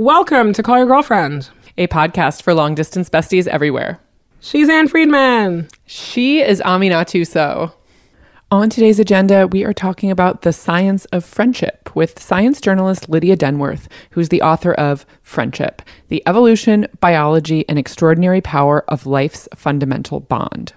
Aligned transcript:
Welcome 0.00 0.54
to 0.54 0.62
Call 0.62 0.78
Your 0.78 0.86
Girlfriend, 0.86 1.50
a 1.76 1.86
podcast 1.86 2.40
for 2.40 2.54
long 2.54 2.74
distance 2.74 3.10
besties 3.10 3.46
everywhere. 3.46 4.00
She's 4.40 4.66
Ann 4.66 4.88
Friedman. 4.88 5.68
She 5.84 6.40
is 6.40 6.62
Aminatou 6.62 7.26
Sow. 7.26 7.74
On 8.50 8.70
today's 8.70 8.98
agenda, 8.98 9.46
we 9.46 9.62
are 9.62 9.74
talking 9.74 10.10
about 10.10 10.40
the 10.40 10.54
science 10.54 11.04
of 11.12 11.22
friendship 11.22 11.94
with 11.94 12.18
science 12.18 12.62
journalist 12.62 13.10
Lydia 13.10 13.36
Denworth, 13.36 13.88
who's 14.12 14.30
the 14.30 14.40
author 14.40 14.72
of 14.72 15.04
Friendship 15.20 15.82
The 16.08 16.22
Evolution, 16.26 16.86
Biology, 17.00 17.68
and 17.68 17.78
Extraordinary 17.78 18.40
Power 18.40 18.86
of 18.88 19.04
Life's 19.04 19.50
Fundamental 19.54 20.20
Bond. 20.20 20.72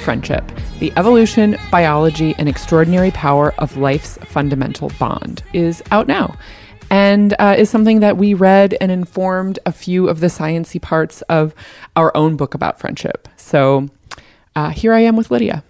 Friendship 0.00 0.44
The 0.78 0.92
Evolution, 0.96 1.56
Biology, 1.70 2.34
and 2.38 2.48
Extraordinary 2.48 3.10
Power 3.10 3.54
of 3.58 3.76
Life's 3.76 4.16
Fundamental 4.24 4.90
Bond 4.98 5.42
is 5.52 5.82
out 5.90 6.08
now 6.08 6.36
and 6.90 7.34
uh, 7.38 7.54
is 7.56 7.70
something 7.70 8.00
that 8.00 8.16
we 8.16 8.34
read 8.34 8.76
and 8.80 8.90
informed 8.90 9.58
a 9.64 9.72
few 9.72 10.08
of 10.08 10.20
the 10.20 10.26
sciency 10.26 10.82
parts 10.82 11.22
of 11.22 11.54
our 11.96 12.14
own 12.16 12.36
book 12.36 12.54
about 12.54 12.80
friendship. 12.80 13.28
So 13.36 13.88
uh, 14.56 14.70
here 14.70 14.92
I 14.92 15.00
am 15.00 15.16
with 15.16 15.30
Lydia. 15.30 15.62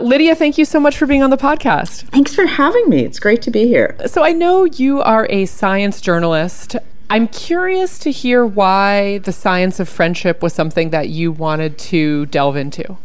Lydia, 0.00 0.34
thank 0.34 0.58
you 0.58 0.64
so 0.64 0.78
much 0.78 0.96
for 0.96 1.06
being 1.06 1.22
on 1.22 1.30
the 1.30 1.36
podcast. 1.36 2.02
Thanks 2.10 2.34
for 2.34 2.46
having 2.46 2.88
me. 2.88 3.04
It's 3.04 3.18
great 3.18 3.42
to 3.42 3.50
be 3.50 3.66
here. 3.66 3.96
So 4.06 4.22
I 4.22 4.32
know 4.32 4.64
you 4.64 5.00
are 5.00 5.26
a 5.30 5.46
science 5.46 6.00
journalist. 6.00 6.76
I'm 7.08 7.28
curious 7.28 7.98
to 8.00 8.10
hear 8.10 8.44
why 8.44 9.18
the 9.18 9.32
science 9.32 9.78
of 9.78 9.88
friendship 9.88 10.42
was 10.42 10.52
something 10.52 10.90
that 10.90 11.08
you 11.08 11.30
wanted 11.30 11.78
to 11.78 12.26
delve 12.26 12.56
into. 12.56 12.96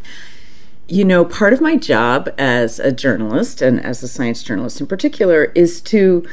You 0.87 1.05
know, 1.05 1.23
part 1.23 1.53
of 1.53 1.61
my 1.61 1.77
job 1.77 2.29
as 2.37 2.79
a 2.79 2.91
journalist 2.91 3.61
and 3.61 3.79
as 3.79 4.01
a 4.01 4.07
science 4.07 4.41
journalist 4.43 4.81
in 4.81 4.87
particular 4.87 5.45
is 5.55 5.81
to 5.81 6.27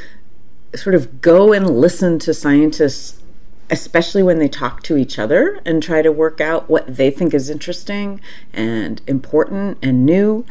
sort 0.75 0.95
of 0.95 1.21
go 1.21 1.53
and 1.53 1.69
listen 1.69 2.19
to 2.19 2.33
scientists, 2.33 3.21
especially 3.69 4.23
when 4.23 4.39
they 4.39 4.47
talk 4.47 4.81
to 4.83 4.97
each 4.97 5.19
other, 5.19 5.59
and 5.63 5.81
try 5.81 6.01
to 6.01 6.11
work 6.11 6.41
out 6.41 6.69
what 6.69 6.97
they 6.97 7.11
think 7.11 7.33
is 7.33 7.49
interesting 7.49 8.19
and 8.51 9.01
important 9.07 9.77
and 9.83 10.05
new. 10.05 10.43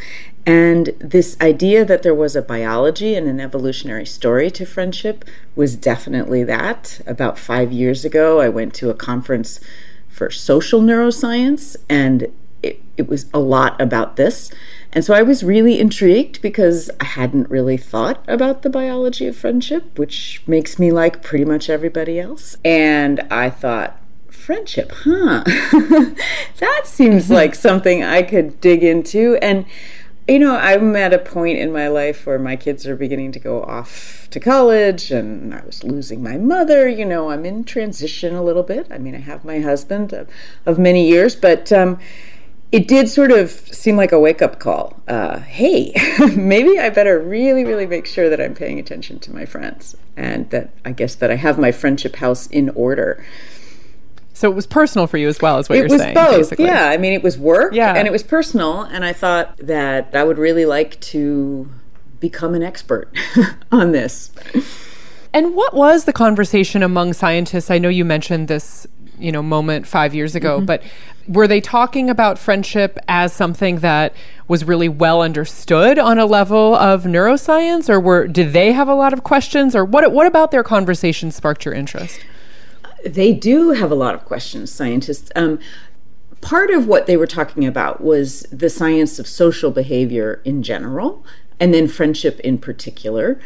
And 0.49 0.95
this 0.99 1.37
idea 1.43 1.85
that 1.85 2.03
there 2.03 2.15
was 2.15 2.35
a 2.35 2.41
biology 2.41 3.15
and 3.15 3.29
an 3.29 3.39
evolutionary 3.39 4.07
story 4.07 4.51
to 4.53 4.65
friendship 4.65 5.27
was 5.55 5.77
definitely 5.77 6.43
that. 6.45 7.03
About 7.07 7.39
five 7.39 7.71
years 7.71 8.03
ago, 8.03 8.41
I 8.41 8.49
went 8.49 8.73
to 8.77 8.89
a 8.89 8.95
conference 8.95 9.61
for 10.09 10.31
social 10.31 10.81
neuroscience, 10.81 11.77
and 11.87 12.33
it, 12.63 12.81
it 12.97 13.09
was 13.09 13.27
a 13.35 13.39
lot 13.39 13.79
about 13.79 14.17
this. 14.17 14.51
And 14.91 15.05
so 15.05 15.13
I 15.13 15.21
was 15.21 15.45
really 15.45 15.79
intrigued 15.79 16.41
because 16.41 16.91
I 16.99 17.05
hadn't 17.05 17.51
really 17.51 17.77
thought 17.77 18.25
about 18.27 18.63
the 18.63 18.71
biology 18.71 19.27
of 19.27 19.37
friendship, 19.37 19.99
which 19.99 20.43
makes 20.47 20.79
me 20.79 20.91
like 20.91 21.23
pretty 21.23 21.45
much 21.45 21.69
everybody 21.69 22.19
else. 22.19 22.57
And 22.65 23.21
I 23.31 23.51
thought, 23.51 24.01
friendship, 24.31 24.93
huh? 25.05 25.45
that 26.57 26.83
seems 26.87 27.31
like 27.31 27.55
something 27.69 28.03
I 28.03 28.23
could 28.23 28.63
dig 28.63 28.83
into. 28.83 29.37
And 29.43 29.67
you 30.29 30.39
know, 30.39 30.57
I'm 30.57 30.95
at 30.95 31.15
a 31.15 31.19
point 31.19 31.59
in 31.59 31.73
my 31.73 31.89
life 31.89 32.27
where 32.27 32.39
my 32.39 32.55
kids 32.55 32.87
are 32.87 32.95
beginning 32.95 33.33
to 33.33 33.39
go 33.39 33.63
off 33.63 34.29
to 34.31 34.39
college 34.39 35.11
and 35.11 35.55
I 35.55 35.65
was 35.65 35.83
losing 35.83 36.23
my 36.23 36.37
mother. 36.37 36.87
You 36.87 37.07
know, 37.07 37.31
I'm 37.31 37.47
in 37.47 37.65
transition 37.65 38.35
a 38.35 38.43
little 38.43 38.63
bit. 38.63 38.87
I 38.91 38.99
mean, 38.99 39.15
I 39.15 39.21
have 39.21 39.45
my 39.45 39.61
husband 39.61 40.13
of, 40.13 40.29
of 40.67 40.79
many 40.79 41.09
years, 41.09 41.35
but 41.35 41.73
um, 41.73 41.99
it 42.71 42.87
did 42.87 43.09
sort 43.09 43.33
of 43.33 43.51
seem 43.51 43.97
like 43.97 44.13
a 44.13 44.21
wake 44.21 44.43
up 44.43 44.59
call. 44.59 45.01
Uh, 45.09 45.39
hey, 45.39 45.95
maybe 46.37 46.79
I 46.79 46.91
better 46.91 47.19
really, 47.19 47.65
really 47.65 47.87
make 47.87 48.07
sure 48.07 48.29
that 48.29 48.41
I'm 48.41 48.55
paying 48.55 48.79
attention 48.79 49.19
to 49.21 49.33
my 49.33 49.47
friends 49.47 49.97
and 50.15 50.51
that 50.51 50.71
I 50.85 50.93
guess 50.93 51.15
that 51.15 51.31
I 51.31 51.37
have 51.37 51.59
my 51.59 51.73
friendship 51.73 52.17
house 52.17 52.47
in 52.49 52.69
order. 52.71 53.25
So 54.39 54.49
it 54.49 54.55
was 54.55 54.69
personal 54.69 55.09
for 55.09 55.19
you 55.19 55.27
as 55.27 55.41
well, 55.41 55.59
as 55.59 55.69
what 55.69 55.75
it 55.75 55.81
you're 55.81 55.89
was 55.89 56.01
saying. 56.01 56.15
both. 56.15 56.37
Basically. 56.37 56.67
Yeah, 56.67 56.91
I 56.91 56.97
mean, 56.97 57.13
it 57.13 57.25
was 57.25 57.37
work, 57.37 57.75
Yeah. 57.75 57.95
and 57.97 58.07
it 58.07 58.13
was 58.13 58.23
personal, 58.23 58.83
and 58.83 59.05
I 59.05 59.13
thought 59.13 59.57
that 59.57 60.15
I 60.15 60.23
would 60.23 60.39
really 60.39 60.65
like 60.65 61.01
to 61.01 61.69
become 62.21 62.55
an 62.55 62.63
expert 62.63 63.13
on 63.73 63.91
this. 63.91 64.31
And 65.33 65.57
what 65.57 65.75
was 65.75 66.05
the 66.05 66.13
conversation 66.13 66.85
among 66.85 67.15
scientists? 67.15 67.69
I 67.69 67.79
know 67.79 67.89
you 67.89 68.05
mentioned 68.05 68.47
this, 68.47 68.87
you 69.19 69.33
know, 69.33 69.43
moment 69.43 69.89
five 69.89 70.15
years 70.15 70.37
ago, 70.37 70.59
mm-hmm. 70.59 70.67
but 70.67 70.85
were 71.27 71.49
they 71.49 71.61
talking 71.61 72.09
about 72.09 72.39
friendship 72.39 72.97
as 73.09 73.33
something 73.33 73.81
that 73.81 74.15
was 74.47 74.63
really 74.65 74.89
well 74.89 75.21
understood 75.21 75.99
on 75.99 76.21
a 76.21 76.27
level 76.27 76.77
of 76.77 77.03
neuroscience, 77.03 77.91
or 77.91 77.99
were 77.99 78.29
did 78.29 78.53
they 78.53 78.71
have 78.71 78.87
a 78.87 78.95
lot 78.95 79.13
of 79.13 79.25
questions, 79.25 79.75
or 79.75 79.85
what? 79.85 80.13
What 80.13 80.29
about 80.29 80.53
their 80.53 80.63
conversation 80.63 81.33
sparked 81.33 81.65
your 81.65 81.75
interest? 81.75 82.21
They 83.05 83.33
do 83.33 83.71
have 83.73 83.91
a 83.91 83.95
lot 83.95 84.15
of 84.15 84.25
questions, 84.25 84.73
scientists. 84.73 85.31
Um, 85.37 85.59
part 86.41 86.71
of 86.71 86.87
what 86.87 87.07
they 87.07 87.17
were 87.17 87.27
talking 87.27 87.67
about 87.67 88.01
was 88.01 88.43
the 88.53 88.71
science 88.71 89.19
of 89.19 89.27
social 89.27 89.71
behavior 89.71 90.41
in 90.45 90.63
general, 90.63 91.25
and 91.61 91.75
then 91.75 91.89
friendship 91.89 92.39
in 92.41 92.59
particular. 92.59 93.41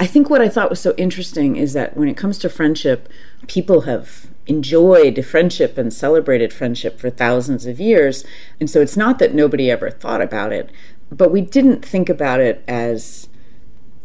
I 0.00 0.06
think 0.06 0.30
what 0.30 0.40
I 0.40 0.48
thought 0.48 0.70
was 0.70 0.80
so 0.80 0.94
interesting 0.96 1.56
is 1.56 1.72
that 1.72 1.96
when 1.96 2.08
it 2.08 2.16
comes 2.16 2.38
to 2.38 2.48
friendship, 2.48 3.08
people 3.48 3.82
have 3.82 4.28
enjoyed 4.46 5.24
friendship 5.24 5.76
and 5.76 5.92
celebrated 5.92 6.52
friendship 6.52 6.98
for 6.98 7.10
thousands 7.10 7.66
of 7.66 7.78
years. 7.78 8.24
And 8.58 8.70
so 8.70 8.80
it's 8.80 8.96
not 8.96 9.18
that 9.18 9.34
nobody 9.34 9.70
ever 9.70 9.90
thought 9.90 10.22
about 10.22 10.52
it, 10.52 10.70
but 11.10 11.30
we 11.30 11.40
didn't 11.40 11.84
think 11.84 12.08
about 12.08 12.40
it 12.40 12.64
as 12.66 13.28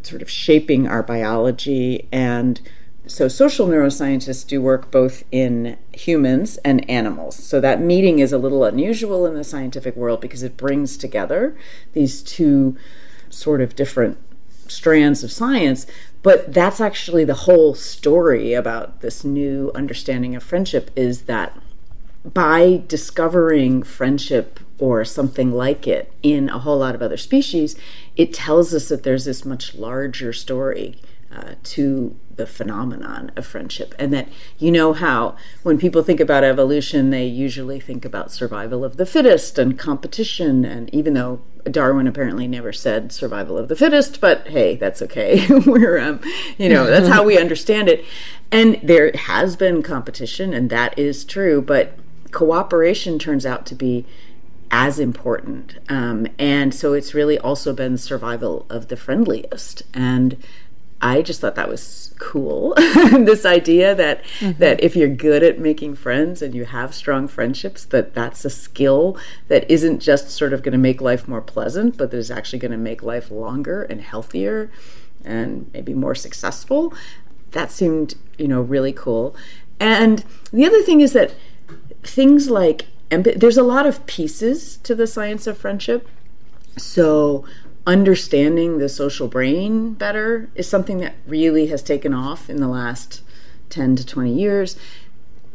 sort 0.02 0.22
of 0.22 0.30
shaping 0.30 0.88
our 0.88 1.02
biology 1.02 2.10
and 2.12 2.60
so 3.06 3.28
social 3.28 3.68
neuroscientists 3.68 4.48
do 4.48 4.62
work 4.62 4.90
both 4.90 5.24
in 5.32 5.78
humans 5.92 6.58
and 6.58 6.90
animals. 6.90 7.36
So 7.36 7.60
that 7.60 7.82
meeting 7.82 8.20
is 8.20 8.32
a 8.32 8.38
little 8.38 8.64
unusual 8.64 9.26
in 9.26 9.34
the 9.34 9.44
scientific 9.44 9.96
world 9.96 10.22
because 10.22 10.42
it 10.42 10.56
brings 10.56 10.96
together 10.96 11.58
these 11.94 12.22
two 12.24 12.78
sort 13.30 13.60
of 13.60 13.76
different 13.76 14.18
strands 14.68 15.24
of 15.24 15.32
science, 15.32 15.86
but 16.22 16.54
that's 16.54 16.80
actually 16.80 17.26
the 17.26 17.34
whole 17.34 17.76
story 17.76 18.54
about 18.54 19.02
this 19.02 19.26
new 19.26 19.72
understanding 19.76 20.36
of 20.36 20.44
friendship 20.44 20.90
is 20.96 21.24
that 21.24 21.58
by 22.24 22.82
discovering 22.88 23.84
friendship 23.84 24.62
or 24.80 25.04
something 25.04 25.52
like 25.52 25.88
it 25.88 26.14
in 26.24 26.48
a 26.50 26.60
whole 26.60 26.80
lot 26.80 26.96
of 26.96 27.02
other 27.02 27.18
species, 27.18 27.76
it 28.16 28.34
tells 28.34 28.74
us 28.74 28.88
that 28.88 29.04
there's 29.04 29.26
this 29.26 29.44
much 29.44 29.76
larger 29.76 30.32
story 30.32 30.96
uh, 31.36 31.56
to 31.64 32.16
the 32.36 32.48
phenomenon 32.48 33.32
of 33.36 33.46
friendship. 33.46 33.94
And 34.00 34.14
that 34.14 34.28
you 34.58 34.72
know 34.72 34.94
how 34.94 35.36
when 35.62 35.78
people 35.78 36.04
think 36.04 36.20
about 36.20 36.44
evolution, 36.44 37.10
they 37.10 37.26
usually 37.26 37.80
think 37.80 38.06
about 38.06 38.32
survival 38.32 38.84
of 38.84 38.98
the 38.98 39.06
fittest 39.06 39.60
and 39.60 39.78
competition. 39.78 40.66
And 40.66 40.94
even 40.94 41.14
though 41.14 41.42
Darwin 41.66 42.08
apparently 42.08 42.48
never 42.48 42.74
said 42.74 43.12
survival 43.12 43.58
of 43.58 43.68
the 43.68 43.76
fittest, 43.76 44.20
but 44.20 44.48
hey, 44.48 44.76
that's 44.76 45.02
okay. 45.02 45.46
We're, 45.66 46.00
um, 46.00 46.20
you 46.58 46.70
know, 46.70 46.86
that's 46.86 47.08
how 47.08 47.24
we 47.24 47.38
understand 47.38 47.88
it. 47.90 48.04
And 48.52 48.80
there 48.84 49.12
has 49.16 49.56
been 49.56 49.82
competition, 49.82 50.54
and 50.54 50.70
that 50.70 50.98
is 50.98 51.26
true, 51.26 51.62
but 51.62 51.98
cooperation 52.32 53.18
turns 53.20 53.46
out 53.46 53.66
to 53.68 53.76
be 53.76 54.06
as 54.70 55.00
important. 55.00 55.78
Um, 55.88 56.28
and 56.40 56.74
so 56.74 56.94
it's 56.94 57.14
really 57.14 57.38
also 57.38 57.74
been 57.74 57.98
survival 57.98 58.66
of 58.70 58.88
the 58.88 58.98
friendliest. 58.98 59.84
And 59.94 60.38
I 61.04 61.22
just 61.22 61.42
thought 61.42 61.56
that 61.56 61.68
was 61.68 62.16
cool. 62.18 62.74
this 62.78 63.46
idea 63.46 63.94
that 63.94 64.24
mm-hmm. 64.40 64.58
that 64.60 64.82
if 64.82 64.96
you're 64.96 65.10
good 65.10 65.44
at 65.44 65.60
making 65.60 65.96
friends 65.96 66.42
and 66.42 66.56
you 66.56 66.64
have 66.64 66.96
strong 66.96 67.28
friendships, 67.28 67.84
that 67.86 68.16
that's 68.16 68.46
a 68.46 68.50
skill 68.50 69.18
that 69.50 69.70
isn't 69.70 70.00
just 70.00 70.30
sort 70.30 70.54
of 70.54 70.64
going 70.64 70.72
to 70.72 70.78
make 70.78 71.02
life 71.02 71.28
more 71.28 71.42
pleasant, 71.42 71.98
but 71.98 72.12
that 72.12 72.18
is 72.18 72.32
actually 72.32 72.60
going 72.60 72.72
to 72.72 72.78
make 72.78 73.04
life 73.04 73.30
longer 73.30 73.84
and 73.84 74.00
healthier 74.00 74.72
and 75.26 75.70
maybe 75.74 75.94
more 75.94 76.16
successful. 76.16 76.94
That 77.52 77.70
seemed, 77.70 78.16
you 78.38 78.48
know, 78.48 78.62
really 78.62 78.94
cool. 78.94 79.36
And 79.82 80.24
the 80.54 80.66
other 80.66 80.82
thing 80.82 81.02
is 81.02 81.12
that 81.12 81.36
things 82.02 82.50
like 82.50 82.86
there's 83.10 83.58
a 83.58 83.64
lot 83.64 83.86
of 83.86 84.06
pieces 84.06 84.78
to 84.78 84.96
the 84.96 85.06
science 85.06 85.48
of 85.48 85.58
friendship. 85.58 86.08
So 86.78 87.44
understanding 87.86 88.78
the 88.78 88.90
social 88.90 89.28
brain 89.28 89.94
better 89.94 90.50
is 90.56 90.68
something 90.68 91.00
that 91.00 91.16
really 91.28 91.68
has 91.68 91.84
taken 91.84 92.14
off 92.14 92.50
in 92.50 92.58
the 92.58 92.68
last 92.68 93.22
10 93.70 93.96
to 93.98 94.06
20 94.06 94.34
years 94.34 94.78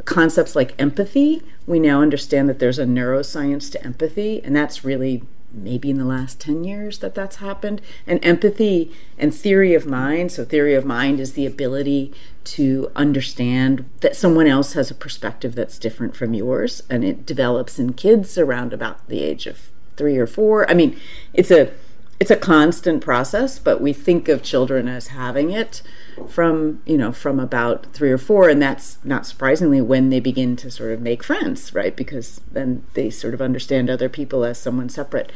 concepts 0.08 0.56
like 0.56 0.75
empathy. 0.80 1.42
We 1.66 1.78
now 1.78 2.00
understand 2.00 2.48
that 2.48 2.58
there's 2.58 2.78
a 2.78 2.86
neuroscience 2.86 3.70
to 3.72 3.84
empathy, 3.84 4.42
and 4.42 4.56
that's 4.56 4.82
really 4.82 5.22
maybe 5.52 5.90
in 5.90 5.98
the 5.98 6.04
last 6.04 6.40
10 6.40 6.64
years 6.64 6.98
that 7.00 7.14
that's 7.14 7.36
happened. 7.36 7.82
And 8.06 8.25
empathy 8.25 8.90
and 9.19 9.34
theory 9.34 9.75
of 9.75 9.86
mind 9.86 10.32
so, 10.32 10.44
theory 10.44 10.75
of 10.75 10.86
mind 10.86 11.20
is 11.20 11.34
the 11.34 11.46
ability 11.46 12.12
to 12.44 12.90
understand 12.96 13.88
that 14.00 14.16
someone 14.16 14.46
else 14.46 14.72
has 14.72 14.90
a 14.90 14.94
perspective 14.94 15.54
that's 15.54 15.78
different 15.78 16.16
from 16.16 16.32
yours, 16.32 16.82
and 16.88 17.04
it 17.04 17.26
develops 17.26 17.78
in 17.78 17.92
kids 17.92 18.38
around 18.38 18.72
about 18.72 19.06
the 19.08 19.22
age 19.22 19.46
of 19.46 19.70
three 19.98 20.16
or 20.16 20.26
four. 20.26 20.69
I 20.70 20.75
mean, 20.75 20.98
it's 21.34 21.50
a 21.50 21.70
it's 22.20 22.30
a 22.30 22.36
constant 22.36 23.00
process, 23.00 23.58
but 23.58 23.80
we 23.80 23.92
think 23.92 24.28
of 24.28 24.42
children 24.42 24.88
as 24.88 25.08
having 25.08 25.50
it 25.50 25.82
from 26.28 26.82
you 26.84 26.98
know 26.98 27.12
from 27.12 27.38
about 27.38 27.86
three 27.92 28.10
or 28.10 28.18
four, 28.18 28.48
and 28.48 28.60
that's 28.60 28.98
not 29.04 29.26
surprisingly 29.26 29.80
when 29.80 30.10
they 30.10 30.18
begin 30.18 30.56
to 30.56 30.70
sort 30.70 30.92
of 30.92 31.00
make 31.00 31.22
friends, 31.22 31.72
right? 31.74 31.96
Because 31.96 32.40
then 32.50 32.84
they 32.94 33.10
sort 33.10 33.34
of 33.34 33.40
understand 33.40 33.88
other 33.88 34.08
people 34.08 34.44
as 34.44 34.58
someone 34.58 34.88
separate. 34.88 35.30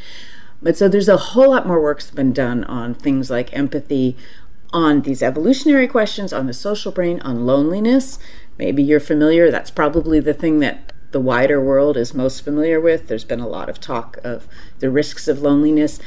But 0.61 0.77
so 0.77 0.89
there's 0.89 1.09
a 1.09 1.17
whole 1.17 1.51
lot 1.51 1.67
more 1.67 1.81
work's 1.81 2.11
been 2.11 2.33
done 2.33 2.65
on 2.65 2.95
things 2.95 3.31
like 3.31 3.57
empathy, 3.57 4.17
on 4.73 5.03
these 5.03 5.23
evolutionary 5.23 5.87
questions, 5.87 6.33
on 6.33 6.47
the 6.47 6.53
social 6.53 6.93
brain, 6.93 7.21
on 7.21 7.47
loneliness. 7.47 8.19
Maybe 8.59 8.83
you're 8.83 9.01
familiar. 9.01 9.51
That's 9.51 9.71
probably 9.71 10.21
the 10.21 10.35
thing 10.35 10.61
that 10.61 10.93
the 11.13 11.21
wider 11.21 11.61
world 11.61 11.97
is 11.97 12.15
most 12.15 12.43
familiar 12.43 12.81
with. 12.81 13.07
There's 13.07 13.25
been 13.25 13.41
a 13.41 13.49
lot 13.49 13.69
of 13.69 13.81
talk 13.81 14.19
of 14.25 14.49
the 14.79 14.91
risks 14.91 15.29
of 15.29 15.43
loneliness 15.43 16.01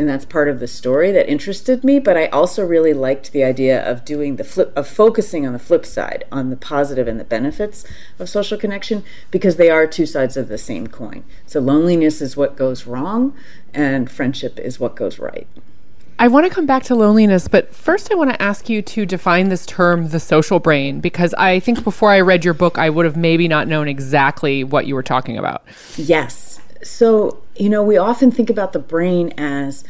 and 0.00 0.08
that's 0.08 0.24
part 0.24 0.48
of 0.48 0.60
the 0.60 0.66
story 0.66 1.12
that 1.12 1.28
interested 1.28 1.84
me 1.84 1.98
but 1.98 2.16
i 2.16 2.26
also 2.28 2.64
really 2.64 2.94
liked 2.94 3.32
the 3.32 3.44
idea 3.44 3.86
of 3.88 4.04
doing 4.04 4.36
the 4.36 4.44
flip 4.44 4.72
of 4.74 4.88
focusing 4.88 5.46
on 5.46 5.52
the 5.52 5.58
flip 5.58 5.84
side 5.84 6.24
on 6.32 6.48
the 6.48 6.56
positive 6.56 7.06
and 7.06 7.20
the 7.20 7.24
benefits 7.24 7.84
of 8.18 8.28
social 8.28 8.56
connection 8.56 9.04
because 9.30 9.56
they 9.56 9.68
are 9.68 9.86
two 9.86 10.06
sides 10.06 10.38
of 10.38 10.48
the 10.48 10.56
same 10.56 10.86
coin 10.86 11.22
so 11.46 11.60
loneliness 11.60 12.22
is 12.22 12.34
what 12.34 12.56
goes 12.56 12.86
wrong 12.86 13.36
and 13.74 14.10
friendship 14.10 14.58
is 14.58 14.80
what 14.80 14.96
goes 14.96 15.18
right 15.18 15.46
I 16.18 16.28
want 16.28 16.44
to 16.44 16.50
come 16.50 16.66
back 16.66 16.82
to 16.82 16.94
loneliness, 16.94 17.48
but 17.48 17.74
first 17.74 18.12
I 18.12 18.14
want 18.14 18.28
to 18.28 18.42
ask 18.42 18.68
you 18.68 18.82
to 18.82 19.06
define 19.06 19.48
this 19.48 19.64
term, 19.64 20.10
the 20.10 20.20
social 20.20 20.58
brain, 20.58 21.00
because 21.00 21.32
I 21.32 21.60
think 21.60 21.82
before 21.82 22.10
I 22.10 22.20
read 22.20 22.44
your 22.44 22.52
book, 22.52 22.76
I 22.76 22.90
would 22.90 23.06
have 23.06 23.16
maybe 23.16 23.48
not 23.48 23.68
known 23.68 23.88
exactly 23.88 24.62
what 24.62 24.86
you 24.86 24.94
were 24.94 25.02
talking 25.02 25.38
about. 25.38 25.62
Yes. 25.96 26.59
So 26.82 27.42
you 27.60 27.68
know, 27.68 27.82
we 27.82 27.98
often 27.98 28.30
think 28.30 28.48
about 28.48 28.72
the 28.72 28.78
brain 28.78 29.34
as 29.36 29.84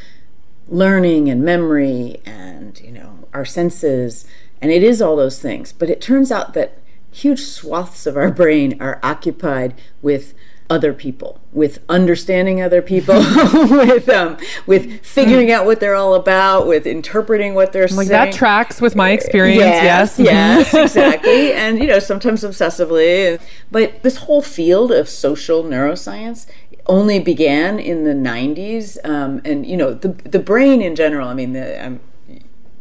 learning 0.66 1.28
and 1.28 1.44
memory 1.44 2.20
and, 2.24 2.80
you 2.80 2.90
know, 2.92 3.28
our 3.32 3.44
senses, 3.44 4.26
and 4.60 4.70
it 4.72 4.82
is 4.82 5.00
all 5.00 5.16
those 5.16 5.40
things. 5.40 5.72
But 5.72 5.88
it 5.88 6.00
turns 6.00 6.32
out 6.32 6.54
that 6.54 6.78
huge 7.12 7.40
swaths 7.40 8.06
of 8.06 8.16
our 8.16 8.30
brain 8.30 8.80
are 8.80 8.98
occupied 9.02 9.74
with 10.02 10.34
other 10.68 10.92
people, 10.92 11.40
with 11.52 11.80
understanding 11.88 12.62
other 12.62 12.80
people, 12.80 13.14
with 13.54 14.08
um, 14.08 14.36
with 14.66 15.04
figuring 15.04 15.50
out 15.50 15.64
what 15.64 15.80
they're 15.80 15.96
all 15.96 16.14
about, 16.14 16.66
with 16.66 16.86
interpreting 16.86 17.54
what 17.54 17.72
they're 17.72 17.88
like 17.88 18.06
saying. 18.06 18.08
That 18.08 18.32
tracks 18.32 18.80
with 18.80 18.94
my 18.94 19.10
experience. 19.10 19.60
Yes, 19.60 20.18
yes, 20.18 20.72
yes 20.72 20.74
exactly, 20.74 21.52
and 21.52 21.78
you 21.78 21.86
know 21.86 21.98
sometimes 21.98 22.42
obsessively. 22.44 23.40
But 23.70 24.02
this 24.02 24.18
whole 24.18 24.42
field 24.42 24.92
of 24.92 25.08
social 25.08 25.64
neuroscience 25.64 26.46
only 26.90 27.20
began 27.20 27.78
in 27.78 28.02
the 28.02 28.12
90s 28.12 28.98
um, 29.08 29.40
and 29.44 29.64
you 29.64 29.76
know 29.76 29.94
the 29.94 30.08
the 30.08 30.40
brain 30.40 30.82
in 30.82 30.96
general 30.96 31.28
i 31.28 31.34
mean 31.34 31.52
the 31.52 31.86
um, 31.86 32.00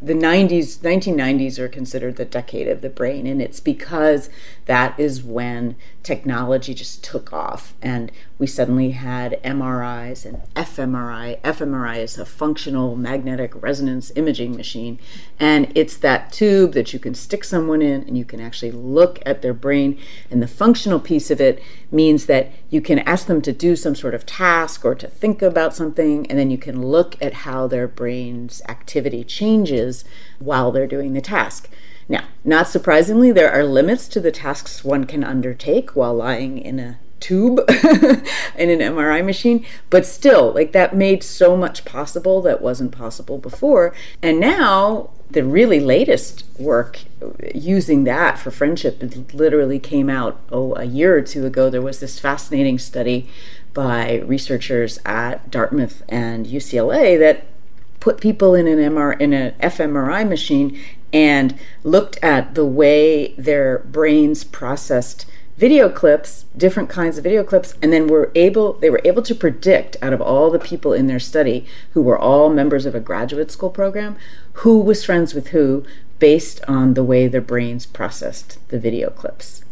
the 0.02 0.16
90s 0.16 0.80
1990s 0.80 1.60
are 1.60 1.68
considered 1.68 2.16
the 2.16 2.26
decade 2.26 2.68
of 2.68 2.82
the 2.82 2.90
brain 2.90 3.28
and 3.28 3.40
it's 3.40 3.60
because 3.60 4.30
that 4.66 5.00
is 5.00 5.22
when 5.22 5.76
technology 6.02 6.74
just 6.74 7.04
took 7.04 7.32
off 7.32 7.76
and 7.84 8.12
we 8.40 8.48
suddenly 8.48 8.92
had 8.92 9.38
MRIs 9.44 10.26
and 10.26 10.42
fMRI 10.56 11.40
fMRI 11.42 11.98
is 11.98 12.18
a 12.18 12.26
functional 12.26 12.96
magnetic 12.96 13.52
resonance 13.62 14.14
imaging 14.16 14.56
machine 14.56 14.98
and 15.38 15.70
it's 15.76 15.98
that 15.98 16.32
tube 16.32 16.72
that 16.72 16.94
you 16.94 17.00
can 17.00 17.14
stick 17.14 17.44
someone 17.44 17.82
in 17.82 18.02
and 18.04 18.18
you 18.18 18.24
can 18.24 18.40
actually 18.40 18.72
look 18.72 19.20
at 19.26 19.42
their 19.42 19.54
brain 19.54 20.00
and 20.32 20.42
the 20.42 20.48
functional 20.48 21.02
piece 21.02 21.30
of 21.30 21.42
it 21.42 21.62
means 21.92 22.28
that 22.28 22.50
you 22.70 22.80
can 22.80 23.00
ask 23.00 23.28
them 23.28 23.42
to 23.42 23.52
do 23.52 23.76
some 23.76 23.94
sort 23.94 24.16
of 24.16 24.26
task 24.26 24.86
or 24.86 24.96
to 24.96 25.08
think 25.08 25.42
about 25.42 25.76
something 25.76 26.26
and 26.28 26.40
then 26.40 26.50
you 26.50 26.58
can 26.58 26.82
look 26.82 27.22
at 27.22 27.34
how 27.34 27.68
their 27.68 27.90
brain's 27.90 28.62
activity 28.70 29.24
changes 29.26 30.06
while 30.40 30.72
they're 30.72 30.88
doing 30.88 31.12
the 31.12 31.22
task. 31.22 31.70
Now, 32.08 32.24
not 32.44 32.68
surprisingly, 32.68 33.32
there 33.32 33.52
are 33.52 33.64
limits 33.64 34.08
to 34.08 34.20
the 34.20 34.32
tasks 34.32 34.84
one 34.84 35.06
can 35.06 35.24
undertake 35.24 35.96
while 35.96 36.16
lying 36.16 36.58
in 36.58 36.80
a 36.80 36.98
tube 37.20 37.60
in 37.70 38.70
an 38.70 38.80
MRI 38.80 39.24
machine, 39.24 39.66
but 39.90 40.06
still, 40.06 40.52
like 40.54 40.72
that 40.72 40.96
made 40.96 41.24
so 41.24 41.56
much 41.56 41.86
possible 41.86 42.42
that 42.42 42.62
wasn't 42.62 42.92
possible 42.92 43.38
before. 43.38 43.94
And 44.22 44.40
now, 44.40 45.10
the 45.32 45.44
really 45.44 45.80
latest 45.80 46.44
work 46.58 47.02
using 47.54 48.04
that 48.04 48.40
for 48.40 48.50
friendship 48.50 49.04
literally 49.34 49.78
came 49.78 50.10
out 50.10 50.40
oh 50.52 50.74
a 50.76 50.86
year 50.86 51.16
or 51.16 51.22
two 51.22 51.46
ago. 51.46 51.70
There 51.70 51.82
was 51.82 52.00
this 52.00 52.20
fascinating 52.20 52.80
study 52.80 53.30
by 53.74 54.20
researchers 54.26 55.00
at 55.06 55.52
Dartmouth 55.52 56.04
and 56.10 56.48
UCLA 56.48 57.20
that 57.20 57.46
put 58.00 58.20
people 58.20 58.56
in 58.56 58.68
an 58.68 58.80
MR 58.80 59.20
in 59.20 59.34
an 59.34 59.54
fMRI 59.60 60.28
machine 60.28 60.80
and 61.12 61.58
looked 61.84 62.18
at 62.24 62.56
the 62.56 62.66
way 62.66 63.34
their 63.34 63.80
brains 63.80 64.44
processed 64.44 65.26
video 65.60 65.90
clips, 65.90 66.46
different 66.56 66.88
kinds 66.88 67.18
of 67.18 67.24
video 67.26 67.44
clips, 67.44 67.74
and 67.82 67.92
then 67.92 68.08
were 68.08 68.32
able 68.34 68.74
they 68.80 68.90
were 68.90 69.02
able 69.04 69.22
to 69.22 69.36
predict 69.36 69.98
out 70.02 70.14
of 70.14 70.22
all 70.22 70.50
the 70.50 70.58
people 70.58 70.94
in 70.94 71.08
their 71.08 71.20
study 71.20 71.66
who 71.92 72.02
were 72.02 72.18
all 72.18 72.50
members 72.50 72.86
of 72.86 72.96
a 72.96 73.00
graduate 73.02 73.52
school 73.52 73.70
program 73.70 74.16
who 74.64 74.80
was 74.80 75.04
friends 75.04 75.34
with 75.34 75.50
who 75.50 75.84
based 76.18 76.62
on 76.66 76.94
the 76.94 77.04
way 77.04 77.28
their 77.28 77.42
brains 77.42 77.86
processed 77.86 78.58
the 78.70 78.80
video 78.80 79.10
clips 79.10 79.66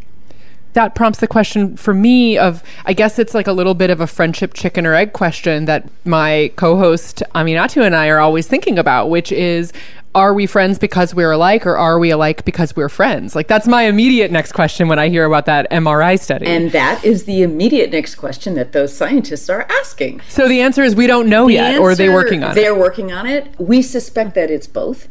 that 0.78 0.94
prompts 0.94 1.18
the 1.18 1.28
question 1.28 1.76
for 1.76 1.92
me 1.92 2.38
of 2.38 2.62
I 2.86 2.94
guess 2.94 3.18
it's 3.18 3.34
like 3.34 3.48
a 3.48 3.52
little 3.52 3.74
bit 3.74 3.90
of 3.90 4.00
a 4.00 4.06
friendship 4.06 4.54
chicken 4.54 4.86
or 4.86 4.94
egg 4.94 5.12
question 5.12 5.66
that 5.66 5.90
my 6.06 6.52
co-host 6.56 7.24
Aminatou 7.34 7.84
and 7.84 7.96
I 7.96 8.10
are 8.10 8.20
always 8.20 8.48
thinking 8.48 8.78
about, 8.78 9.10
which 9.10 9.32
is 9.32 9.74
are 10.14 10.36
we 10.36 10.46
friends 10.46 10.78
because 10.78 11.16
we're 11.16 11.32
alike 11.32 11.66
or 11.66 11.78
are 11.78 11.98
we 11.98 12.12
alike 12.12 12.46
because 12.46 12.76
we're 12.76 12.90
friends? 12.90 13.36
Like 13.36 13.48
that's 13.48 13.68
my 13.68 13.84
immediate 13.84 14.30
next 14.30 14.52
question 14.52 14.88
when 14.88 15.00
I 15.00 15.10
hear 15.10 15.26
about 15.26 15.48
that 15.48 15.68
MRI 15.72 16.20
study. 16.20 16.46
And 16.46 16.72
that 16.74 17.04
is 17.04 17.24
the 17.24 17.42
immediate 17.42 17.90
next 17.90 18.14
question 18.14 18.54
that 18.54 18.72
those 18.72 18.96
scientists 18.96 19.50
are 19.50 19.66
asking. 19.82 20.22
So 20.30 20.48
the 20.48 20.62
answer 20.62 20.84
is 20.84 20.96
we 20.96 21.08
don't 21.08 21.28
know 21.28 21.48
the 21.48 21.54
yet 21.54 21.72
answer, 21.72 21.82
or 21.82 21.90
are 21.90 21.96
they 21.96 22.10
working 22.10 22.44
on 22.44 22.54
they're 22.54 22.66
it? 22.66 22.66
They're 22.66 22.80
working 22.80 23.12
on 23.12 23.26
it. 23.26 23.60
We 23.60 23.82
suspect 23.82 24.36
that 24.36 24.52
it's 24.52 24.68
both 24.68 25.08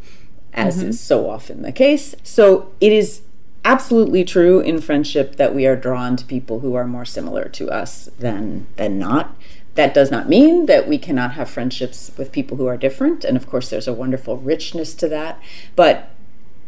as 0.52 0.79
mm-hmm. 0.79 0.90
is 0.90 1.00
so 1.00 1.29
often 1.29 1.62
the 1.62 1.73
case. 1.73 2.14
So 2.23 2.73
it 2.81 2.93
is 2.93 3.23
absolutely 3.66 4.25
true 4.25 4.61
in 4.61 4.80
friendship 4.80 5.35
that 5.37 5.52
we 5.52 5.66
are 5.66 5.75
drawn 5.75 6.14
to 6.14 6.25
people 6.25 6.61
who 6.61 6.75
are 6.76 6.87
more 6.87 7.04
similar 7.04 7.49
to 7.49 7.68
us 7.68 8.08
than 8.18 8.66
than 8.76 8.99
not. 8.99 9.37
That 9.75 9.92
does 9.92 10.11
not 10.11 10.28
mean 10.28 10.66
that 10.66 10.88
we 10.88 10.96
cannot 10.96 11.32
have 11.32 11.50
friendships 11.50 12.12
with 12.16 12.32
people 12.32 12.56
who 12.56 12.66
are 12.66 12.78
different, 12.78 13.25
and 13.25 13.37
of 13.37 13.46
course, 13.46 13.68
there's 13.68 13.88
a 13.88 13.92
wonderful 13.92 14.38
richness 14.38 14.94
to 14.94 15.08
that. 15.08 15.42
But 15.75 16.11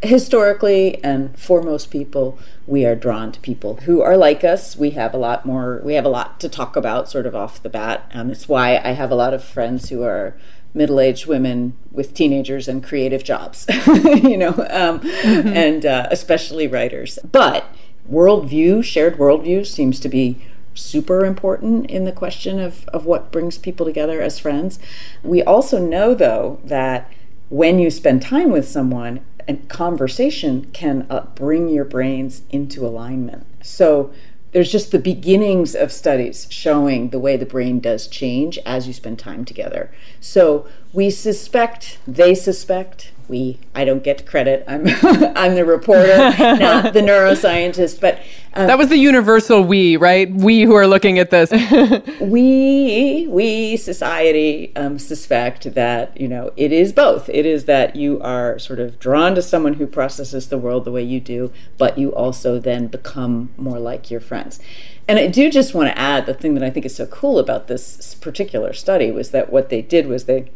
historically 0.00 1.02
and 1.02 1.36
for 1.36 1.60
most 1.60 1.90
people 1.90 2.38
we 2.68 2.84
are 2.84 2.94
drawn 2.94 3.32
to 3.32 3.40
people 3.40 3.74
who 3.82 4.00
are 4.00 4.16
like 4.16 4.44
us 4.44 4.76
we 4.76 4.90
have 4.90 5.12
a 5.12 5.16
lot 5.16 5.44
more 5.44 5.80
we 5.84 5.94
have 5.94 6.04
a 6.04 6.08
lot 6.08 6.38
to 6.38 6.48
talk 6.48 6.76
about 6.76 7.10
sort 7.10 7.26
of 7.26 7.34
off 7.34 7.60
the 7.64 7.68
bat 7.68 8.08
um, 8.14 8.30
it's 8.30 8.48
why 8.48 8.80
i 8.84 8.92
have 8.92 9.10
a 9.10 9.16
lot 9.16 9.34
of 9.34 9.42
friends 9.42 9.88
who 9.88 10.04
are 10.04 10.36
middle 10.74 11.00
aged 11.00 11.26
women 11.26 11.76
with 11.90 12.14
teenagers 12.14 12.68
and 12.68 12.84
creative 12.84 13.24
jobs, 13.24 13.66
you 13.86 14.36
know, 14.36 14.50
um, 14.70 15.00
mm-hmm. 15.00 15.48
and 15.48 15.84
uh, 15.84 16.06
especially 16.10 16.66
writers. 16.66 17.18
But 17.30 17.64
worldview, 18.10 18.84
shared 18.84 19.16
worldview, 19.16 19.66
seems 19.66 19.98
to 20.00 20.08
be 20.08 20.44
super 20.74 21.24
important 21.24 21.90
in 21.90 22.04
the 22.04 22.12
question 22.12 22.60
of, 22.60 22.86
of 22.88 23.04
what 23.04 23.32
brings 23.32 23.58
people 23.58 23.84
together 23.84 24.22
as 24.22 24.38
friends. 24.38 24.78
We 25.22 25.42
also 25.42 25.78
know, 25.84 26.14
though, 26.14 26.60
that 26.64 27.10
when 27.48 27.78
you 27.78 27.90
spend 27.90 28.22
time 28.22 28.50
with 28.50 28.68
someone, 28.68 29.20
and 29.48 29.66
conversation 29.68 30.66
can 30.72 31.06
uh, 31.08 31.24
bring 31.34 31.70
your 31.70 31.86
brains 31.86 32.42
into 32.50 32.86
alignment. 32.86 33.46
So 33.62 34.12
there's 34.58 34.72
just 34.72 34.90
the 34.90 34.98
beginnings 34.98 35.76
of 35.76 35.92
studies 35.92 36.48
showing 36.50 37.10
the 37.10 37.18
way 37.20 37.36
the 37.36 37.46
brain 37.46 37.78
does 37.78 38.08
change 38.08 38.58
as 38.66 38.88
you 38.88 38.92
spend 38.92 39.16
time 39.16 39.44
together. 39.44 39.88
So 40.18 40.66
we 40.92 41.10
suspect, 41.10 41.98
they 42.06 42.34
suspect, 42.34 43.12
we 43.28 43.58
i 43.74 43.84
don't 43.84 44.02
get 44.02 44.24
credit 44.24 44.64
i'm 44.66 44.86
i'm 45.36 45.54
the 45.54 45.62
reporter 45.62 46.16
not 46.38 46.94
the 46.94 47.00
neuroscientist 47.00 48.00
but 48.00 48.18
um, 48.54 48.66
that 48.66 48.78
was 48.78 48.88
the 48.88 48.96
universal 48.96 49.62
we 49.62 49.96
right? 49.96 50.30
We 50.32 50.62
who 50.62 50.74
are 50.74 50.86
looking 50.86 51.18
at 51.18 51.30
this. 51.30 51.52
We 52.20 53.26
we 53.28 53.76
society 53.76 54.74
um, 54.74 54.98
suspect 54.98 55.74
that 55.74 56.18
you 56.20 56.26
know 56.26 56.52
it 56.56 56.72
is 56.72 56.92
both. 56.92 57.28
It 57.28 57.46
is 57.46 57.66
that 57.66 57.94
you 57.94 58.20
are 58.20 58.58
sort 58.58 58.80
of 58.80 58.98
drawn 58.98 59.34
to 59.36 59.42
someone 59.42 59.74
who 59.74 59.86
processes 59.86 60.48
the 60.48 60.58
world 60.58 60.84
the 60.84 60.90
way 60.90 61.02
you 61.02 61.20
do 61.20 61.52
but 61.76 61.98
you 61.98 62.14
also 62.14 62.58
then 62.58 62.88
become 62.88 63.50
more 63.56 63.78
like 63.78 64.10
your 64.10 64.20
friends. 64.20 64.58
And 65.06 65.18
I 65.18 65.26
do 65.26 65.50
just 65.50 65.74
want 65.74 65.88
to 65.88 65.98
add 65.98 66.26
the 66.26 66.34
thing 66.34 66.54
that 66.54 66.62
I 66.62 66.70
think 66.70 66.84
is 66.84 66.96
so 66.96 67.06
cool 67.06 67.38
about 67.38 67.66
this 67.68 68.14
particular 68.14 68.72
study 68.72 69.10
was 69.10 69.30
that 69.30 69.50
what 69.50 69.68
they 69.68 69.80
did 69.80 70.06
was 70.06 70.24
they 70.24 70.50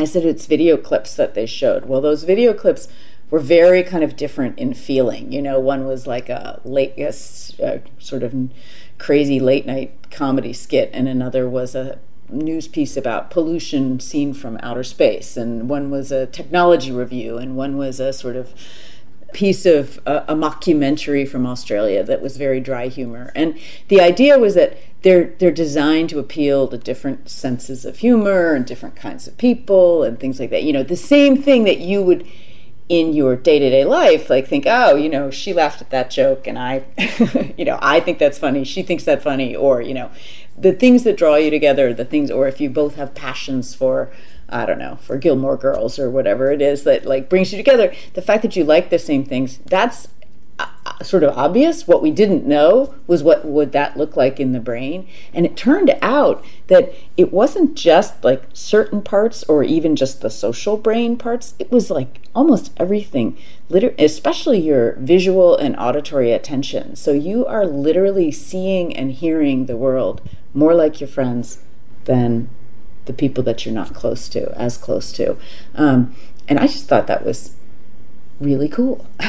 I 0.00 0.04
said 0.04 0.24
it's 0.24 0.46
video 0.46 0.76
clips 0.76 1.14
that 1.16 1.34
they 1.34 1.46
showed. 1.46 1.84
Well, 1.84 2.00
those 2.00 2.24
video 2.24 2.54
clips 2.54 2.88
were 3.28 3.38
very 3.38 3.82
kind 3.82 4.02
of 4.02 4.16
different 4.16 4.58
in 4.58 4.74
feeling. 4.74 5.30
You 5.30 5.42
know, 5.42 5.60
one 5.60 5.86
was 5.86 6.06
like 6.06 6.28
a 6.28 6.60
late, 6.64 6.94
yes, 6.96 7.52
sort 7.98 8.22
of 8.22 8.34
crazy 8.98 9.38
late 9.38 9.66
night 9.66 10.10
comedy 10.10 10.52
skit, 10.52 10.90
and 10.92 11.06
another 11.06 11.48
was 11.48 11.74
a 11.74 11.98
news 12.28 12.68
piece 12.68 12.96
about 12.96 13.30
pollution 13.30 14.00
seen 14.00 14.32
from 14.32 14.58
outer 14.62 14.84
space, 14.84 15.36
and 15.36 15.68
one 15.68 15.90
was 15.90 16.10
a 16.10 16.26
technology 16.26 16.92
review, 16.92 17.38
and 17.38 17.56
one 17.56 17.76
was 17.76 18.00
a 18.00 18.12
sort 18.12 18.36
of 18.36 18.54
piece 19.32 19.66
of 19.66 20.00
uh, 20.06 20.24
a 20.28 20.34
mockumentary 20.34 21.28
from 21.28 21.46
Australia 21.46 22.02
that 22.04 22.20
was 22.20 22.36
very 22.36 22.60
dry 22.60 22.88
humor. 22.88 23.32
And 23.34 23.58
the 23.88 24.00
idea 24.00 24.38
was 24.38 24.54
that 24.54 24.78
they're 25.02 25.34
they're 25.38 25.50
designed 25.50 26.10
to 26.10 26.18
appeal 26.18 26.68
to 26.68 26.78
different 26.78 27.28
senses 27.30 27.84
of 27.84 27.98
humor 27.98 28.54
and 28.54 28.66
different 28.66 28.96
kinds 28.96 29.26
of 29.26 29.36
people 29.38 30.02
and 30.02 30.18
things 30.20 30.38
like 30.38 30.50
that. 30.50 30.62
You 30.62 30.72
know, 30.72 30.82
the 30.82 30.96
same 30.96 31.40
thing 31.42 31.64
that 31.64 31.78
you 31.78 32.02
would 32.02 32.26
in 32.90 33.12
your 33.12 33.36
day-to-day 33.36 33.84
life 33.84 34.28
like 34.28 34.48
think 34.48 34.64
oh 34.66 34.96
you 34.96 35.08
know 35.08 35.30
she 35.30 35.52
laughed 35.52 35.80
at 35.80 35.90
that 35.90 36.10
joke 36.10 36.48
and 36.48 36.58
i 36.58 36.84
you 37.56 37.64
know 37.64 37.78
i 37.80 38.00
think 38.00 38.18
that's 38.18 38.36
funny 38.36 38.64
she 38.64 38.82
thinks 38.82 39.04
that 39.04 39.22
funny 39.22 39.54
or 39.54 39.80
you 39.80 39.94
know 39.94 40.10
the 40.58 40.72
things 40.72 41.04
that 41.04 41.16
draw 41.16 41.36
you 41.36 41.50
together 41.50 41.94
the 41.94 42.04
things 42.04 42.32
or 42.32 42.48
if 42.48 42.60
you 42.60 42.68
both 42.68 42.96
have 42.96 43.14
passions 43.14 43.76
for 43.76 44.10
I 44.50 44.66
don't 44.66 44.78
know, 44.78 44.96
for 44.96 45.16
Gilmore 45.16 45.56
Girls 45.56 45.98
or 45.98 46.10
whatever 46.10 46.50
it 46.50 46.60
is 46.60 46.82
that 46.84 47.06
like 47.06 47.28
brings 47.28 47.52
you 47.52 47.58
together. 47.58 47.94
The 48.14 48.22
fact 48.22 48.42
that 48.42 48.56
you 48.56 48.64
like 48.64 48.90
the 48.90 48.98
same 48.98 49.24
things, 49.24 49.58
that's 49.58 50.08
uh, 50.58 50.66
uh, 50.84 51.04
sort 51.04 51.22
of 51.22 51.38
obvious. 51.38 51.86
What 51.86 52.02
we 52.02 52.10
didn't 52.10 52.46
know 52.46 52.94
was 53.06 53.22
what 53.22 53.44
would 53.46 53.72
that 53.72 53.96
look 53.96 54.16
like 54.16 54.40
in 54.40 54.52
the 54.52 54.60
brain. 54.60 55.08
And 55.32 55.46
it 55.46 55.56
turned 55.56 55.96
out 56.02 56.44
that 56.66 56.92
it 57.16 57.32
wasn't 57.32 57.76
just 57.76 58.22
like 58.24 58.42
certain 58.52 59.02
parts 59.02 59.44
or 59.44 59.62
even 59.62 59.94
just 59.94 60.20
the 60.20 60.30
social 60.30 60.76
brain 60.76 61.16
parts. 61.16 61.54
It 61.58 61.70
was 61.70 61.90
like 61.90 62.20
almost 62.34 62.72
everything, 62.76 63.38
liter- 63.68 63.94
especially 63.98 64.58
your 64.58 64.96
visual 64.96 65.56
and 65.56 65.76
auditory 65.78 66.32
attention. 66.32 66.96
So 66.96 67.12
you 67.12 67.46
are 67.46 67.66
literally 67.66 68.32
seeing 68.32 68.94
and 68.94 69.12
hearing 69.12 69.66
the 69.66 69.76
world 69.76 70.20
more 70.52 70.74
like 70.74 71.00
your 71.00 71.08
friends 71.08 71.60
than 72.04 72.50
the 73.06 73.12
people 73.12 73.42
that 73.44 73.64
you're 73.64 73.74
not 73.74 73.94
close 73.94 74.28
to, 74.30 74.52
as 74.58 74.76
close 74.76 75.12
to. 75.12 75.36
Um, 75.74 76.14
and 76.48 76.58
I 76.58 76.66
just 76.66 76.86
thought 76.86 77.06
that 77.06 77.24
was 77.24 77.54
really 78.40 78.68
cool. 78.68 79.06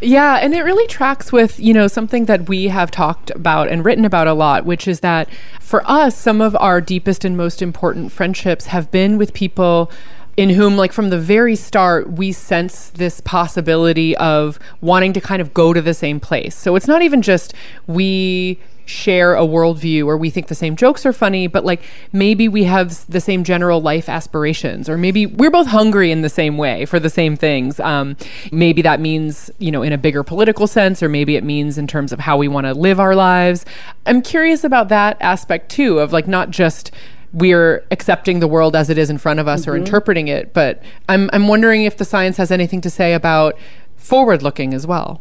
Yeah, 0.00 0.36
and 0.36 0.54
it 0.54 0.62
really 0.62 0.86
tracks 0.86 1.32
with, 1.32 1.58
you 1.58 1.72
know, 1.72 1.86
something 1.86 2.26
that 2.26 2.48
we 2.48 2.68
have 2.68 2.90
talked 2.90 3.30
about 3.30 3.68
and 3.68 3.84
written 3.84 4.04
about 4.04 4.26
a 4.26 4.34
lot, 4.34 4.66
which 4.66 4.86
is 4.86 5.00
that 5.00 5.28
for 5.60 5.82
us, 5.88 6.16
some 6.16 6.40
of 6.40 6.54
our 6.56 6.80
deepest 6.80 7.24
and 7.24 7.36
most 7.36 7.62
important 7.62 8.12
friendships 8.12 8.66
have 8.66 8.90
been 8.90 9.16
with 9.16 9.32
people 9.32 9.90
in 10.36 10.50
whom 10.50 10.76
like 10.76 10.92
from 10.92 11.10
the 11.10 11.18
very 11.18 11.54
start 11.54 12.10
we 12.12 12.32
sense 12.32 12.90
this 12.90 13.20
possibility 13.20 14.16
of 14.16 14.58
wanting 14.80 15.12
to 15.12 15.20
kind 15.20 15.40
of 15.40 15.54
go 15.54 15.72
to 15.72 15.80
the 15.80 15.94
same 15.94 16.18
place. 16.18 16.56
So 16.56 16.76
it's 16.76 16.88
not 16.88 17.02
even 17.02 17.22
just 17.22 17.54
we 17.86 18.58
share 18.86 19.34
a 19.34 19.40
worldview 19.40 20.06
or 20.06 20.16
we 20.16 20.30
think 20.30 20.48
the 20.48 20.54
same 20.54 20.76
jokes 20.76 21.06
are 21.06 21.12
funny, 21.12 21.46
but 21.46 21.64
like 21.64 21.82
maybe 22.12 22.48
we 22.48 22.64
have 22.64 23.06
the 23.10 23.20
same 23.20 23.44
general 23.44 23.80
life 23.80 24.08
aspirations, 24.08 24.88
or 24.88 24.98
maybe 24.98 25.26
we're 25.26 25.50
both 25.50 25.66
hungry 25.66 26.10
in 26.10 26.22
the 26.22 26.28
same 26.28 26.56
way 26.56 26.84
for 26.84 27.00
the 27.00 27.10
same 27.10 27.36
things. 27.36 27.80
Um, 27.80 28.16
maybe 28.52 28.82
that 28.82 29.00
means, 29.00 29.50
you 29.58 29.70
know, 29.70 29.82
in 29.82 29.92
a 29.92 29.98
bigger 29.98 30.22
political 30.22 30.66
sense, 30.66 31.02
or 31.02 31.08
maybe 31.08 31.36
it 31.36 31.44
means 31.44 31.78
in 31.78 31.86
terms 31.86 32.12
of 32.12 32.20
how 32.20 32.36
we 32.36 32.48
want 32.48 32.66
to 32.66 32.74
live 32.74 33.00
our 33.00 33.14
lives. 33.14 33.64
I'm 34.06 34.22
curious 34.22 34.64
about 34.64 34.88
that 34.88 35.16
aspect 35.20 35.70
too, 35.70 35.98
of 35.98 36.12
like 36.12 36.28
not 36.28 36.50
just 36.50 36.90
we're 37.32 37.84
accepting 37.90 38.38
the 38.38 38.46
world 38.46 38.76
as 38.76 38.90
it 38.90 38.96
is 38.96 39.10
in 39.10 39.18
front 39.18 39.40
of 39.40 39.48
us 39.48 39.62
mm-hmm. 39.62 39.72
or 39.72 39.76
interpreting 39.76 40.28
it, 40.28 40.54
but 40.54 40.82
I'm, 41.08 41.28
I'm 41.32 41.48
wondering 41.48 41.84
if 41.84 41.96
the 41.96 42.04
science 42.04 42.36
has 42.36 42.50
anything 42.50 42.80
to 42.82 42.90
say 42.90 43.12
about 43.12 43.58
forward 43.96 44.42
looking 44.42 44.72
as 44.72 44.86
well. 44.86 45.20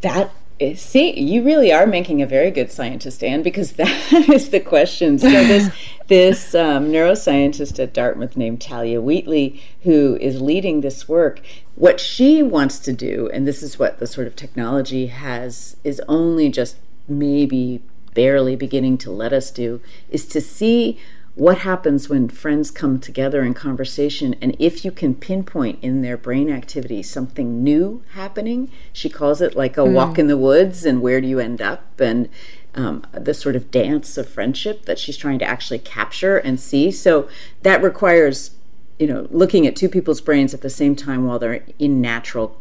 That 0.00 0.30
See, 0.74 1.20
you 1.20 1.42
really 1.42 1.70
are 1.70 1.86
making 1.86 2.22
a 2.22 2.26
very 2.26 2.50
good 2.50 2.72
scientist, 2.72 3.22
Ann, 3.22 3.42
because 3.42 3.72
that 3.74 3.90
is 4.30 4.48
the 4.48 4.60
question. 4.60 5.18
So 5.18 5.28
this 5.28 5.70
this 6.08 6.54
um, 6.54 6.86
neuroscientist 6.86 7.78
at 7.78 7.92
Dartmouth 7.92 8.36
named 8.36 8.62
Thalia 8.62 9.00
Wheatley, 9.02 9.62
who 9.82 10.16
is 10.20 10.40
leading 10.40 10.80
this 10.80 11.08
work, 11.08 11.40
what 11.74 12.00
she 12.00 12.42
wants 12.42 12.78
to 12.80 12.92
do, 12.92 13.28
and 13.34 13.46
this 13.46 13.62
is 13.62 13.78
what 13.78 13.98
the 13.98 14.06
sort 14.06 14.26
of 14.26 14.34
technology 14.34 15.08
has, 15.08 15.76
is 15.84 16.00
only 16.08 16.48
just 16.48 16.76
maybe 17.06 17.82
barely 18.14 18.56
beginning 18.56 18.96
to 18.96 19.10
let 19.10 19.34
us 19.34 19.50
do, 19.50 19.80
is 20.08 20.24
to 20.26 20.40
see 20.40 20.98
what 21.36 21.58
happens 21.58 22.08
when 22.08 22.28
friends 22.28 22.70
come 22.70 22.98
together 22.98 23.44
in 23.44 23.54
conversation 23.54 24.34
and 24.40 24.56
if 24.58 24.84
you 24.84 24.90
can 24.90 25.14
pinpoint 25.14 25.78
in 25.82 26.02
their 26.02 26.16
brain 26.16 26.50
activity 26.50 27.02
something 27.02 27.62
new 27.62 28.02
happening 28.14 28.70
she 28.92 29.10
calls 29.10 29.42
it 29.42 29.54
like 29.54 29.76
a 29.76 29.82
mm. 29.82 29.92
walk 29.92 30.18
in 30.18 30.26
the 30.26 30.36
woods 30.36 30.84
and 30.86 31.02
where 31.02 31.20
do 31.20 31.26
you 31.26 31.38
end 31.38 31.60
up? 31.60 32.00
And 32.00 32.28
um, 32.74 33.04
the 33.12 33.34
sort 33.34 33.56
of 33.56 33.70
dance 33.70 34.18
of 34.18 34.28
friendship 34.28 34.84
that 34.84 34.98
she's 34.98 35.16
trying 35.16 35.38
to 35.38 35.44
actually 35.44 35.78
capture 35.78 36.36
and 36.38 36.60
see. 36.60 36.90
So 36.90 37.28
that 37.62 37.82
requires 37.82 38.52
you 38.98 39.06
know 39.06 39.28
looking 39.30 39.66
at 39.66 39.76
two 39.76 39.90
people's 39.90 40.22
brains 40.22 40.54
at 40.54 40.62
the 40.62 40.70
same 40.70 40.96
time 40.96 41.26
while 41.26 41.38
they're 41.38 41.62
in 41.78 42.00
natural 42.00 42.60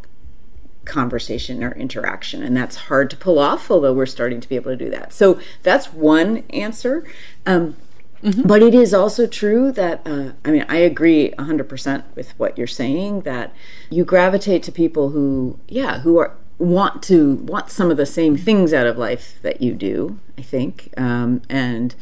conversation 0.84 1.63
or 1.63 1.72
interaction. 1.72 2.44
And 2.44 2.55
that's 2.55 2.75
hard 2.75 3.10
to 3.10 3.17
pull 3.17 3.39
off 3.39 3.72
although 3.72 3.94
we're 3.94 4.05
starting 4.05 4.41
to 4.41 4.50
be 4.50 4.55
able 4.55 4.72
to 4.72 4.77
do 4.77 4.89
that. 4.89 5.13
So 5.13 5.39
that's 5.63 5.94
one 5.94 6.44
answer. 6.50 7.05
Um, 7.46 7.75
Mm-hmm. 8.24 8.48
But 8.48 8.63
it 8.63 8.74
is 8.74 8.93
also 8.93 9.27
true 9.27 9.72
that, 9.74 10.01
uh, 10.05 10.31
I 10.43 10.51
mean, 10.51 10.65
I 10.67 10.77
agree 10.77 11.31
100% 11.38 12.03
with 12.15 12.31
what 12.39 12.57
you're 12.57 12.67
saying 12.67 13.22
that 13.22 13.53
you 13.89 14.03
gravitate 14.03 14.63
to 14.63 14.72
people 14.72 15.10
who, 15.10 15.60
yeah, 15.67 16.00
who 16.00 16.17
are 16.17 16.36
want 16.57 17.03
to 17.03 17.36
want 17.36 17.69
some 17.69 17.91
of 17.91 17.98
the 17.98 18.05
same 18.05 18.38
things 18.38 18.74
out 18.74 18.88
of 18.88 18.98
life 18.98 19.39
that 19.41 19.62
you 19.62 19.74
do 19.74 20.19
i 20.38 20.41
think. 20.41 20.89
Um, 20.98 21.41
and 21.50 21.93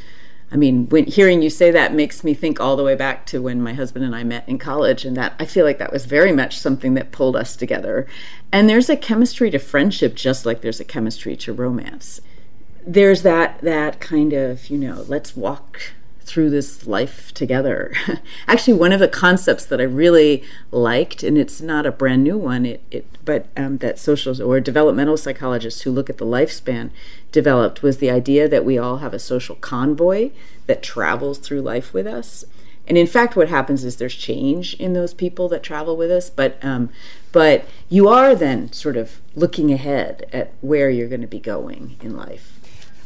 i 0.51 0.55
mean 0.55 0.88
when 0.89 1.05
hearing 1.05 1.41
you 1.41 1.50
say 1.50 1.72
that 1.72 1.93
makes 1.93 2.24
me 2.24 2.34
think 2.34 2.60
all 2.60 2.75
the 2.75 2.84
way 2.84 2.93
back 2.96 3.25
to 3.27 3.41
when 3.41 3.62
my 3.62 3.74
husband 3.74 4.05
and 4.05 4.15
i 4.15 4.24
met 4.24 4.48
in 4.48 4.60
college 4.60 5.05
and 5.05 5.17
that 5.17 5.34
i 5.39 5.46
feel 5.46 5.65
like 5.65 5.79
that 5.79 5.91
was 5.91 6.05
very 6.05 6.32
much 6.32 6.60
something 6.60 6.93
that 6.93 7.12
pulled 7.12 7.36
us 7.36 7.55
together. 7.55 8.05
And 8.51 8.70
there's 8.70 8.89
a 8.89 8.98
chemistry 8.98 9.50
to 9.50 9.58
friendship 9.58 10.13
just 10.13 10.46
like 10.46 10.62
there's 10.62 10.79
a 10.79 10.86
chemistry 10.86 11.36
to 11.38 11.53
romance. 11.53 12.22
There's 12.86 13.24
that 13.24 13.60
that 13.62 14.00
kind 14.00 14.34
of 14.34 14.70
you 14.70 14.77
know 14.77 15.05
let's 15.08 15.36
walk 15.36 15.93
through 16.24 16.50
this 16.50 16.88
life 16.88 17.34
together. 17.34 17.94
Actually, 18.48 18.74
one 18.74 18.92
of 18.92 19.00
the 19.00 19.08
concepts 19.08 19.65
that 19.65 19.80
I 19.80 19.84
really 19.84 20.44
liked, 20.72 21.24
and 21.24 21.38
it's 21.38 21.62
not 21.62 21.86
a 21.86 21.92
brand 21.92 22.24
new 22.24 22.38
one, 22.38 22.65
it, 22.65 22.82
it 22.89 23.06
but 23.24 23.48
um, 23.56 23.77
that 23.77 24.00
social 24.00 24.42
or 24.42 24.60
developmental 24.60 25.18
psychologists 25.18 25.82
who 25.82 25.92
look 25.92 26.10
at 26.10 26.18
the 26.18 26.25
lifespan 26.25 26.89
developed 27.32 27.84
was 27.84 27.98
the 27.98 28.12
idea 28.12 28.48
that 28.48 28.65
we 28.65 28.77
all 28.77 28.98
have 28.98 29.13
a 29.13 29.20
social 29.20 29.56
convoy 29.56 30.32
that 30.68 30.84
travels 30.84 31.38
through 31.38 31.62
life 31.62 31.94
with 31.94 32.08
us. 32.08 32.46
And 32.88 32.98
in 32.98 33.08
fact, 33.08 33.36
what 33.36 33.48
happens 33.48 33.84
is 33.86 33.96
there's 33.96 34.15
change 34.15 34.74
in 34.75 34.94
those 34.94 35.13
people 35.13 35.48
that 35.50 35.63
travel 35.63 35.96
with 35.96 36.12
us, 36.12 36.30
but 36.30 36.58
um, 36.63 36.89
but 37.32 37.65
you 37.89 38.08
are 38.10 38.36
then 38.36 38.72
sort 38.74 38.98
of 38.98 39.22
looking 39.36 39.72
ahead 39.72 40.27
at 40.34 40.53
where 40.62 40.89
you're 40.89 41.08
going 41.08 41.22
to 41.22 41.27
be 41.27 41.39
going 41.39 41.98
in 42.01 42.15
life. 42.18 42.60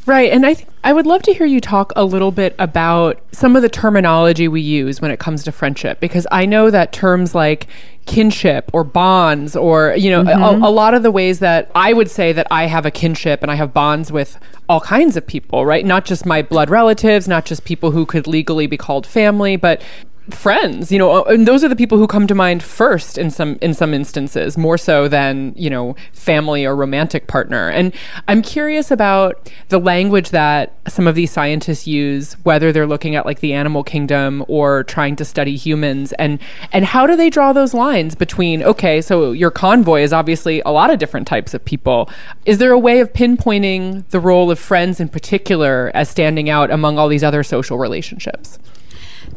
Right. 0.07 0.31
And 0.31 0.45
I 0.45 0.53
th- 0.53 0.69
I 0.85 0.93
would 0.93 1.05
love 1.05 1.21
to 1.23 1.33
hear 1.33 1.45
you 1.45 1.59
talk 1.59 1.91
a 1.97 2.05
little 2.05 2.31
bit 2.31 2.55
about 2.59 3.19
some 3.33 3.57
of 3.57 3.61
the 3.61 3.67
terminology 3.67 4.47
we 4.47 4.61
use 4.61 5.01
when 5.01 5.11
it 5.11 5.19
comes 5.19 5.43
to 5.43 5.51
friendship 5.51 5.99
because 5.99 6.25
I 6.31 6.45
know 6.45 6.71
that 6.71 6.93
terms 6.93 7.35
like 7.35 7.67
kinship 8.05 8.71
or 8.71 8.85
bonds 8.85 9.53
or 9.57 9.95
you 9.97 10.09
know 10.09 10.23
mm-hmm. 10.23 10.63
a, 10.63 10.69
a, 10.69 10.71
lot 10.71 10.93
of 10.93 11.03
the 11.03 11.11
ways 11.11 11.39
that 11.39 11.69
I 11.75 11.91
would 11.91 12.09
say 12.09 12.31
that 12.31 12.47
I 12.49 12.67
have 12.67 12.85
a 12.85 12.91
kinship 12.91 13.41
and 13.41 13.51
I 13.51 13.55
have 13.55 13.73
bonds 13.73 14.09
with 14.09 14.39
all 14.69 14.79
kinds 14.79 15.17
of 15.17 15.27
people, 15.27 15.65
right? 15.65 15.85
Not 15.85 16.05
just 16.05 16.25
my 16.25 16.41
blood 16.41 16.69
relatives, 16.69 17.27
not 17.27 17.45
just 17.45 17.65
people 17.65 17.91
who 17.91 18.05
could 18.05 18.27
legally 18.27 18.65
be 18.65 18.77
called 18.77 19.05
family, 19.05 19.57
but 19.57 19.81
friends 20.29 20.91
you 20.91 20.99
know 20.99 21.23
uh, 21.23 21.23
and 21.23 21.47
those 21.47 21.63
are 21.63 21.69
the 21.69 21.75
people 21.75 21.97
who 21.97 22.07
come 22.07 22.27
to 22.27 22.35
mind 22.35 22.61
first 22.61 23.17
in 23.17 23.29
some 23.31 23.57
in 23.61 23.73
some 23.73 23.93
instances 23.93 24.57
more 24.57 24.77
so 24.77 25.07
than 25.07 25.53
you 25.55 25.69
know 25.69 25.95
family 26.11 26.65
or 26.65 26.75
romantic 26.75 27.27
partner. 27.27 27.69
And 27.69 27.93
i'm 28.27 28.41
curious 28.41 28.91
about 28.91 29.51
the 29.69 29.79
language 29.79 30.29
that 30.31 30.73
some 30.87 31.07
of 31.07 31.15
these 31.15 31.31
scientists 31.31 31.87
use 31.87 32.33
whether 32.43 32.71
they're 32.71 32.87
looking 32.87 33.15
at 33.15 33.25
like 33.25 33.39
the 33.39 33.53
animal 33.53 33.83
kingdom 33.83 34.43
or 34.47 34.83
trying 34.83 35.15
to 35.17 35.25
study 35.25 35.55
humans 35.55 36.13
and 36.13 36.39
and 36.71 36.85
how 36.85 37.07
do 37.07 37.15
they 37.15 37.29
draw 37.29 37.53
those 37.53 37.73
lines 37.73 38.15
between 38.15 38.63
okay 38.63 39.01
so 39.01 39.31
your 39.31 39.51
convoy 39.51 40.01
is 40.01 40.13
obviously 40.13 40.61
a 40.65 40.71
lot 40.71 40.89
of 40.89 40.99
different 40.99 41.27
types 41.27 41.53
of 41.53 41.63
people. 41.63 42.09
Is 42.45 42.57
there 42.57 42.71
a 42.71 42.79
way 42.79 42.99
of 42.99 43.13
pinpointing 43.13 44.07
the 44.09 44.19
role 44.19 44.51
of 44.51 44.59
friends 44.59 44.99
in 44.99 45.09
particular 45.09 45.91
as 45.93 46.09
standing 46.09 46.49
out 46.49 46.71
among 46.71 46.97
all 46.97 47.07
these 47.07 47.23
other 47.23 47.43
social 47.43 47.77
relationships 47.77 48.59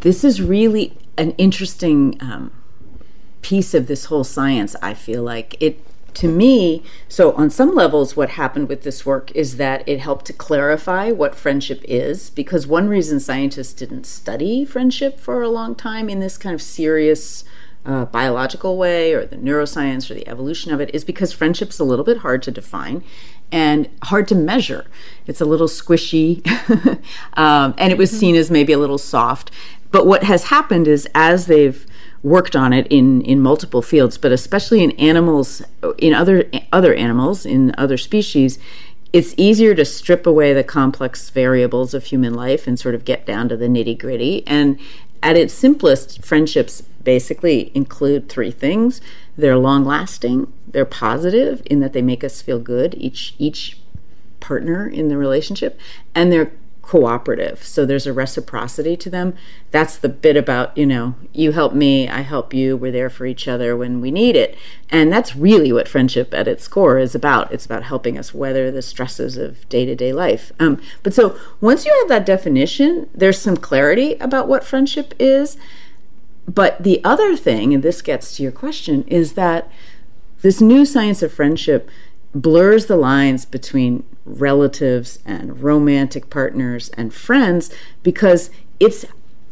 this 0.01 0.25
is 0.25 0.41
really 0.41 0.97
an 1.17 1.33
interesting 1.33 2.17
um, 2.21 2.53
piece 3.43 3.75
of 3.75 3.87
this 3.87 4.07
whole 4.07 4.25
science. 4.25 4.77
I 4.83 4.95
feel 4.95 5.23
like 5.23 5.57
it 5.61 5.85
to 6.15 6.29
me, 6.29 6.83
so 7.09 7.33
on 7.33 7.51
some 7.51 7.75
levels, 7.75 8.17
what 8.17 8.31
happened 8.31 8.69
with 8.69 8.83
this 8.83 9.07
work 9.07 9.31
is 9.33 9.57
that 9.57 9.89
it 9.89 10.01
helped 10.01 10.25
to 10.27 10.33
clarify 10.33 11.11
what 11.13 11.35
friendship 11.35 11.83
is. 11.85 12.31
Because 12.31 12.67
one 12.67 12.89
reason 12.89 13.21
scientists 13.21 13.73
didn't 13.73 14.05
study 14.05 14.65
friendship 14.65 15.21
for 15.21 15.43
a 15.43 15.49
long 15.49 15.75
time 15.75 16.09
in 16.09 16.21
this 16.21 16.37
kind 16.37 16.55
of 16.55 16.63
serious 16.63 17.45
uh, 17.87 18.05
biological 18.07 18.77
way 18.77 19.15
or 19.15 19.25
the 19.25 19.37
neuroscience 19.37 20.11
or 20.11 20.15
the 20.15 20.29
evolution 20.29 20.73
of 20.73 20.81
it 20.81 20.91
is 20.95 21.05
because 21.05 21.33
friendship's 21.33 21.79
a 21.79 21.85
little 21.85 22.05
bit 22.05 22.19
hard 22.19 22.43
to 22.43 22.51
define 22.51 23.03
and 23.51 23.89
hard 24.05 24.29
to 24.29 24.35
measure. 24.35 24.87
It's 25.27 25.41
a 25.41 25.45
little 25.45 25.67
squishy, 25.67 26.47
um, 27.35 27.75
and 27.79 27.91
it 27.93 27.99
was 27.99 28.11
seen 28.11 28.37
as 28.37 28.51
maybe 28.51 28.73
a 28.73 28.79
little 28.79 28.99
soft. 28.99 29.51
But 29.91 30.07
what 30.07 30.23
has 30.25 30.45
happened 30.45 30.87
is 30.87 31.09
as 31.15 31.47
they've 31.47 31.85
worked 32.23 32.55
on 32.55 32.73
it 32.73 32.87
in, 32.89 33.23
in 33.23 33.41
multiple 33.41 33.83
fields, 33.83 34.19
but 34.19 34.33
especially 34.33 34.83
in 34.83 34.93
animals, 34.93 35.63
in 35.99 36.15
other 36.15 36.51
other 36.73 36.95
animals, 36.95 37.47
in 37.47 37.75
other 37.79 37.97
species, 37.97 38.59
it's 39.13 39.35
easier 39.37 39.75
to 39.75 39.85
strip 39.85 40.27
away 40.27 40.53
the 40.53 40.63
complex 40.63 41.31
variables 41.31 41.95
of 41.95 42.05
human 42.05 42.35
life 42.35 42.67
and 42.67 42.79
sort 42.79 42.95
of 42.95 43.05
get 43.05 43.27
down 43.27 43.49
to 43.49 43.57
the 43.57 43.67
nitty 43.67 43.99
gritty. 43.99 44.47
And 44.47 44.79
at 45.23 45.37
its 45.37 45.53
simplest, 45.53 46.25
friendships 46.25 46.83
basically 47.03 47.73
include 47.75 48.29
three 48.29 48.51
things: 48.51 49.01
they're 49.37 49.59
long 49.59 49.85
lasting, 49.85 50.53
they're 50.69 50.85
positive 50.85 51.63
in 51.67 51.81
that 51.81 51.93
they 51.93 52.03
make 52.03 52.23
us 52.23 52.43
feel 52.43 52.61
good 52.61 52.95
each 52.97 53.35
each 53.39 53.79
partner 54.39 54.87
in 54.87 55.09
the 55.09 55.17
relationship, 55.17 55.79
and 56.15 56.31
they're 56.31 56.53
cooperative. 56.83 57.63
So 57.63 57.85
there's 57.85 58.07
a 58.07 58.13
reciprocity 58.13 58.97
to 58.97 59.11
them. 59.11 59.35
That's 59.71 59.97
the 59.97 60.09
bit 60.09 60.37
about, 60.37 60.77
you 60.77 60.87
know, 60.87 61.15
you 61.33 61.53
help 61.53 61.75
me, 61.75 62.09
I 62.09 62.23
help 62.23 62.53
you, 62.53 62.77
we're 62.77 62.91
there 62.91 63.11
for 63.11 63.27
each 63.27 63.47
other 63.47 63.77
when 63.77 64.01
we 64.01 64.11
need 64.11 64.35
it. 64.35 64.57
And 64.89 65.13
that's 65.13 65.37
really 65.37 65.73
what 65.73 65.89
friendship 65.89 66.35
at 66.35 66.49
its 66.49 66.67
core 66.67 66.99
is 66.99 67.15
about. 67.15 67.53
It's 67.53 67.67
about 67.67 67.85
helping 67.85 68.19
us 68.19 68.35
weather 68.35 68.71
the 68.71 68.83
stresses 68.83 69.37
of 69.37 69.69
day 69.69 69.85
to 69.85 69.95
day 69.95 70.13
life. 70.13 70.53
Um, 70.59 70.81
but 71.03 71.15
so 71.15 71.39
once 71.61 71.85
you 71.85 71.95
have 72.01 72.09
that 72.09 72.27
definition, 72.27 73.09
there's 73.15 73.39
some 73.39 73.57
clarity 73.57 74.15
about 74.15 74.49
what 74.49 74.65
friendship 74.65 75.15
is. 75.19 75.57
But 76.49 76.83
the 76.83 77.05
other 77.05 77.37
thing, 77.37 77.73
and 77.75 77.83
this 77.83 78.03
gets 78.03 78.37
to 78.37 78.43
your 78.43 78.53
question, 78.53 79.05
is 79.05 79.35
that 79.35 79.71
this 80.43 80.61
new 80.61 80.85
science 80.85 81.23
of 81.23 81.33
friendship 81.33 81.89
blurs 82.35 82.87
the 82.87 82.97
lines 82.97 83.45
between 83.45 84.05
relatives 84.25 85.19
and 85.25 85.63
romantic 85.63 86.31
partners 86.31 86.89
and 86.91 87.13
friends 87.13 87.71
because 88.03 88.51
it's 88.79 89.05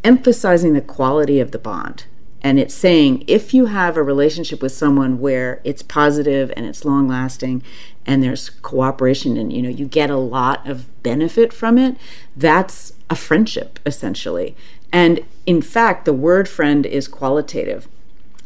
emphasizing 0.05 0.75
the 0.75 0.81
quality 0.81 1.41
of 1.41 1.51
the 1.51 1.59
bond. 1.59 2.05
And 2.41 2.59
it's 2.59 2.75
saying 2.75 3.25
if 3.27 3.53
you 3.53 3.67
have 3.67 3.97
a 3.97 4.03
relationship 4.03 4.63
with 4.63 4.73
someone 4.73 5.19
where 5.19 5.61
it's 5.65 5.83
positive 5.83 6.53
and 6.57 6.67
it's 6.67 6.85
long 6.85 7.09
lasting 7.09 7.63
and 8.07 8.23
there's 8.23 8.51
cooperation 8.51 9.37
and 9.37 9.53
you 9.53 9.61
know 9.61 9.69
you 9.69 9.87
get 9.87 10.09
a 10.09 10.17
lot 10.17 10.67
of 10.67 11.03
benefit 11.03 11.53
from 11.53 11.79
it, 11.79 11.97
that's 12.37 12.93
a 13.11 13.17
friendship 13.17 13.81
essentially. 13.85 14.55
And 14.93 15.21
in 15.47 15.61
fact, 15.63 16.05
the 16.05 16.13
word 16.13 16.49
friend 16.49 16.87
is 16.87 17.09
qualitative. 17.09 17.89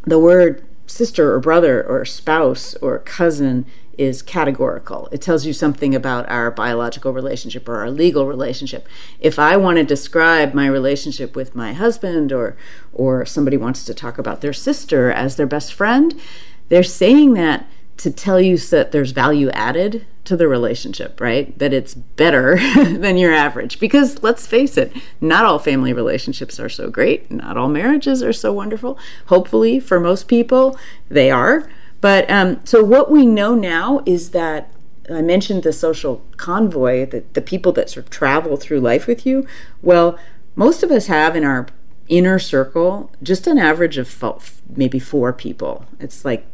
The 0.05 0.19
word 0.19 0.65
sister 0.87 1.33
or 1.33 1.41
brother 1.41 1.87
or 1.87 2.05
spouse 2.05 2.75
or 2.77 2.99
cousin 2.99 3.67
is 4.03 4.21
categorical. 4.21 5.09
It 5.13 5.23
tells 5.23 5.47
you 5.47 5.53
something 5.53 5.95
about 5.95 6.29
our 6.29 6.51
biological 6.51 7.13
relationship 7.13 7.69
or 7.69 7.77
our 7.77 7.91
legal 7.91 8.27
relationship. 8.27 8.89
If 9.21 9.39
I 9.39 9.57
want 9.57 9.79
to 9.79 9.85
describe 9.85 10.55
my 10.55 10.67
relationship 10.67 11.37
with 11.37 11.55
my 11.55 11.73
husband 11.73 12.33
or 12.33 12.57
or 12.93 13.25
somebody 13.25 13.57
wants 13.57 13.85
to 13.85 13.95
talk 13.95 14.19
about 14.19 14.41
their 14.41 14.53
sister 14.53 15.11
as 15.11 15.37
their 15.37 15.47
best 15.47 15.73
friend, 15.73 16.21
they're 16.69 16.83
saying 16.83 17.35
that 17.35 17.67
to 17.99 18.11
tell 18.11 18.41
you 18.41 18.59
that 18.59 18.91
there's 18.91 19.13
value 19.13 19.49
added 19.51 20.05
to 20.25 20.37
the 20.37 20.49
relationship, 20.49 21.21
right? 21.21 21.57
That 21.59 21.73
it's 21.73 21.95
better 21.95 22.57
than 22.75 23.17
your 23.17 23.33
average. 23.33 23.79
Because 23.79 24.23
let's 24.23 24.47
face 24.47 24.77
it, 24.77 24.93
not 25.21 25.45
all 25.45 25.59
family 25.59 25.93
relationships 25.93 26.59
are 26.59 26.69
so 26.69 26.91
great. 26.91 27.31
Not 27.31 27.57
all 27.57 27.69
marriages 27.69 28.23
are 28.23 28.33
so 28.33 28.53
wonderful. 28.53 28.99
Hopefully, 29.27 29.79
for 29.79 30.01
most 30.01 30.29
people, 30.29 30.77
they 31.09 31.31
are. 31.31 31.69
But 32.03 32.29
um, 32.31 32.61
so 32.65 32.85
what 32.85 33.11
we 33.11 33.25
know 33.25 33.55
now 33.55 34.03
is 34.05 34.33
that 34.33 34.71
I 35.09 35.23
mentioned 35.23 35.63
the 35.63 35.73
social 35.73 36.23
convoy, 36.37 37.07
the, 37.07 37.25
the 37.33 37.41
people 37.41 37.73
that 37.73 37.89
sort 37.89 38.07
of 38.07 38.11
travel 38.11 38.57
through 38.57 38.81
life 38.81 39.07
with 39.07 39.25
you. 39.25 39.47
Well, 39.81 40.19
most 40.57 40.83
of 40.83 40.91
us 40.91 41.07
have 41.07 41.35
in 41.37 41.45
our 41.45 41.69
inner 42.09 42.39
circle 42.39 43.11
just 43.23 43.47
an 43.47 43.57
average 43.57 43.99
of 43.99 44.61
maybe 44.69 44.99
four 44.99 45.33
people. 45.33 45.87
It's 46.01 46.25
like 46.25 46.45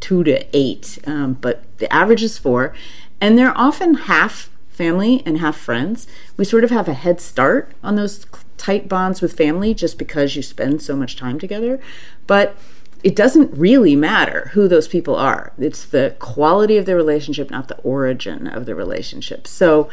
two 0.00 0.24
to 0.24 0.44
eight, 0.52 0.98
um, 1.06 1.34
but 1.34 1.62
the 1.78 1.90
average 1.92 2.22
is 2.24 2.36
four. 2.36 2.74
And 3.20 3.38
they're 3.38 3.56
often 3.56 3.94
half 3.94 4.50
family 4.68 5.22
and 5.24 5.38
half 5.38 5.56
friends. 5.56 6.08
We 6.36 6.44
sort 6.44 6.64
of 6.64 6.70
have 6.70 6.88
a 6.88 6.94
head 6.94 7.20
start 7.20 7.70
on 7.84 7.94
those 7.94 8.26
tight 8.56 8.88
bonds 8.88 9.20
with 9.20 9.36
family 9.36 9.74
just 9.74 9.96
because 9.96 10.34
you 10.34 10.42
spend 10.42 10.82
so 10.82 10.96
much 10.96 11.16
time 11.16 11.38
together. 11.38 11.80
But 12.26 12.56
it 13.02 13.16
doesn't 13.16 13.56
really 13.56 13.96
matter 13.96 14.50
who 14.52 14.68
those 14.68 14.88
people 14.88 15.16
are. 15.16 15.52
It's 15.58 15.84
the 15.84 16.14
quality 16.18 16.76
of 16.76 16.86
the 16.86 16.94
relationship, 16.94 17.50
not 17.50 17.68
the 17.68 17.78
origin 17.78 18.46
of 18.46 18.66
the 18.66 18.74
relationship. 18.74 19.46
So, 19.46 19.88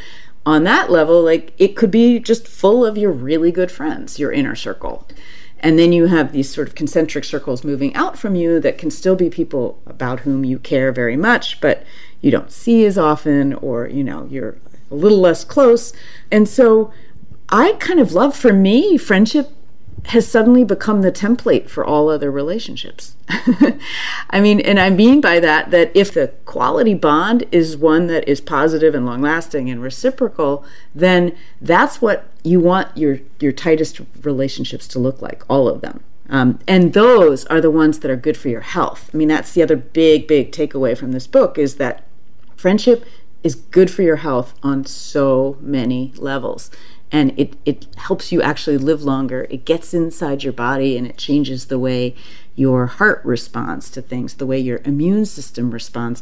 on 0.45 0.63
that 0.63 0.89
level, 0.89 1.21
like 1.21 1.53
it 1.57 1.75
could 1.75 1.91
be 1.91 2.19
just 2.19 2.47
full 2.47 2.85
of 2.85 2.97
your 2.97 3.11
really 3.11 3.51
good 3.51 3.71
friends, 3.71 4.19
your 4.19 4.31
inner 4.31 4.55
circle. 4.55 5.07
And 5.59 5.77
then 5.77 5.91
you 5.91 6.07
have 6.07 6.31
these 6.31 6.53
sort 6.53 6.69
of 6.69 6.75
concentric 6.75 7.25
circles 7.25 7.63
moving 7.65 7.93
out 7.93 8.17
from 8.17 8.35
you 8.35 8.59
that 8.61 8.77
can 8.77 8.89
still 8.89 9.15
be 9.15 9.29
people 9.29 9.81
about 9.85 10.21
whom 10.21 10.45
you 10.45 10.57
care 10.57 10.91
very 10.91 11.17
much, 11.17 11.59
but 11.59 11.83
you 12.21 12.31
don't 12.31 12.51
see 12.51 12.85
as 12.85 12.97
often, 12.97 13.53
or, 13.55 13.87
you 13.87 14.03
know, 14.03 14.25
you're 14.29 14.57
a 14.89 14.95
little 14.95 15.19
less 15.19 15.43
close. 15.43 15.91
And 16.31 16.47
so 16.47 16.93
I 17.49 17.73
kind 17.73 17.99
of 17.99 18.13
love, 18.13 18.35
for 18.35 18.53
me, 18.53 18.97
friendship 18.97 19.49
has 20.05 20.27
suddenly 20.27 20.63
become 20.63 21.01
the 21.01 21.11
template 21.11 21.69
for 21.69 21.85
all 21.85 22.09
other 22.09 22.31
relationships. 22.31 23.15
I 24.29 24.39
mean, 24.39 24.59
and 24.59 24.79
I 24.79 24.89
mean 24.89 25.21
by 25.21 25.39
that 25.39 25.71
that 25.71 25.91
if 25.93 26.13
the 26.13 26.29
quality 26.45 26.93
bond 26.93 27.45
is 27.51 27.77
one 27.77 28.07
that 28.07 28.27
is 28.27 28.41
positive 28.41 28.95
and 28.95 29.05
long 29.05 29.21
lasting 29.21 29.69
and 29.69 29.81
reciprocal, 29.81 30.65
then 30.95 31.35
that's 31.61 32.01
what 32.01 32.25
you 32.43 32.59
want 32.59 32.95
your, 32.97 33.19
your 33.39 33.51
tightest 33.51 34.01
relationships 34.23 34.87
to 34.89 34.99
look 34.99 35.21
like, 35.21 35.43
all 35.49 35.67
of 35.67 35.81
them. 35.81 36.03
Um, 36.29 36.59
and 36.67 36.93
those 36.93 37.45
are 37.45 37.59
the 37.59 37.71
ones 37.71 37.99
that 37.99 38.11
are 38.11 38.15
good 38.15 38.37
for 38.37 38.49
your 38.49 38.61
health. 38.61 39.09
I 39.13 39.17
mean, 39.17 39.27
that's 39.27 39.53
the 39.53 39.63
other 39.63 39.75
big, 39.75 40.27
big 40.27 40.51
takeaway 40.51 40.97
from 40.97 41.11
this 41.11 41.27
book 41.27 41.57
is 41.57 41.75
that 41.75 42.03
friendship 42.55 43.03
is 43.43 43.55
good 43.55 43.89
for 43.89 44.03
your 44.03 44.17
health 44.17 44.53
on 44.61 44.85
so 44.85 45.57
many 45.59 46.13
levels 46.17 46.69
and 47.11 47.37
it, 47.39 47.55
it 47.65 47.87
helps 47.97 48.31
you 48.31 48.41
actually 48.41 48.77
live 48.77 49.03
longer. 49.03 49.47
It 49.49 49.65
gets 49.65 49.93
inside 49.93 50.43
your 50.43 50.53
body 50.53 50.97
and 50.97 51.07
it 51.07 51.17
changes 51.17 51.65
the 51.65 51.79
way 51.79 52.15
your 52.55 52.87
heart 52.87 53.21
responds 53.23 53.89
to 53.91 54.01
things, 54.01 54.35
the 54.35 54.45
way 54.45 54.59
your 54.59 54.81
immune 54.85 55.25
system 55.25 55.71
responds 55.71 56.21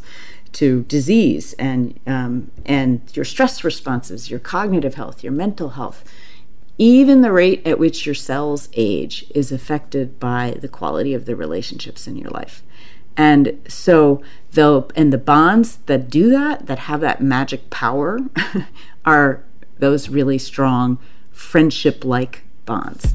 to 0.52 0.84
disease, 0.84 1.52
and 1.54 1.98
um, 2.06 2.50
and 2.64 3.02
your 3.14 3.24
stress 3.24 3.64
responses, 3.64 4.30
your 4.30 4.40
cognitive 4.40 4.94
health, 4.94 5.22
your 5.22 5.32
mental 5.32 5.70
health. 5.70 6.04
Even 6.78 7.22
the 7.22 7.32
rate 7.32 7.66
at 7.66 7.78
which 7.78 8.06
your 8.06 8.14
cells 8.14 8.68
age 8.74 9.26
is 9.34 9.50
affected 9.50 10.20
by 10.20 10.56
the 10.60 10.68
quality 10.68 11.12
of 11.12 11.24
the 11.26 11.34
relationships 11.34 12.06
in 12.06 12.16
your 12.16 12.30
life. 12.30 12.62
And 13.16 13.60
so 13.66 14.22
the 14.52 14.86
and 14.94 15.12
the 15.12 15.18
bonds 15.18 15.78
that 15.86 16.08
do 16.08 16.30
that, 16.30 16.66
that 16.66 16.78
have 16.78 17.00
that 17.00 17.20
magic 17.20 17.68
power, 17.68 18.20
are 19.04 19.42
those 19.78 20.08
really 20.08 20.38
strong 20.38 20.98
friendship 21.30 22.04
like 22.04 22.44
bonds. 22.64 23.14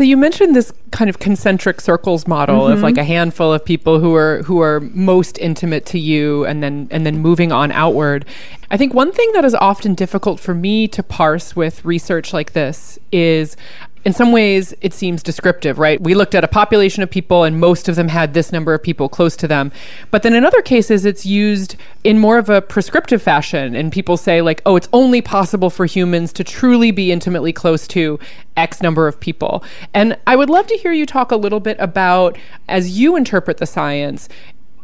So 0.00 0.04
you 0.04 0.16
mentioned 0.16 0.56
this 0.56 0.72
kind 0.92 1.10
of 1.10 1.18
concentric 1.18 1.78
circles 1.78 2.26
model 2.26 2.60
mm-hmm. 2.60 2.72
of 2.72 2.80
like 2.80 2.96
a 2.96 3.04
handful 3.04 3.52
of 3.52 3.62
people 3.62 4.00
who 4.00 4.14
are 4.14 4.42
who 4.44 4.58
are 4.62 4.80
most 4.80 5.36
intimate 5.36 5.84
to 5.84 5.98
you 5.98 6.46
and 6.46 6.62
then 6.62 6.88
and 6.90 7.04
then 7.04 7.18
moving 7.18 7.52
on 7.52 7.70
outward. 7.70 8.24
I 8.70 8.78
think 8.78 8.94
one 8.94 9.12
thing 9.12 9.30
that 9.34 9.44
is 9.44 9.54
often 9.54 9.94
difficult 9.94 10.40
for 10.40 10.54
me 10.54 10.88
to 10.88 11.02
parse 11.02 11.54
with 11.54 11.84
research 11.84 12.32
like 12.32 12.54
this 12.54 12.98
is 13.12 13.58
in 14.04 14.12
some 14.12 14.32
ways 14.32 14.74
it 14.80 14.94
seems 14.94 15.22
descriptive, 15.22 15.78
right? 15.78 16.00
We 16.00 16.14
looked 16.14 16.34
at 16.34 16.44
a 16.44 16.48
population 16.48 17.02
of 17.02 17.10
people 17.10 17.44
and 17.44 17.60
most 17.60 17.88
of 17.88 17.96
them 17.96 18.08
had 18.08 18.34
this 18.34 18.52
number 18.52 18.74
of 18.74 18.82
people 18.82 19.08
close 19.08 19.36
to 19.36 19.48
them. 19.48 19.72
But 20.10 20.22
then 20.22 20.34
in 20.34 20.44
other 20.44 20.62
cases 20.62 21.04
it's 21.04 21.26
used 21.26 21.76
in 22.02 22.18
more 22.18 22.38
of 22.38 22.48
a 22.48 22.62
prescriptive 22.62 23.22
fashion 23.22 23.74
and 23.74 23.92
people 23.92 24.16
say 24.16 24.40
like, 24.40 24.62
"Oh, 24.64 24.76
it's 24.76 24.88
only 24.92 25.20
possible 25.20 25.70
for 25.70 25.86
humans 25.86 26.32
to 26.34 26.44
truly 26.44 26.90
be 26.90 27.12
intimately 27.12 27.52
close 27.52 27.86
to 27.88 28.18
X 28.56 28.82
number 28.82 29.06
of 29.06 29.20
people." 29.20 29.62
And 29.92 30.16
I 30.26 30.36
would 30.36 30.50
love 30.50 30.66
to 30.68 30.76
hear 30.76 30.92
you 30.92 31.06
talk 31.06 31.30
a 31.30 31.36
little 31.36 31.60
bit 31.60 31.76
about 31.78 32.38
as 32.68 32.98
you 32.98 33.16
interpret 33.16 33.58
the 33.58 33.66
science, 33.66 34.28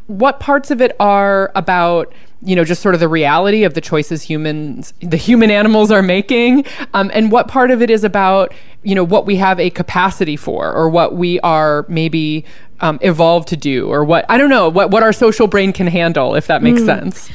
what 0.06 0.38
parts 0.40 0.70
of 0.70 0.80
it 0.80 0.94
are 1.00 1.50
about 1.54 2.12
you 2.42 2.54
know 2.54 2.64
just 2.64 2.82
sort 2.82 2.94
of 2.94 3.00
the 3.00 3.08
reality 3.08 3.64
of 3.64 3.74
the 3.74 3.80
choices 3.80 4.22
humans 4.22 4.92
the 5.00 5.16
human 5.16 5.50
animals 5.50 5.90
are 5.90 6.02
making 6.02 6.64
um, 6.94 7.10
and 7.14 7.32
what 7.32 7.48
part 7.48 7.70
of 7.70 7.82
it 7.82 7.90
is 7.90 8.04
about 8.04 8.52
you 8.82 8.94
know 8.94 9.02
what 9.04 9.26
we 9.26 9.36
have 9.36 9.58
a 9.58 9.70
capacity 9.70 10.36
for 10.36 10.72
or 10.72 10.88
what 10.88 11.14
we 11.14 11.40
are 11.40 11.84
maybe 11.88 12.44
um, 12.80 12.98
evolved 13.02 13.48
to 13.48 13.56
do 13.56 13.88
or 13.88 14.04
what 14.04 14.24
i 14.28 14.36
don't 14.36 14.50
know 14.50 14.68
what, 14.68 14.90
what 14.90 15.02
our 15.02 15.12
social 15.12 15.46
brain 15.46 15.72
can 15.72 15.86
handle 15.86 16.34
if 16.34 16.46
that 16.46 16.62
makes 16.62 16.82
mm. 16.82 16.86
sense 16.86 17.30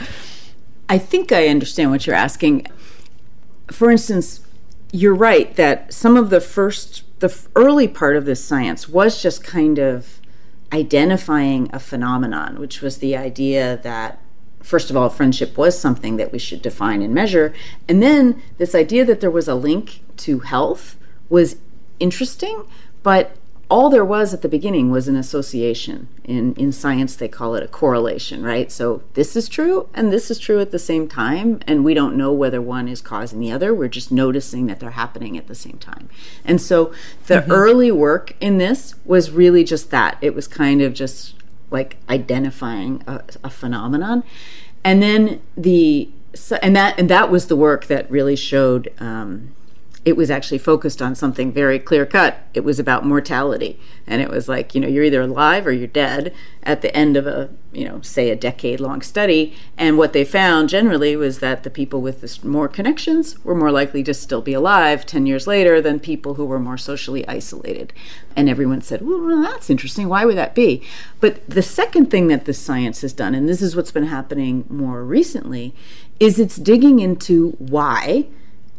i 0.88 0.98
think 0.98 1.32
i 1.32 1.48
understand 1.48 1.92
what 1.92 2.06
you're 2.06 2.16
asking 2.16 2.66
for 3.72 3.92
instance 3.92 4.42
you're 4.94 5.16
right 5.16 5.56
that 5.56 5.92
some 5.92 6.16
of 6.16 6.30
the 6.30 6.40
first 6.40 7.04
the 7.20 7.48
early 7.56 7.88
part 7.88 8.16
of 8.16 8.26
this 8.26 8.44
science 8.44 8.88
was 8.88 9.22
just 9.22 9.44
kind 9.44 9.80
of 9.80 10.21
identifying 10.74 11.70
a 11.74 11.80
phenomenon 11.80 12.60
which 12.60 12.82
was 12.82 12.98
the 12.98 13.16
idea 13.16 13.80
that 13.84 14.22
first 14.64 14.90
of 14.90 14.98
all, 14.98 15.10
friendship 15.10 15.58
was 15.58 15.78
something 15.78 16.18
that 16.18 16.32
we 16.32 16.40
should 16.40 16.62
define 16.62 17.02
and 17.02 17.14
measure. 17.14 17.54
And 17.88 18.02
then 18.02 18.42
this 18.58 18.76
idea 18.76 19.04
that 19.06 19.20
there 19.20 19.32
was 19.32 19.48
a 19.48 19.56
link 19.56 20.02
to 20.18 20.40
health 20.40 20.98
was 21.30 21.58
interesting, 22.00 22.66
but 23.04 23.36
all 23.72 23.90
there 23.90 24.04
was 24.04 24.34
at 24.34 24.42
the 24.42 24.50
beginning 24.50 24.92
was 24.92 25.08
an 25.08 25.16
association. 25.16 26.10
In, 26.26 26.54
in 26.56 26.74
science, 26.74 27.16
they 27.16 27.30
call 27.30 27.56
it 27.56 27.64
a 27.64 27.70
correlation, 27.70 28.44
right? 28.44 28.70
So 28.70 29.02
this 29.14 29.38
is 29.38 29.48
true 29.48 29.88
and 29.94 30.12
this 30.12 30.30
is 30.30 30.38
true 30.38 30.60
at 30.60 30.72
the 30.72 30.78
same 30.78 31.08
time, 31.08 31.62
and 31.66 31.86
we 31.86 31.94
don't 31.94 32.18
know 32.18 32.34
whether 32.34 32.62
one 32.62 32.90
is 32.90 33.02
causing 33.02 33.40
the 33.40 33.50
other. 33.50 33.74
We're 33.74 33.88
just 33.88 34.12
noticing 34.12 34.68
that 34.68 34.82
they're 34.82 34.92
happening 34.92 35.38
at 35.38 35.48
the 35.48 35.56
same 35.56 35.78
time. 35.78 36.10
And 36.44 36.60
so 36.60 36.94
the 37.28 37.36
mm-hmm. 37.36 37.52
early 37.52 37.92
work 37.92 38.36
in 38.42 38.58
this 38.58 38.96
was 39.06 39.32
really 39.32 39.64
just 39.64 39.90
that. 39.90 40.18
It 40.20 40.36
was 40.36 40.50
kind 40.50 40.82
of 40.82 40.94
just 40.94 41.36
like 41.70 41.96
identifying 42.10 43.02
a, 43.08 43.24
a 43.42 43.50
phenomenon, 43.50 44.26
and 44.84 45.02
then 45.02 45.42
the 45.56 46.10
so, 46.34 46.58
and 46.62 46.76
that 46.76 47.00
and 47.00 47.10
that 47.10 47.32
was 47.32 47.48
the 47.48 47.56
work 47.56 47.86
that 47.86 48.12
really 48.12 48.36
showed. 48.36 48.92
Um, 49.00 49.54
it 50.04 50.18
was 50.18 50.32
actually 50.32 50.58
focused 50.58 51.00
on 51.00 51.14
something 51.14 51.52
very 51.52 51.78
clear 51.78 52.08
cut. 52.08 52.40
It 52.56 52.62
was 52.62 52.80
about 52.80 53.06
mortality. 53.06 53.80
And 54.08 54.20
it 54.20 54.30
was 54.30 54.50
like, 54.50 54.74
you 54.74 54.82
know, 54.82 54.88
you're 54.88 55.04
either 55.04 55.22
alive 55.22 55.68
or 55.68 55.72
you're 55.72 55.88
dead 55.88 56.34
at 56.64 56.82
the 56.82 56.96
end 56.96 57.16
of 57.18 57.28
a, 57.28 57.52
you 57.72 57.88
know, 57.88 58.02
say 58.02 58.32
a 58.32 58.36
decade 58.36 58.80
long 58.80 59.04
study. 59.04 59.56
And 59.78 60.00
what 60.00 60.14
they 60.14 60.26
found 60.26 60.70
generally 60.70 61.16
was 61.16 61.38
that 61.40 61.62
the 61.62 61.70
people 61.70 62.02
with 62.02 62.44
more 62.44 62.68
connections 62.68 63.44
were 63.46 63.54
more 63.54 63.72
likely 63.72 64.02
to 64.04 64.14
still 64.16 64.42
be 64.42 64.54
alive 64.54 65.06
10 65.06 65.28
years 65.28 65.46
later 65.46 65.80
than 65.80 66.00
people 66.00 66.34
who 66.34 66.46
were 66.46 66.60
more 66.60 66.80
socially 66.80 67.28
isolated. 67.28 67.94
And 68.36 68.50
everyone 68.50 68.82
said, 68.82 69.04
well, 69.04 69.44
that's 69.44 69.70
interesting. 69.70 70.10
Why 70.10 70.26
would 70.26 70.38
that 70.38 70.56
be? 70.56 70.84
But 71.20 71.48
the 71.48 71.62
second 71.62 72.10
thing 72.10 72.28
that 72.28 72.46
this 72.46 72.58
science 72.58 73.02
has 73.02 73.14
done, 73.14 73.36
and 73.36 73.48
this 73.48 73.62
is 73.62 73.76
what's 73.76 73.92
been 73.92 74.08
happening 74.08 74.66
more 74.68 75.04
recently, 75.04 75.76
is 76.20 76.40
it's 76.40 76.56
digging 76.56 77.00
into 77.00 77.52
why 77.60 78.26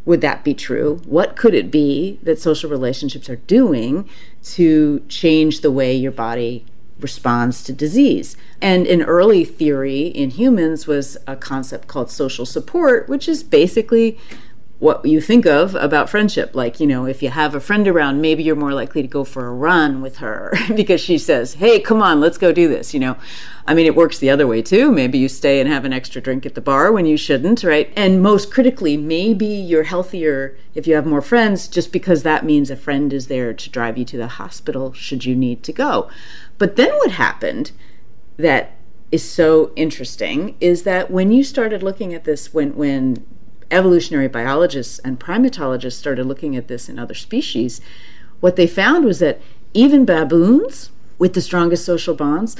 would 0.05 0.21
that 0.21 0.43
be 0.43 0.53
true? 0.53 1.01
What 1.05 1.35
could 1.35 1.53
it 1.53 1.71
be 1.71 2.19
that 2.23 2.39
social 2.39 2.69
relationships 2.69 3.29
are 3.29 3.37
doing 3.37 4.09
to 4.43 5.01
change 5.07 5.61
the 5.61 5.71
way 5.71 5.95
your 5.95 6.11
body 6.11 6.65
responds 6.99 7.63
to 7.63 7.73
disease? 7.73 8.35
And 8.61 8.85
an 8.87 9.01
early 9.01 9.45
theory 9.45 10.07
in 10.07 10.31
humans 10.31 10.87
was 10.87 11.17
a 11.25 11.35
concept 11.35 11.87
called 11.87 12.11
social 12.11 12.45
support, 12.45 13.07
which 13.07 13.27
is 13.27 13.43
basically 13.43 14.17
what 14.83 15.05
you 15.05 15.21
think 15.21 15.45
of 15.45 15.75
about 15.75 16.09
friendship. 16.09 16.53
Like, 16.53 16.81
you 16.81 16.85
know, 16.85 17.05
if 17.05 17.23
you 17.23 17.29
have 17.29 17.55
a 17.55 17.61
friend 17.61 17.87
around, 17.87 18.19
maybe 18.19 18.43
you're 18.43 18.53
more 18.53 18.73
likely 18.73 19.01
to 19.01 19.07
go 19.07 19.23
for 19.23 19.47
a 19.47 19.53
run 19.53 20.01
with 20.01 20.17
her 20.17 20.53
because 20.75 20.99
she 20.99 21.17
says, 21.17 21.53
hey, 21.53 21.79
come 21.79 22.01
on, 22.01 22.19
let's 22.19 22.37
go 22.37 22.51
do 22.51 22.67
this, 22.67 22.93
you 22.93 22.99
know. 22.99 23.15
I 23.65 23.73
mean, 23.73 23.85
it 23.85 23.95
works 23.95 24.19
the 24.19 24.29
other 24.29 24.45
way 24.45 24.61
too. 24.61 24.91
Maybe 24.91 25.17
you 25.17 25.29
stay 25.29 25.61
and 25.61 25.69
have 25.69 25.85
an 25.85 25.93
extra 25.93 26.21
drink 26.21 26.45
at 26.45 26.53
the 26.53 26.59
bar 26.59 26.91
when 26.91 27.05
you 27.05 27.15
shouldn't, 27.15 27.63
right? 27.63 27.93
And 27.95 28.21
most 28.21 28.51
critically, 28.51 28.97
maybe 28.97 29.45
you're 29.45 29.83
healthier 29.83 30.57
if 30.75 30.85
you 30.85 30.95
have 30.95 31.05
more 31.05 31.21
friends 31.21 31.69
just 31.69 31.93
because 31.93 32.23
that 32.23 32.43
means 32.43 32.69
a 32.69 32.75
friend 32.75 33.13
is 33.13 33.27
there 33.27 33.53
to 33.53 33.69
drive 33.69 33.97
you 33.97 34.03
to 34.03 34.17
the 34.17 34.27
hospital 34.27 34.91
should 34.91 35.23
you 35.23 35.33
need 35.33 35.63
to 35.63 35.71
go. 35.71 36.09
But 36.57 36.75
then 36.75 36.93
what 36.97 37.11
happened 37.11 37.71
that 38.35 38.75
is 39.13 39.23
so 39.23 39.71
interesting 39.77 40.57
is 40.59 40.83
that 40.83 41.09
when 41.09 41.31
you 41.31 41.43
started 41.43 41.83
looking 41.83 42.13
at 42.13 42.23
this 42.25 42.53
when 42.53 42.75
when 42.75 43.23
evolutionary 43.73 44.27
biologists 44.27 44.99
and 44.99 45.19
primatologists 45.19 45.93
started 45.93 46.25
looking 46.25 46.55
at 46.55 46.67
this 46.67 46.87
in 46.87 46.99
other 46.99 47.13
species, 47.13 47.81
what 48.39 48.55
they 48.55 48.67
found 48.67 49.05
was 49.05 49.19
that 49.19 49.41
even 49.73 50.05
baboons 50.05 50.91
with 51.17 51.33
the 51.33 51.41
strongest 51.41 51.85
social 51.85 52.15
bonds 52.15 52.55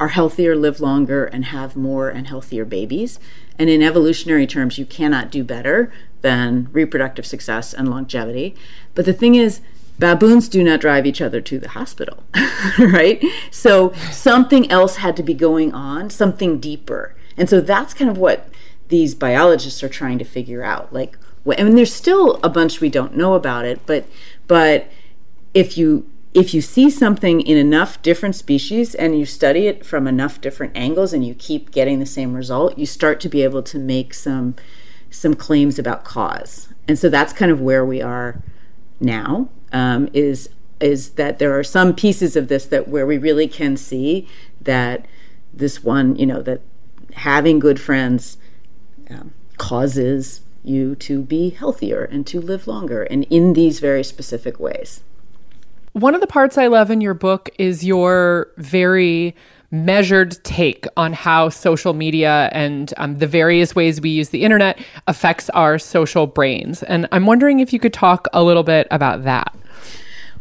are 0.00 0.08
healthier, 0.08 0.54
live 0.54 0.80
longer, 0.80 1.24
and 1.24 1.46
have 1.46 1.76
more 1.76 2.08
and 2.08 2.28
healthier 2.28 2.64
babies. 2.64 3.18
And 3.58 3.68
in 3.68 3.82
evolutionary 3.82 4.46
terms, 4.46 4.78
you 4.78 4.86
cannot 4.86 5.30
do 5.30 5.42
better 5.42 5.92
than 6.20 6.68
reproductive 6.72 7.26
success 7.26 7.72
and 7.72 7.88
longevity. 7.88 8.54
But 8.94 9.04
the 9.04 9.12
thing 9.12 9.34
is, 9.34 9.60
baboons 9.98 10.48
do 10.48 10.62
not 10.62 10.80
drive 10.80 11.06
each 11.06 11.20
other 11.20 11.40
to 11.40 11.58
the 11.58 11.70
hospital, 11.70 12.22
right? 12.78 13.24
So 13.50 13.92
something 14.10 14.70
else 14.70 14.96
had 14.96 15.16
to 15.16 15.22
be 15.22 15.34
going 15.34 15.72
on, 15.72 16.10
something 16.10 16.60
deeper. 16.60 17.14
And 17.36 17.48
so 17.48 17.60
that's 17.60 17.94
kind 17.94 18.10
of 18.10 18.18
what 18.18 18.48
these 18.88 19.14
biologists 19.14 19.82
are 19.82 19.88
trying 19.88 20.18
to 20.18 20.24
figure 20.24 20.62
out 20.62 20.92
like 20.92 21.18
mean 21.46 21.74
there's 21.74 21.94
still 21.94 22.38
a 22.42 22.48
bunch 22.48 22.80
we 22.80 22.88
don't 22.88 23.16
know 23.16 23.34
about 23.34 23.64
it 23.64 23.80
but 23.86 24.06
but 24.46 24.88
if 25.54 25.78
you 25.78 26.08
if 26.34 26.52
you 26.52 26.60
see 26.60 26.90
something 26.90 27.40
in 27.40 27.56
enough 27.56 28.00
different 28.02 28.34
species 28.34 28.94
and 28.94 29.18
you 29.18 29.24
study 29.24 29.66
it 29.66 29.84
from 29.84 30.06
enough 30.06 30.40
different 30.40 30.76
angles 30.76 31.12
and 31.12 31.26
you 31.26 31.34
keep 31.34 31.70
getting 31.70 32.00
the 32.00 32.06
same 32.06 32.34
result 32.34 32.76
you 32.76 32.84
start 32.84 33.18
to 33.20 33.28
be 33.28 33.42
able 33.42 33.62
to 33.62 33.78
make 33.78 34.12
some 34.12 34.54
some 35.10 35.34
claims 35.34 35.78
about 35.78 36.04
cause. 36.04 36.68
And 36.86 36.98
so 36.98 37.08
that's 37.08 37.32
kind 37.32 37.50
of 37.50 37.60
where 37.60 37.84
we 37.84 38.02
are 38.02 38.42
now 39.00 39.48
um, 39.72 40.08
is 40.12 40.50
is 40.80 41.10
that 41.10 41.40
there 41.40 41.58
are 41.58 41.64
some 41.64 41.92
pieces 41.92 42.36
of 42.36 42.46
this 42.48 42.64
that 42.66 42.86
where 42.86 43.04
we 43.04 43.18
really 43.18 43.48
can 43.48 43.76
see 43.76 44.28
that 44.60 45.06
this 45.52 45.82
one 45.82 46.14
you 46.16 46.26
know 46.26 46.40
that 46.42 46.60
having 47.14 47.58
good 47.58 47.80
friends 47.80 48.38
um, 49.10 49.32
causes 49.56 50.42
you 50.64 50.94
to 50.96 51.22
be 51.22 51.50
healthier 51.50 52.04
and 52.04 52.26
to 52.26 52.40
live 52.40 52.66
longer, 52.66 53.02
and 53.04 53.24
in 53.30 53.52
these 53.54 53.80
very 53.80 54.04
specific 54.04 54.58
ways. 54.60 55.02
One 55.92 56.14
of 56.14 56.20
the 56.20 56.26
parts 56.26 56.58
I 56.58 56.66
love 56.66 56.90
in 56.90 57.00
your 57.00 57.14
book 57.14 57.50
is 57.58 57.84
your 57.84 58.48
very 58.56 59.34
measured 59.70 60.42
take 60.44 60.86
on 60.96 61.12
how 61.12 61.48
social 61.48 61.92
media 61.92 62.48
and 62.52 62.94
um, 62.96 63.18
the 63.18 63.26
various 63.26 63.74
ways 63.74 64.00
we 64.00 64.10
use 64.10 64.30
the 64.30 64.42
internet 64.44 64.78
affects 65.06 65.50
our 65.50 65.78
social 65.78 66.26
brains. 66.26 66.82
And 66.84 67.06
I'm 67.12 67.26
wondering 67.26 67.60
if 67.60 67.72
you 67.72 67.78
could 67.78 67.92
talk 67.92 68.28
a 68.32 68.42
little 68.42 68.62
bit 68.62 68.86
about 68.90 69.24
that. 69.24 69.54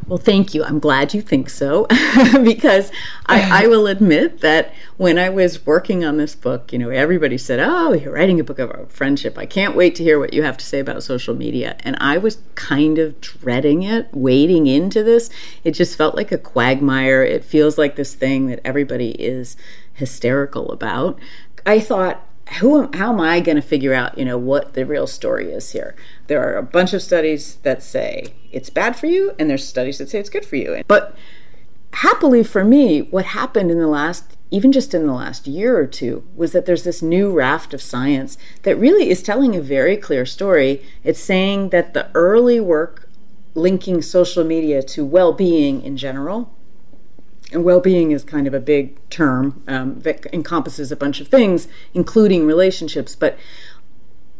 Well, 0.06 0.18
thank 0.18 0.54
you. 0.54 0.64
I'm 0.64 0.80
glad 0.80 1.14
you 1.14 1.22
think 1.22 1.50
so 1.50 1.86
because 2.44 2.92
I, 3.26 3.64
I, 3.64 3.68
will 3.68 3.88
admit 3.88 4.40
that 4.40 4.74
when 4.96 5.20
I 5.20 5.30
was 5.30 5.66
working 5.66 6.06
on 6.06 6.16
this 6.16 6.34
book, 6.34 6.72
you 6.72 6.80
know, 6.80 6.90
everybody 6.90 7.38
said, 7.38 7.60
Oh, 7.60 7.92
you're 7.92 8.14
writing 8.14 8.40
a 8.40 8.44
book 8.44 8.58
about 8.60 8.90
friendship. 8.90 9.38
I 9.38 9.46
can't 9.46 9.76
wait 9.76 9.96
to 9.96 10.04
hear 10.04 10.18
what 10.18 10.34
you 10.34 10.44
have 10.44 10.56
to 10.58 10.66
say 10.66 10.80
about 10.80 11.04
social 11.04 11.36
media. 11.36 11.76
And 11.82 11.98
I 12.00 12.18
was 12.18 12.38
kind 12.56 12.98
of 12.98 13.20
dreading 13.20 13.84
it, 13.84 14.08
wading 14.14 14.68
into 14.68 15.04
this. 15.04 15.30
It 15.66 15.72
just 15.72 15.98
felt 15.98 16.16
like 16.16 16.32
a 16.32 16.38
quagmire. 16.38 17.24
It 17.24 17.44
feels 17.44 17.78
like 17.78 17.98
this 17.98 18.16
thing 18.16 18.48
that 18.48 18.62
everybody 18.64 19.12
is 19.12 19.58
hysterical 19.94 20.72
about. 20.72 21.20
I 21.66 21.82
thought, 21.82 22.27
who 22.60 22.84
am, 22.84 22.94
how 22.94 23.12
am 23.12 23.20
I 23.20 23.40
going 23.40 23.56
to 23.56 23.62
figure 23.62 23.94
out, 23.94 24.18
you 24.18 24.26
know, 24.26 24.38
what 24.38 24.74
the 24.74 24.86
real 24.86 25.08
story 25.08 25.52
is 25.52 25.72
here? 25.72 25.96
There 26.28 26.42
are 26.42 26.58
a 26.58 26.64
bunch 26.64 26.94
of 26.94 27.02
studies 27.02 27.56
that 27.64 27.84
say 27.84 28.34
it's 28.52 28.70
bad 28.70 28.96
for 28.96 29.08
you, 29.08 29.34
and 29.38 29.50
there's 29.50 29.68
studies 29.68 29.98
that 29.98 30.10
say 30.10 30.20
it's 30.20 30.30
good 30.30 30.46
for 30.46 30.56
you. 30.56 30.82
But 30.88 31.16
happily 31.94 32.44
for 32.44 32.64
me, 32.64 33.02
what 33.02 33.26
happened 33.26 33.72
in 33.72 33.80
the 33.80 33.88
last, 33.88 34.38
even 34.50 34.72
just 34.72 34.94
in 34.94 35.06
the 35.06 35.14
last 35.14 35.48
year 35.48 35.78
or 35.78 35.88
two, 35.88 36.28
was 36.36 36.52
that 36.54 36.66
there's 36.66 36.84
this 36.84 37.02
new 37.02 37.32
raft 37.32 37.74
of 37.74 37.82
science 37.82 38.38
that 38.64 38.78
really 38.78 39.10
is 39.10 39.22
telling 39.22 39.56
a 39.56 39.62
very 39.62 39.98
clear 39.98 40.26
story. 40.26 40.84
It's 41.04 41.20
saying 41.20 41.70
that 41.70 41.94
the 41.94 42.10
early 42.14 42.60
work 42.60 43.10
linking 43.56 44.02
social 44.02 44.44
media 44.44 44.84
to 44.84 45.04
well 45.04 45.34
being 45.34 45.82
in 45.82 45.98
general. 45.98 46.54
And 47.52 47.64
well 47.64 47.80
being 47.80 48.12
is 48.12 48.24
kind 48.24 48.46
of 48.46 48.54
a 48.54 48.60
big 48.60 48.98
term 49.10 49.64
um, 49.68 50.02
that 50.02 50.26
encompasses 50.34 50.92
a 50.92 50.98
bunch 50.98 51.22
of 51.22 51.30
things, 51.30 51.68
including 51.94 52.46
relationships. 52.46 53.16
But 53.16 53.38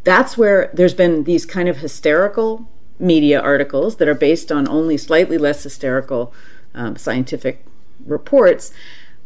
that's 0.04 0.38
where 0.38 0.70
there's 0.74 0.94
been 0.94 1.24
these 1.24 1.46
kind 1.46 1.70
of 1.70 1.78
hysterical 1.78 2.68
media 3.00 3.40
articles 3.40 3.98
that 3.98 4.08
are 4.08 4.16
based 4.16 4.52
on 4.52 4.68
only 4.68 4.98
slightly 4.98 5.38
less 5.38 5.64
hysterical 5.64 6.34
um, 6.74 6.96
scientific 6.96 7.66
reports. 8.06 8.74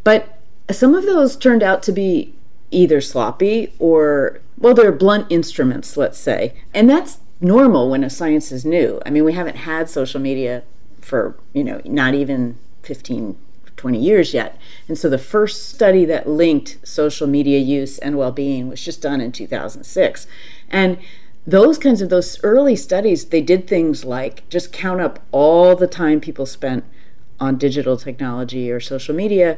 But 0.03 0.39
some 0.69 0.95
of 0.95 1.05
those 1.05 1.35
turned 1.35 1.63
out 1.63 1.83
to 1.83 1.91
be 1.91 2.33
either 2.71 3.01
sloppy 3.01 3.73
or, 3.79 4.39
well, 4.57 4.73
they're 4.73 4.91
blunt 4.91 5.27
instruments, 5.29 5.97
let's 5.97 6.17
say. 6.17 6.53
And 6.73 6.89
that's 6.89 7.19
normal 7.39 7.89
when 7.89 8.03
a 8.03 8.09
science 8.09 8.51
is 8.51 8.63
new. 8.63 9.01
I 9.05 9.09
mean, 9.09 9.23
we 9.23 9.33
haven't 9.33 9.57
had 9.57 9.89
social 9.89 10.19
media 10.19 10.63
for, 11.01 11.37
you 11.53 11.63
know, 11.63 11.81
not 11.83 12.13
even 12.13 12.57
15, 12.83 13.37
20 13.81 13.97
years 13.97 14.31
yet. 14.31 14.59
And 14.87 14.95
so 14.95 15.09
the 15.09 15.17
first 15.17 15.69
study 15.69 16.05
that 16.05 16.29
linked 16.29 16.77
social 16.83 17.25
media 17.25 17.57
use 17.57 17.97
and 17.97 18.15
well 18.15 18.31
being 18.31 18.69
was 18.69 18.85
just 18.85 19.01
done 19.01 19.19
in 19.19 19.31
2006. 19.31 20.27
And 20.69 20.99
those 21.47 21.79
kinds 21.79 21.99
of 22.03 22.09
those 22.09 22.39
early 22.43 22.75
studies, 22.75 23.25
they 23.25 23.41
did 23.41 23.67
things 23.67 24.05
like 24.05 24.47
just 24.49 24.71
count 24.71 25.01
up 25.01 25.19
all 25.31 25.75
the 25.75 25.87
time 25.87 26.21
people 26.21 26.45
spent 26.45 26.83
on 27.39 27.57
digital 27.57 27.97
technology 27.97 28.71
or 28.71 28.79
social 28.79 29.15
media 29.15 29.57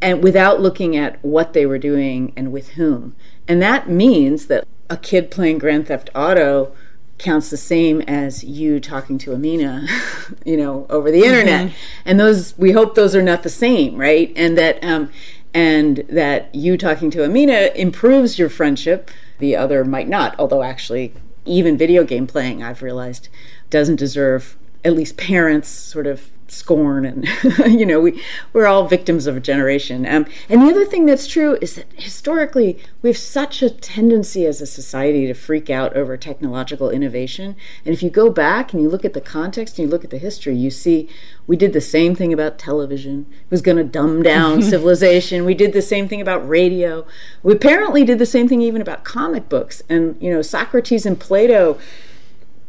and 0.00 0.22
without 0.22 0.62
looking 0.62 0.96
at 0.96 1.22
what 1.22 1.52
they 1.52 1.66
were 1.66 1.78
doing 1.78 2.32
and 2.36 2.52
with 2.52 2.70
whom. 2.70 3.14
And 3.46 3.60
that 3.60 3.90
means 3.90 4.46
that 4.46 4.66
a 4.88 4.96
kid 4.96 5.30
playing 5.30 5.58
Grand 5.58 5.88
Theft 5.88 6.08
Auto 6.14 6.72
counts 7.18 7.50
the 7.50 7.56
same 7.56 8.02
as 8.02 8.44
you 8.44 8.78
talking 8.78 9.18
to 9.18 9.32
Amina, 9.32 9.86
you 10.44 10.56
know, 10.56 10.86
over 10.90 11.10
the 11.10 11.24
internet. 11.24 11.68
Mm-hmm. 11.68 11.76
And 12.04 12.20
those, 12.20 12.56
we 12.58 12.72
hope 12.72 12.94
those 12.94 13.16
are 13.16 13.22
not 13.22 13.42
the 13.42 13.48
same, 13.48 13.96
right? 13.96 14.32
And 14.36 14.56
that, 14.58 14.82
um, 14.84 15.10
and 15.54 16.04
that 16.08 16.54
you 16.54 16.76
talking 16.76 17.10
to 17.12 17.24
Amina 17.24 17.70
improves 17.74 18.38
your 18.38 18.50
friendship. 18.50 19.10
The 19.38 19.56
other 19.56 19.84
might 19.84 20.08
not, 20.08 20.38
although 20.38 20.62
actually, 20.62 21.14
even 21.44 21.78
video 21.78 22.04
game 22.04 22.26
playing, 22.26 22.62
I've 22.62 22.82
realized, 22.82 23.28
doesn't 23.70 23.96
deserve 23.96 24.56
at 24.84 24.94
least 24.94 25.16
parents 25.16 25.68
sort 25.68 26.06
of 26.06 26.30
scorn 26.48 27.04
and 27.04 27.26
you 27.66 27.84
know 27.84 28.00
we 28.00 28.22
we're 28.52 28.66
all 28.66 28.86
victims 28.86 29.26
of 29.26 29.36
a 29.36 29.40
generation. 29.40 30.06
Um, 30.06 30.26
and 30.48 30.62
the 30.62 30.70
other 30.70 30.84
thing 30.84 31.06
that's 31.06 31.26
true 31.26 31.58
is 31.60 31.74
that 31.74 31.86
historically 31.94 32.78
we 33.02 33.10
have 33.10 33.16
such 33.16 33.62
a 33.62 33.70
tendency 33.70 34.46
as 34.46 34.60
a 34.60 34.66
society 34.66 35.26
to 35.26 35.34
freak 35.34 35.70
out 35.70 35.96
over 35.96 36.16
technological 36.16 36.90
innovation. 36.90 37.56
And 37.84 37.94
if 37.94 38.02
you 38.02 38.10
go 38.10 38.30
back 38.30 38.72
and 38.72 38.82
you 38.82 38.88
look 38.88 39.04
at 39.04 39.12
the 39.12 39.20
context 39.20 39.78
and 39.78 39.86
you 39.86 39.90
look 39.90 40.04
at 40.04 40.10
the 40.10 40.18
history 40.18 40.56
you 40.56 40.70
see 40.70 41.08
we 41.46 41.56
did 41.56 41.72
the 41.72 41.80
same 41.80 42.14
thing 42.14 42.32
about 42.32 42.58
television. 42.58 43.26
It 43.30 43.50
was 43.50 43.62
going 43.62 43.76
to 43.76 43.84
dumb 43.84 44.22
down 44.22 44.62
civilization. 44.74 45.44
We 45.44 45.54
did 45.54 45.72
the 45.72 45.82
same 45.82 46.08
thing 46.08 46.20
about 46.20 46.48
radio. 46.48 47.06
We 47.42 47.52
apparently 47.52 48.04
did 48.04 48.18
the 48.18 48.26
same 48.26 48.48
thing 48.48 48.60
even 48.60 48.82
about 48.82 49.04
comic 49.04 49.48
books. 49.48 49.82
And 49.88 50.16
you 50.20 50.30
know 50.30 50.42
socrates 50.42 51.06
and 51.06 51.18
plato 51.18 51.78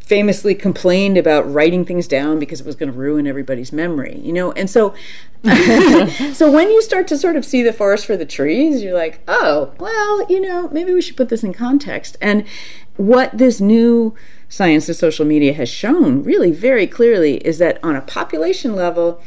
famously 0.08 0.56
complained 0.56 1.17
about 1.17 1.52
writing 1.52 1.84
things 1.84 2.08
down 2.08 2.39
because 2.39 2.62
it 2.62 2.65
was 2.65 2.76
going 2.76 2.89
to 2.89 2.98
ruin 2.98 3.28
everybody's 3.28 3.74
memory, 3.74 4.17
you 4.24 4.32
know? 4.32 4.54
And 4.54 4.70
so 4.70 4.96
so 6.34 6.52
when 6.52 6.70
you 6.70 6.82
start 6.82 7.08
to 7.10 7.17
sort 7.17 7.36
of 7.36 7.46
see 7.46 7.62
the 7.62 7.74
forest 7.74 8.06
for 8.06 8.17
the 8.17 8.26
trees, 8.26 8.82
you're 8.82 8.98
like, 8.98 9.20
"Oh, 9.28 9.72
well, 9.80 10.26
you 10.30 10.41
know, 10.41 10.67
maybe 10.70 10.93
we 10.93 11.02
should 11.02 11.15
put 11.15 11.30
this 11.30 11.43
in 11.43 11.54
context." 11.54 12.17
And 12.20 12.43
what 12.96 13.38
this 13.38 13.62
new 13.62 14.15
science 14.50 14.89
of 14.89 14.96
social 14.96 15.26
media 15.26 15.54
has 15.54 15.70
shown 15.70 16.24
really 16.24 16.52
very 16.52 16.88
clearly 16.88 17.38
is 17.46 17.60
that 17.60 17.80
on 17.84 17.96
a 17.96 18.02
population 18.02 18.76
level, 18.76 19.22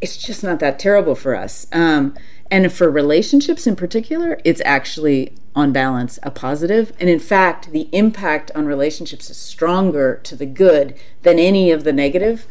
it's 0.00 0.18
just 0.18 0.44
not 0.44 0.60
that 0.60 0.78
terrible 0.78 1.14
for 1.14 1.34
us. 1.34 1.66
Um, 1.72 2.14
and 2.50 2.72
for 2.72 2.90
relationships 2.90 3.66
in 3.66 3.76
particular, 3.76 4.38
it's 4.44 4.62
actually 4.64 5.34
on 5.54 5.72
balance 5.72 6.18
a 6.22 6.30
positive. 6.30 6.92
And 6.98 7.08
in 7.08 7.20
fact, 7.20 7.70
the 7.70 7.88
impact 7.92 8.50
on 8.54 8.66
relationships 8.66 9.30
is 9.30 9.36
stronger 9.36 10.20
to 10.24 10.36
the 10.36 10.46
good 10.46 10.94
than 11.22 11.38
any 11.38 11.70
of 11.70 11.84
the 11.84 11.92
negative 11.92 12.46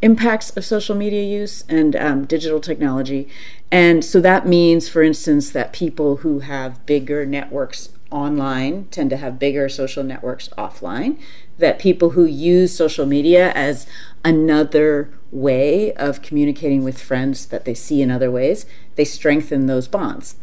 impacts 0.00 0.56
of 0.56 0.64
social 0.64 0.94
media 0.94 1.22
use 1.22 1.64
and 1.68 1.96
um, 1.96 2.24
digital 2.24 2.60
technology. 2.60 3.28
And 3.70 4.04
so 4.04 4.20
that 4.20 4.46
means, 4.46 4.88
for 4.88 5.02
instance, 5.02 5.50
that 5.50 5.72
people 5.72 6.16
who 6.16 6.40
have 6.40 6.84
bigger 6.86 7.26
networks 7.26 7.90
online 8.10 8.86
tend 8.90 9.10
to 9.10 9.16
have 9.16 9.38
bigger 9.38 9.68
social 9.68 10.02
networks 10.02 10.48
offline, 10.56 11.18
that 11.58 11.78
people 11.78 12.10
who 12.10 12.24
use 12.24 12.74
social 12.74 13.04
media 13.04 13.52
as 13.52 13.86
another 14.24 15.10
way 15.30 15.92
of 15.94 16.22
communicating 16.22 16.82
with 16.82 17.02
friends 17.02 17.46
that 17.46 17.64
they 17.64 17.74
see 17.74 18.00
in 18.00 18.10
other 18.10 18.30
ways, 18.30 18.64
they 18.98 19.04
strengthen 19.04 19.66
those 19.66 19.86
bonds. 19.86 20.34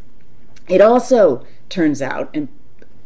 It 0.70 0.80
also 0.80 1.46
turns 1.68 2.02
out, 2.02 2.30
and 2.34 2.48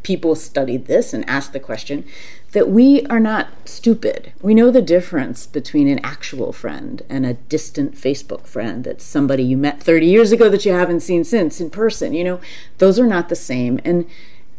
people 0.03 0.35
studied 0.35 0.85
this 0.85 1.11
and 1.11 1.27
asked 1.27 1.53
the 1.53 1.59
question, 1.59 2.05
that 2.51 2.69
we 2.69 3.03
are 3.07 3.19
not 3.19 3.47
stupid. 3.65 4.31
We 4.43 4.53
know 4.53 4.69
the 4.69 4.81
difference 4.83 5.47
between 5.47 5.87
an 5.87 5.99
actual 6.03 6.53
friend 6.53 7.01
and 7.09 7.25
a 7.25 7.33
distant 7.33 7.95
Facebook 7.95 8.45
friend 8.45 8.83
that's 8.83 9.03
somebody 9.03 9.43
you 9.43 9.57
met 9.57 9.81
30 9.81 10.05
years 10.05 10.31
ago 10.31 10.49
that 10.49 10.65
you 10.65 10.71
haven't 10.71 10.99
seen 10.99 11.23
since 11.23 11.59
in 11.59 11.71
person. 11.71 12.13
You 12.13 12.23
know, 12.23 12.41
those 12.77 12.99
are 12.99 13.07
not 13.07 13.29
the 13.29 13.35
same. 13.35 13.79
And 13.83 14.05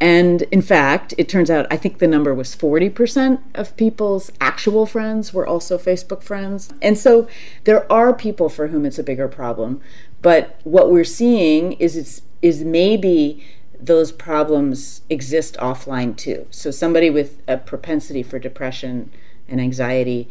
and 0.00 0.42
in 0.50 0.62
fact, 0.62 1.12
it 1.18 1.28
turns 1.28 1.50
out 1.50 1.66
I 1.70 1.76
think 1.76 1.98
the 1.98 2.08
number 2.08 2.34
was 2.34 2.56
40% 2.56 3.40
of 3.54 3.76
people's 3.76 4.32
actual 4.40 4.86
friends 4.86 5.34
were 5.34 5.46
also 5.46 5.76
Facebook 5.76 6.22
friends. 6.22 6.72
And 6.80 6.98
so 6.98 7.28
there 7.64 7.90
are 7.92 8.14
people 8.14 8.48
for 8.48 8.68
whom 8.68 8.86
it's 8.86 8.98
a 8.98 9.02
bigger 9.04 9.28
problem. 9.28 9.82
But 10.22 10.60
what 10.64 10.90
we're 10.90 11.04
seeing 11.04 11.72
is 11.74 11.96
it's 11.96 12.22
is 12.42 12.64
maybe 12.64 13.44
those 13.78 14.12
problems 14.12 15.02
exist 15.08 15.56
offline 15.58 16.16
too. 16.16 16.46
So 16.50 16.70
somebody 16.70 17.10
with 17.10 17.42
a 17.48 17.56
propensity 17.56 18.22
for 18.22 18.38
depression 18.38 19.10
and 19.48 19.60
anxiety 19.60 20.28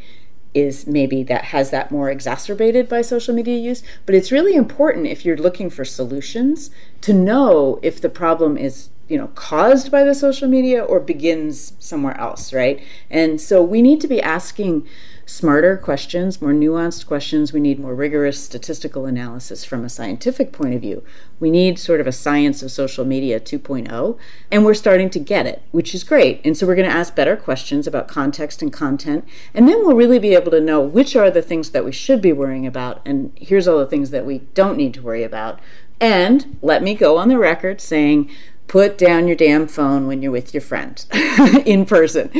is 0.53 0.87
maybe 0.87 1.23
that 1.23 1.45
has 1.45 1.69
that 1.69 1.91
more 1.91 2.09
exacerbated 2.09 2.89
by 2.89 3.01
social 3.01 3.35
media 3.35 3.57
use 3.57 3.83
but 4.05 4.15
it's 4.15 4.31
really 4.31 4.55
important 4.55 5.05
if 5.05 5.23
you're 5.23 5.37
looking 5.37 5.69
for 5.69 5.85
solutions 5.85 6.71
to 7.01 7.13
know 7.13 7.79
if 7.83 8.01
the 8.01 8.09
problem 8.09 8.57
is 8.57 8.89
you 9.07 9.17
know 9.17 9.27
caused 9.35 9.91
by 9.91 10.03
the 10.03 10.15
social 10.15 10.47
media 10.47 10.83
or 10.83 10.99
begins 10.99 11.73
somewhere 11.77 12.19
else 12.19 12.51
right 12.51 12.81
and 13.11 13.39
so 13.39 13.61
we 13.61 13.79
need 13.81 14.01
to 14.01 14.07
be 14.07 14.19
asking 14.21 14.87
smarter 15.29 15.77
questions, 15.77 16.41
more 16.41 16.53
nuanced 16.53 17.05
questions. 17.05 17.53
We 17.53 17.59
need 17.59 17.79
more 17.79 17.93
rigorous 17.93 18.43
statistical 18.43 19.05
analysis 19.05 19.63
from 19.63 19.85
a 19.85 19.89
scientific 19.89 20.51
point 20.51 20.73
of 20.73 20.81
view. 20.81 21.03
We 21.39 21.51
need 21.51 21.77
sort 21.77 22.01
of 22.01 22.07
a 22.07 22.11
science 22.11 22.63
of 22.63 22.71
social 22.71 23.05
media 23.05 23.39
2.0, 23.39 24.17
and 24.51 24.65
we're 24.65 24.73
starting 24.73 25.11
to 25.11 25.19
get 25.19 25.45
it, 25.45 25.61
which 25.71 25.93
is 25.93 26.03
great. 26.03 26.41
And 26.43 26.57
so 26.57 26.65
we're 26.65 26.75
going 26.75 26.89
to 26.89 26.95
ask 26.95 27.15
better 27.15 27.35
questions 27.35 27.85
about 27.85 28.07
context 28.07 28.63
and 28.63 28.73
content, 28.73 29.23
and 29.53 29.67
then 29.67 29.85
we'll 29.85 29.95
really 29.95 30.17
be 30.17 30.33
able 30.33 30.49
to 30.49 30.59
know 30.59 30.81
which 30.81 31.15
are 31.15 31.29
the 31.29 31.43
things 31.43 31.69
that 31.69 31.85
we 31.85 31.91
should 31.91 32.23
be 32.23 32.33
worrying 32.33 32.65
about, 32.65 32.99
and 33.05 33.31
here's 33.35 33.67
all 33.67 33.77
the 33.77 33.85
things 33.85 34.09
that 34.09 34.25
we 34.25 34.39
don't 34.55 34.77
need 34.77 34.95
to 34.95 35.01
worry 35.03 35.23
about. 35.23 35.59
And 36.01 36.57
let 36.63 36.81
me 36.81 36.95
go 36.95 37.17
on 37.17 37.27
the 37.27 37.37
record 37.37 37.81
saying 37.81 38.31
put 38.69 38.99
down 38.99 39.27
your 39.27 39.35
damn 39.35 39.67
phone 39.67 40.07
when 40.07 40.21
you're 40.21 40.31
with 40.31 40.53
your 40.53 40.61
friend 40.61 41.03
in 41.65 41.85
person. 41.85 42.31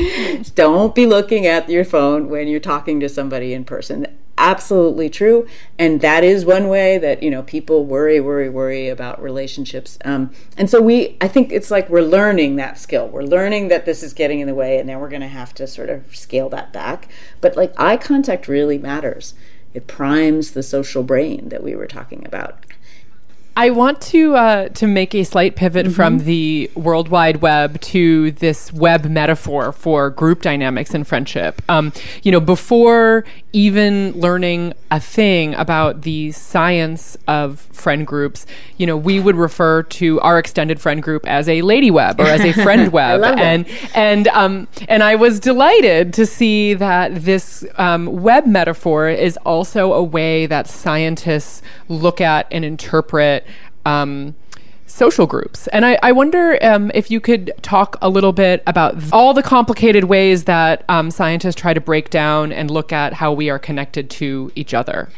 Don't 0.54 0.94
be 0.94 1.04
looking 1.04 1.44
at 1.44 1.68
your 1.68 1.84
phone 1.84 2.30
when 2.30 2.48
you're 2.48 2.60
talking 2.60 3.00
to 3.00 3.08
somebody 3.08 3.52
in 3.52 3.64
person. 3.64 4.06
Absolutely 4.38 5.10
true, 5.10 5.46
and 5.78 6.00
that 6.00 6.24
is 6.24 6.46
one 6.46 6.68
way 6.68 6.96
that 6.96 7.22
you 7.22 7.30
know 7.30 7.42
people 7.42 7.84
worry, 7.84 8.20
worry, 8.20 8.48
worry 8.48 8.88
about 8.88 9.20
relationships. 9.20 9.98
Um, 10.02 10.30
and 10.56 10.70
so 10.70 10.80
we, 10.80 11.18
I 11.20 11.28
think 11.28 11.52
it's 11.52 11.70
like 11.70 11.90
we're 11.90 12.00
learning 12.00 12.56
that 12.56 12.78
skill. 12.78 13.08
We're 13.08 13.20
learning 13.20 13.68
that 13.68 13.84
this 13.84 14.02
is 14.02 14.14
getting 14.14 14.40
in 14.40 14.46
the 14.46 14.54
way, 14.54 14.78
and 14.78 14.88
then 14.88 14.98
we're 14.98 15.10
going 15.10 15.20
to 15.20 15.28
have 15.28 15.52
to 15.56 15.66
sort 15.66 15.90
of 15.90 16.16
scale 16.16 16.48
that 16.50 16.72
back. 16.72 17.08
But 17.42 17.54
like 17.54 17.78
eye 17.78 17.98
contact 17.98 18.48
really 18.48 18.78
matters. 18.78 19.34
It 19.74 19.86
primes 19.86 20.52
the 20.52 20.62
social 20.62 21.02
brain 21.02 21.50
that 21.50 21.62
we 21.62 21.74
were 21.74 21.86
talking 21.86 22.24
about. 22.24 22.64
I 23.56 23.70
want 23.70 24.00
to 24.02 24.36
uh, 24.36 24.68
to 24.70 24.86
make 24.86 25.14
a 25.14 25.24
slight 25.24 25.56
pivot 25.56 25.86
mm-hmm. 25.86 25.94
from 25.94 26.18
the 26.20 26.70
World 26.74 27.08
Wide 27.08 27.42
Web 27.42 27.80
to 27.80 28.30
this 28.32 28.72
web 28.72 29.04
metaphor 29.06 29.72
for 29.72 30.10
group 30.10 30.42
dynamics 30.42 30.94
and 30.94 31.06
friendship. 31.06 31.60
Um, 31.68 31.92
you 32.22 32.32
know, 32.32 32.40
before 32.40 33.24
even 33.52 34.12
learning 34.12 34.72
a 34.92 35.00
thing 35.00 35.54
about 35.54 36.02
the 36.02 36.30
science 36.32 37.16
of 37.26 37.60
friend 37.60 38.06
groups, 38.06 38.46
you 38.76 38.86
know, 38.86 38.96
we 38.96 39.18
would 39.18 39.36
refer 39.36 39.82
to 39.82 40.20
our 40.20 40.38
extended 40.38 40.80
friend 40.80 41.02
group 41.02 41.26
as 41.26 41.48
a 41.48 41.62
lady 41.62 41.90
web 41.90 42.20
or 42.20 42.24
as 42.24 42.42
a 42.42 42.52
friend 42.52 42.92
web, 42.92 43.22
and 43.22 43.66
and 43.94 44.28
um, 44.28 44.68
and 44.88 45.02
I 45.02 45.16
was 45.16 45.40
delighted 45.40 46.14
to 46.14 46.24
see 46.24 46.74
that 46.74 47.14
this 47.16 47.64
um, 47.76 48.06
web 48.06 48.46
metaphor 48.46 49.08
is 49.08 49.36
also 49.38 49.92
a 49.92 50.02
way 50.02 50.46
that 50.46 50.68
scientists 50.68 51.62
look 51.88 52.20
at 52.20 52.46
and 52.50 52.64
interpret 52.64 53.46
um, 53.84 54.34
social 54.86 55.26
groups. 55.26 55.66
And 55.68 55.86
I, 55.86 55.98
I 56.02 56.12
wonder 56.12 56.58
um, 56.62 56.90
if 56.94 57.10
you 57.10 57.20
could 57.20 57.52
talk 57.62 57.96
a 58.02 58.08
little 58.08 58.32
bit 58.32 58.62
about 58.66 58.96
all 59.12 59.32
the 59.32 59.42
complicated 59.42 60.04
ways 60.04 60.44
that 60.44 60.84
um, 60.88 61.10
scientists 61.10 61.54
try 61.54 61.72
to 61.72 61.80
break 61.80 62.10
down 62.10 62.52
and 62.52 62.70
look 62.70 62.92
at 62.92 63.14
how 63.14 63.32
we 63.32 63.48
are 63.48 63.58
connected 63.58 64.10
to 64.10 64.52
each 64.54 64.74
other. 64.74 65.08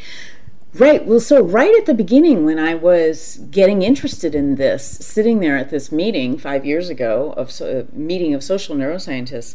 Right. 0.75 1.05
Well, 1.05 1.21
so 1.21 1.43
right 1.43 1.75
at 1.79 1.85
the 1.85 1.93
beginning, 1.93 2.47
when 2.47 2.59
I 2.59 2.75
was 2.75 3.37
getting 3.51 3.83
interested 3.83 4.35
in 4.35 4.55
this, 4.55 4.85
sitting 4.85 5.41
there 5.41 5.57
at 5.57 5.69
this 5.69 5.93
meeting 5.93 6.39
five 6.39 6.65
years 6.65 6.89
ago 6.89 7.35
of 7.37 7.51
so, 7.51 7.87
meeting 7.93 8.33
of 8.33 8.43
social 8.43 8.75
neuroscientists, 8.75 9.55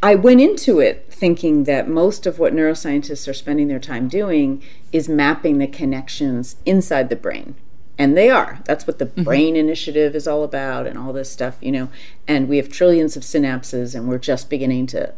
I 0.00 0.14
went 0.14 0.40
into 0.40 0.78
it 0.78 1.06
thinking 1.10 1.64
that 1.64 1.88
most 1.88 2.24
of 2.24 2.38
what 2.38 2.54
neuroscientists 2.54 3.26
are 3.28 3.34
spending 3.34 3.66
their 3.66 3.80
time 3.80 4.08
doing 4.08 4.62
is 4.92 5.08
mapping 5.08 5.58
the 5.58 5.66
connections 5.66 6.56
inside 6.64 7.08
the 7.08 7.16
brain. 7.16 7.56
And 7.98 8.16
they 8.16 8.30
are. 8.30 8.60
That's 8.64 8.86
what 8.86 8.98
the 8.98 9.06
mm-hmm. 9.06 9.22
Brain 9.22 9.56
Initiative 9.56 10.14
is 10.14 10.26
all 10.26 10.44
about, 10.44 10.86
and 10.86 10.98
all 10.98 11.12
this 11.12 11.30
stuff, 11.30 11.56
you 11.60 11.70
know. 11.70 11.88
And 12.26 12.48
we 12.48 12.56
have 12.56 12.68
trillions 12.68 13.16
of 13.16 13.22
synapses, 13.22 13.94
and 13.94 14.08
we're 14.08 14.18
just 14.18 14.48
beginning 14.48 14.86
to 14.88 15.14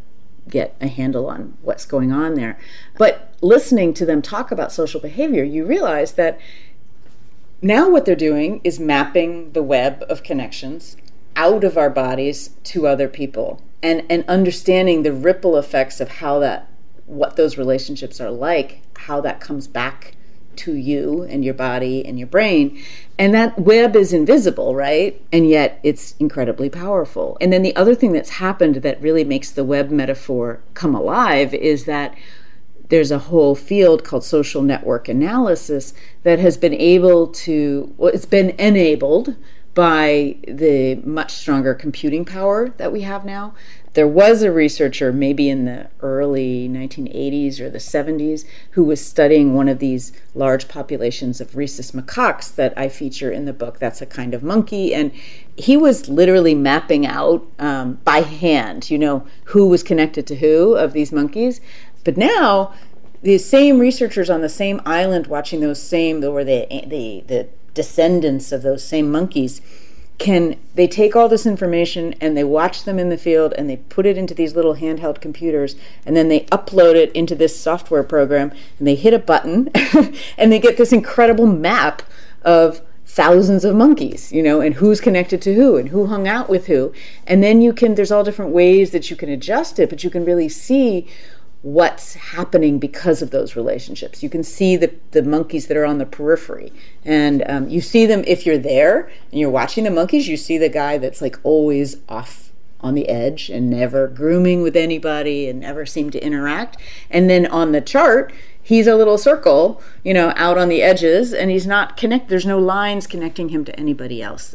get 0.49 0.77
a 0.81 0.89
handle 0.89 1.27
on 1.29 1.57
what's 1.63 1.87
going 1.87 2.13
on 2.13 2.35
there. 2.35 2.59
But 2.99 3.33
listening 3.41 3.95
to 3.95 4.07
them 4.07 4.21
talk 4.21 4.51
about 4.51 4.73
social 4.73 5.01
behavior, 5.01 5.45
you 5.45 5.65
realize 5.65 6.13
that 6.13 6.39
now 7.63 7.89
what 7.89 8.05
they're 8.05 8.15
doing 8.15 8.61
is 8.63 8.79
mapping 8.79 9.53
the 9.53 9.63
web 9.63 10.05
of 10.09 10.23
connections 10.23 10.97
out 11.37 11.65
of 11.65 11.79
our 11.79 11.91
bodies 11.91 12.51
to 12.65 12.87
other 12.87 13.09
people 13.09 13.63
and, 13.83 14.05
and 14.11 14.25
understanding 14.29 15.03
the 15.03 15.13
ripple 15.13 15.57
effects 15.57 16.01
of 16.01 16.09
how 16.09 16.39
that 16.39 16.69
what 17.07 17.37
those 17.37 17.59
relationships 17.59 18.19
are 18.19 18.31
like, 18.31 18.81
how 18.97 19.21
that 19.21 19.39
comes 19.39 19.67
back 19.67 20.15
to 20.59 20.75
you 20.75 21.23
and 21.23 21.45
your 21.45 21.55
body 21.55 22.05
and 22.05 22.19
your 22.19 22.29
brain. 22.29 22.83
And 23.19 23.35
that 23.35 23.59
web 23.59 23.95
is 23.97 24.13
invisible, 24.13 24.75
right? 24.75 25.21
And 25.33 25.49
yet 25.49 25.81
it's 25.83 26.15
incredibly 26.19 26.69
powerful. 26.71 27.37
And 27.41 27.53
then 27.53 27.63
the 27.63 27.77
other 27.77 27.95
thing 27.95 28.13
that's 28.13 28.31
happened 28.31 28.77
that 28.77 29.01
really 29.01 29.25
makes 29.25 29.51
the 29.51 29.65
web 29.65 29.91
metaphor 29.91 30.61
come 30.75 30.95
alive 30.95 31.55
is 31.55 31.85
that 31.85 32.15
there's 32.89 33.11
a 33.11 33.19
whole 33.19 33.55
field 33.55 34.05
called 34.05 34.25
social 34.25 34.63
network 34.63 35.09
analysis 35.09 35.95
that 36.23 36.39
has 36.39 36.57
been 36.57 36.75
able 36.75 37.29
to, 37.29 37.95
well, 37.97 38.13
it's 38.13 38.27
been 38.27 38.51
enabled 38.51 39.37
by 39.75 40.37
the 40.47 40.95
much 40.97 41.33
stronger 41.33 41.75
computing 41.75 42.25
power 42.25 42.69
that 42.77 42.93
we 42.93 43.03
have 43.03 43.25
now 43.25 43.55
there 43.95 44.09
was 44.09 44.43
a 44.43 44.51
researcher, 44.51 45.13
maybe 45.13 45.49
in 45.49 45.67
the 45.67 45.89
early 46.01 46.69
1980s 46.69 47.61
or 47.61 47.71
the 47.71 47.79
70s, 47.79 48.45
who 48.73 48.83
was 48.83 49.05
studying 49.05 49.55
one 49.55 49.69
of 49.69 49.79
these 49.79 50.13
large 50.35 50.67
populations 50.67 51.41
of 51.41 51.57
rhesus 51.57 51.93
macaques 51.93 52.53
that 52.57 52.77
I 52.77 52.89
feature 52.89 53.31
in 53.31 53.45
the 53.45 53.53
book. 53.53 53.79
That's 53.79 54.03
a 54.03 54.07
kind 54.07 54.35
of 54.35 54.43
monkey. 54.43 54.93
And 54.93 55.13
he 55.57 55.77
was 55.77 56.09
literally 56.09 56.57
mapping 56.57 57.07
out 57.07 57.47
um, 57.61 57.95
by 58.05 58.23
hand, 58.23 58.91
you 58.91 58.99
know, 58.99 59.27
who 59.45 59.69
was 59.69 59.85
connected 59.85 60.27
to 60.27 60.37
who 60.37 60.75
of 60.75 60.93
these 60.93 61.13
monkeys. 61.13 61.61
But 62.03 62.17
now, 62.17 62.75
the 63.23 63.39
same 63.39 63.79
researchers 63.79 64.29
on 64.29 64.41
the 64.41 64.49
same 64.49 64.83
island 64.85 65.29
watching 65.29 65.61
those 65.61 65.81
same, 65.81 66.23
or 66.25 66.43
the, 66.43 66.67
the, 66.87 67.23
the 67.29 67.49
descendants 67.75 68.51
of 68.51 68.63
those 68.63 68.83
same 68.83 69.11
monkeys, 69.13 69.61
can 70.19 70.57
they 70.75 70.87
take 70.87 71.17
all 71.17 71.29
this 71.29 71.45
information 71.45 72.15
and 72.21 72.37
they 72.37 72.45
watch 72.45 72.85
them 72.85 72.99
in 72.99 73.09
the 73.09 73.19
field 73.19 73.53
and 73.59 73.69
they 73.69 73.77
put 73.77 74.07
it 74.07 74.17
into 74.17 74.33
these 74.33 74.55
little 74.55 74.77
handheld 74.77 75.21
computers 75.21 75.75
and 76.07 76.17
then 76.17 76.29
they 76.29 76.41
upload 76.47 76.95
it 76.95 77.11
into 77.13 77.35
this 77.35 77.59
software 77.59 78.05
program 78.05 78.53
and 78.79 78.87
they 78.87 78.95
hit 78.95 79.13
a 79.13 79.19
button 79.19 79.69
and 80.39 80.53
they 80.53 80.59
get 80.59 80.77
this 80.77 80.93
incredible 80.93 81.47
map 81.47 82.03
of 82.43 82.81
thousands 83.15 83.65
of 83.65 83.77
monkeys, 83.77 84.33
you 84.33 84.43
know, 84.43 84.61
and 84.61 84.75
who's 84.75 85.01
connected 85.01 85.41
to 85.41 85.55
who 85.55 85.77
and 85.77 85.91
who 85.91 86.07
hung 86.07 86.27
out 86.27 86.49
with 86.49 86.67
who. 86.67 86.93
And 87.29 87.45
then 87.45 87.63
you 87.63 87.73
can, 87.73 87.95
there's 87.95 88.11
all 88.11 88.25
different 88.25 88.51
ways 88.51 88.91
that 88.91 89.09
you 89.09 89.15
can 89.15 89.29
adjust 89.29 89.79
it, 89.79 89.89
but 89.89 90.03
you 90.03 90.11
can 90.11 90.25
really 90.25 90.49
see 90.49 91.07
what's 91.65 92.13
happening 92.13 92.79
because 92.79 93.23
of 93.23 93.31
those 93.31 93.57
relationships. 93.57 94.23
You 94.23 94.29
can 94.29 94.43
see 94.43 94.77
the, 94.77 94.93
the 95.13 95.23
monkeys 95.23 95.67
that 95.69 95.79
are 95.79 95.87
on 95.87 95.97
the 95.97 96.05
periphery. 96.05 96.71
And 97.07 97.43
um, 97.47 97.71
you 97.71 97.81
see 97.81 98.05
them 98.05 98.23
if 98.27 98.45
you're 98.45 98.59
there 98.59 99.11
and 99.31 99.41
you're 99.41 99.49
watching 99.49 99.85
the 99.85 99.91
monkeys, 99.91 100.29
you 100.29 100.37
see 100.37 100.59
the 100.59 100.69
guy 100.69 100.99
that's 100.99 101.23
like 101.23 101.41
always 101.43 101.97
off 102.07 102.53
on 102.81 102.95
the 102.95 103.09
edge 103.09 103.49
and 103.49 103.71
never 103.71 104.09
grooming 104.09 104.61
with 104.61 104.77
anybody 104.77 105.49
and 105.49 105.61
never 105.61 105.87
seem 105.87 106.11
to 106.11 106.23
interact. 106.23 106.77
And 107.09 107.31
then 107.31 107.47
on 107.47 107.73
the 107.73 107.81
chart, 107.81 108.31
he's 108.63 108.87
a 108.87 108.95
little 108.95 109.17
circle, 109.17 109.83
you 110.05 110.13
know, 110.13 110.35
out 110.37 110.59
on 110.59 110.69
the 110.69 110.83
edges 110.83 111.33
and 111.33 111.51
he's 111.51 111.67
not 111.67 111.97
connect 111.97 112.29
there's 112.29 112.45
no 112.45 112.59
lines 112.59 113.07
connecting 113.07 113.49
him 113.49 113.65
to 113.65 113.81
anybody 113.81 114.21
else. 114.21 114.55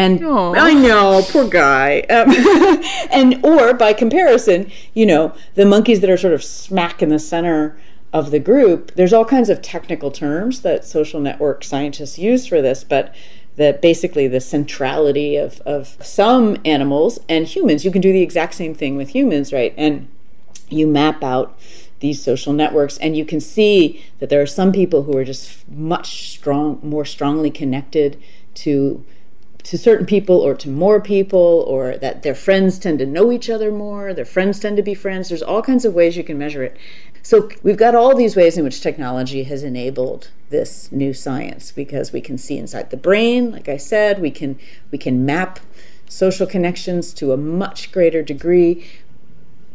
And 0.00 0.20
Aww. 0.20 0.58
I 0.58 0.72
know, 0.72 1.22
poor 1.28 1.46
guy. 1.46 2.00
Um, 2.08 2.30
and 3.12 3.44
or 3.44 3.74
by 3.74 3.92
comparison, 3.92 4.70
you 4.94 5.04
know, 5.04 5.34
the 5.56 5.66
monkeys 5.66 6.00
that 6.00 6.08
are 6.08 6.16
sort 6.16 6.32
of 6.32 6.42
smack 6.42 7.02
in 7.02 7.10
the 7.10 7.18
center 7.18 7.78
of 8.10 8.30
the 8.30 8.38
group, 8.38 8.94
there's 8.94 9.12
all 9.12 9.26
kinds 9.26 9.50
of 9.50 9.60
technical 9.60 10.10
terms 10.10 10.62
that 10.62 10.86
social 10.86 11.20
network 11.20 11.62
scientists 11.62 12.18
use 12.18 12.46
for 12.46 12.62
this, 12.62 12.82
but 12.82 13.14
that 13.56 13.82
basically 13.82 14.26
the 14.26 14.40
centrality 14.40 15.36
of, 15.36 15.60
of 15.66 15.98
some 16.00 16.56
animals 16.64 17.20
and 17.28 17.46
humans, 17.46 17.84
you 17.84 17.90
can 17.90 18.00
do 18.00 18.10
the 18.10 18.22
exact 18.22 18.54
same 18.54 18.74
thing 18.74 18.96
with 18.96 19.10
humans, 19.10 19.52
right? 19.52 19.74
And 19.76 20.08
you 20.70 20.86
map 20.86 21.22
out 21.22 21.58
these 21.98 22.22
social 22.22 22.54
networks 22.54 22.96
and 22.98 23.18
you 23.18 23.26
can 23.26 23.38
see 23.38 24.02
that 24.18 24.30
there 24.30 24.40
are 24.40 24.46
some 24.46 24.72
people 24.72 25.02
who 25.02 25.14
are 25.18 25.24
just 25.24 25.68
much 25.68 26.30
strong 26.30 26.80
more 26.82 27.04
strongly 27.04 27.50
connected 27.50 28.18
to 28.54 29.04
to 29.64 29.78
certain 29.78 30.06
people 30.06 30.36
or 30.36 30.54
to 30.54 30.68
more 30.68 31.00
people 31.00 31.64
or 31.66 31.96
that 31.98 32.22
their 32.22 32.34
friends 32.34 32.78
tend 32.78 32.98
to 32.98 33.06
know 33.06 33.30
each 33.30 33.50
other 33.50 33.70
more 33.70 34.14
their 34.14 34.24
friends 34.24 34.58
tend 34.58 34.76
to 34.76 34.82
be 34.82 34.94
friends. 34.94 35.28
There's 35.28 35.42
all 35.42 35.62
kinds 35.62 35.84
of 35.84 35.94
ways 35.94 36.16
you 36.16 36.24
can 36.24 36.38
measure 36.38 36.62
it. 36.62 36.76
So 37.22 37.50
we've 37.62 37.76
got 37.76 37.94
all 37.94 38.16
these 38.16 38.36
ways 38.36 38.56
in 38.56 38.64
which 38.64 38.80
technology 38.80 39.44
has 39.44 39.62
enabled 39.62 40.30
this 40.48 40.90
new 40.90 41.12
science 41.12 41.70
because 41.70 42.12
we 42.12 42.20
can 42.20 42.36
see 42.36 42.58
inside 42.58 42.90
the 42.90 42.96
brain 42.96 43.52
like 43.52 43.68
i 43.68 43.76
said 43.76 44.20
we 44.20 44.32
can 44.32 44.58
we 44.90 44.98
can 44.98 45.24
map 45.24 45.60
social 46.10 46.46
connections 46.46 47.14
to 47.14 47.32
a 47.32 47.36
much 47.36 47.92
greater 47.92 48.22
degree. 48.22 48.84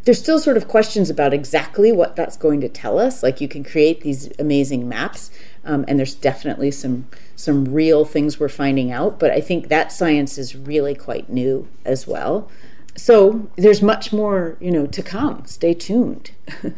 There's 0.04 0.20
still 0.20 0.38
sort 0.38 0.58
of 0.58 0.68
questions 0.68 1.10
about 1.10 1.34
exactly 1.34 1.92
what 1.92 2.16
that's 2.16 2.38
going 2.38 2.62
to 2.62 2.70
tell 2.70 3.00
us. 3.00 3.24
Like 3.24 3.42
you 3.42 3.48
can 3.48 3.64
create 3.64 4.02
these 4.02 4.30
amazing 4.38 4.88
maps 4.88 5.32
um, 5.66 5.86
and 5.88 6.00
there's 6.00 6.16
definitely 6.16 6.72
some 6.72 7.08
some 7.36 7.66
real 7.66 8.06
things 8.06 8.40
we're 8.40 8.50
finding 8.50 8.92
out. 8.92 9.20
But 9.20 9.32
I 9.32 9.42
think 9.42 9.68
that 9.68 9.92
science 9.92 10.38
is 10.38 10.56
really 10.56 10.96
quite 10.96 11.30
new 11.30 11.68
as 11.84 12.08
well. 12.08 12.50
So 12.96 13.50
there's 13.58 13.82
much 13.82 14.14
more, 14.14 14.58
you 14.62 14.72
know, 14.72 14.88
to 14.88 15.04
come. 15.04 15.46
Stay 15.46 15.74
tuned. 15.74 16.32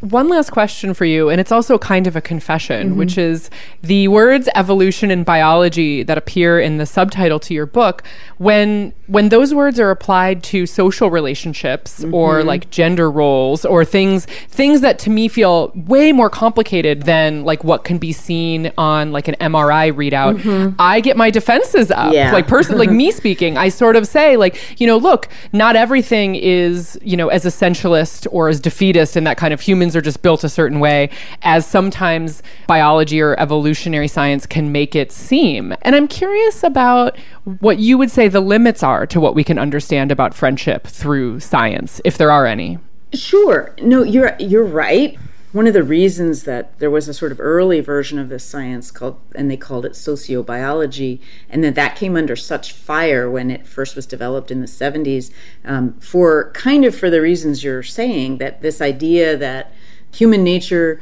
One 0.00 0.28
last 0.28 0.50
question 0.50 0.94
for 0.94 1.04
you, 1.04 1.28
and 1.28 1.40
it's 1.40 1.52
also 1.52 1.76
kind 1.76 2.06
of 2.06 2.16
a 2.16 2.22
confession, 2.22 2.90
mm-hmm. 2.90 2.98
which 2.98 3.18
is 3.18 3.50
the 3.82 4.08
words 4.08 4.48
evolution 4.54 5.10
and 5.10 5.26
biology 5.26 6.02
that 6.02 6.16
appear 6.16 6.58
in 6.58 6.78
the 6.78 6.86
subtitle 6.86 7.38
to 7.40 7.52
your 7.52 7.66
book. 7.66 8.02
When 8.38 8.94
when 9.08 9.28
those 9.28 9.52
words 9.52 9.78
are 9.78 9.90
applied 9.90 10.42
to 10.44 10.64
social 10.64 11.10
relationships 11.10 12.00
mm-hmm. 12.00 12.14
or 12.14 12.44
like 12.44 12.70
gender 12.70 13.10
roles 13.10 13.64
or 13.64 13.84
things 13.84 14.24
things 14.48 14.80
that 14.80 14.98
to 15.00 15.10
me 15.10 15.28
feel 15.28 15.70
way 15.74 16.12
more 16.12 16.30
complicated 16.30 17.02
than 17.02 17.44
like 17.44 17.62
what 17.62 17.84
can 17.84 17.98
be 17.98 18.12
seen 18.12 18.72
on 18.78 19.12
like 19.12 19.28
an 19.28 19.34
MRI 19.40 19.92
readout, 19.92 20.40
mm-hmm. 20.40 20.76
I 20.78 21.00
get 21.00 21.16
my 21.18 21.28
defenses 21.28 21.90
up. 21.90 22.14
Yeah. 22.14 22.32
Like 22.32 22.48
person 22.48 22.78
like 22.78 22.90
me 22.90 23.10
speaking, 23.20 23.58
I 23.58 23.68
sort 23.68 23.96
of 23.96 24.06
say 24.06 24.38
like, 24.38 24.80
you 24.80 24.86
know, 24.86 24.96
look, 24.96 25.28
not 25.52 25.76
everything 25.76 26.36
is, 26.36 26.98
you 27.02 27.18
know, 27.18 27.28
as 27.28 27.44
essentialist 27.44 28.26
or 28.30 28.48
as 28.48 28.60
defeatist 28.60 29.16
in 29.16 29.24
that 29.24 29.36
kind 29.36 29.52
of 29.52 29.60
human 29.60 29.89
are 29.94 30.00
just 30.00 30.22
built 30.22 30.44
a 30.44 30.48
certain 30.48 30.80
way, 30.80 31.10
as 31.42 31.66
sometimes 31.66 32.42
biology 32.66 33.20
or 33.20 33.38
evolutionary 33.38 34.08
science 34.08 34.46
can 34.46 34.72
make 34.72 34.94
it 34.94 35.12
seem. 35.12 35.74
And 35.82 35.94
I'm 35.94 36.08
curious 36.08 36.62
about 36.62 37.16
what 37.60 37.78
you 37.78 37.98
would 37.98 38.10
say 38.10 38.28
the 38.28 38.40
limits 38.40 38.82
are 38.82 39.06
to 39.06 39.20
what 39.20 39.34
we 39.34 39.44
can 39.44 39.58
understand 39.58 40.12
about 40.12 40.34
friendship 40.34 40.86
through 40.86 41.40
science, 41.40 42.00
if 42.04 42.18
there 42.18 42.30
are 42.30 42.46
any. 42.46 42.78
Sure. 43.12 43.74
No, 43.82 44.02
you're 44.02 44.36
you're 44.38 44.64
right 44.64 45.18
one 45.52 45.66
of 45.66 45.74
the 45.74 45.82
reasons 45.82 46.44
that 46.44 46.78
there 46.78 46.90
was 46.90 47.08
a 47.08 47.14
sort 47.14 47.32
of 47.32 47.40
early 47.40 47.80
version 47.80 48.18
of 48.18 48.28
this 48.28 48.44
science 48.44 48.90
called 48.90 49.18
and 49.34 49.50
they 49.50 49.56
called 49.56 49.84
it 49.84 49.92
sociobiology 49.92 51.18
and 51.48 51.64
that 51.64 51.74
that 51.74 51.96
came 51.96 52.16
under 52.16 52.36
such 52.36 52.72
fire 52.72 53.28
when 53.28 53.50
it 53.50 53.66
first 53.66 53.96
was 53.96 54.06
developed 54.06 54.50
in 54.50 54.60
the 54.60 54.66
70s 54.66 55.32
um, 55.64 55.94
for 55.94 56.52
kind 56.52 56.84
of 56.84 56.94
for 56.94 57.10
the 57.10 57.20
reasons 57.20 57.64
you're 57.64 57.82
saying 57.82 58.38
that 58.38 58.62
this 58.62 58.80
idea 58.80 59.36
that 59.36 59.72
human 60.12 60.42
nature 60.42 61.00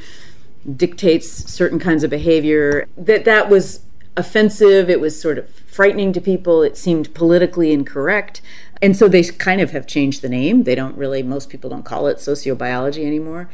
dictates 0.76 1.28
certain 1.28 1.78
kinds 1.78 2.04
of 2.04 2.10
behavior. 2.10 2.86
That 2.96 3.24
that 3.24 3.48
was 3.48 3.82
offensive 4.16 4.90
it 4.90 5.00
was 5.00 5.18
sort 5.18 5.38
of 5.38 5.48
frightening 5.48 6.12
to 6.12 6.20
people 6.20 6.62
it 6.64 6.76
seemed 6.76 7.14
politically 7.14 7.72
incorrect. 7.72 8.42
And 8.82 8.96
so 8.96 9.08
they 9.08 9.22
kind 9.22 9.60
of 9.60 9.70
have 9.70 9.86
changed 9.86 10.22
the 10.22 10.28
name. 10.28 10.64
They 10.64 10.74
don't 10.74 10.96
really 10.96 11.22
most 11.22 11.50
people 11.50 11.70
don't 11.70 11.84
call 11.84 12.06
it 12.08 12.18
sociobiology 12.18 13.04
anymore. 13.04 13.48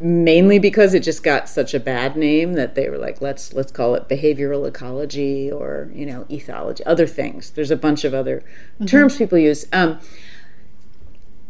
Mainly 0.00 0.58
because 0.58 0.92
it 0.92 1.00
just 1.00 1.22
got 1.22 1.48
such 1.48 1.72
a 1.72 1.80
bad 1.80 2.16
name 2.16 2.54
that 2.54 2.74
they 2.74 2.90
were 2.90 2.98
like 2.98 3.20
let's 3.20 3.52
let's 3.54 3.72
call 3.72 3.94
it 3.94 4.08
behavioral 4.08 4.66
ecology 4.66 5.50
or 5.50 5.90
you 5.94 6.04
know 6.04 6.24
ethology 6.24 6.82
other 6.84 7.06
things. 7.06 7.50
There's 7.50 7.70
a 7.70 7.76
bunch 7.76 8.04
of 8.04 8.12
other 8.12 8.38
mm-hmm. 8.74 8.86
terms 8.86 9.16
people 9.16 9.38
use. 9.38 9.66
Um, 9.72 10.00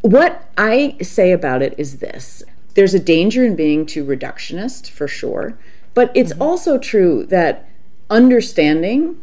what 0.04 0.50
i 0.58 0.98
say 1.00 1.32
about 1.32 1.62
it 1.62 1.74
is 1.78 1.96
this 1.96 2.42
there's 2.74 2.94
a 2.94 2.98
danger 2.98 3.44
in 3.44 3.56
being 3.56 3.86
too 3.86 4.04
reductionist 4.04 4.90
for 4.90 5.08
sure 5.08 5.58
but 5.94 6.10
it's 6.14 6.32
mm-hmm. 6.32 6.42
also 6.42 6.78
true 6.78 7.24
that 7.26 7.68
understanding 8.10 9.20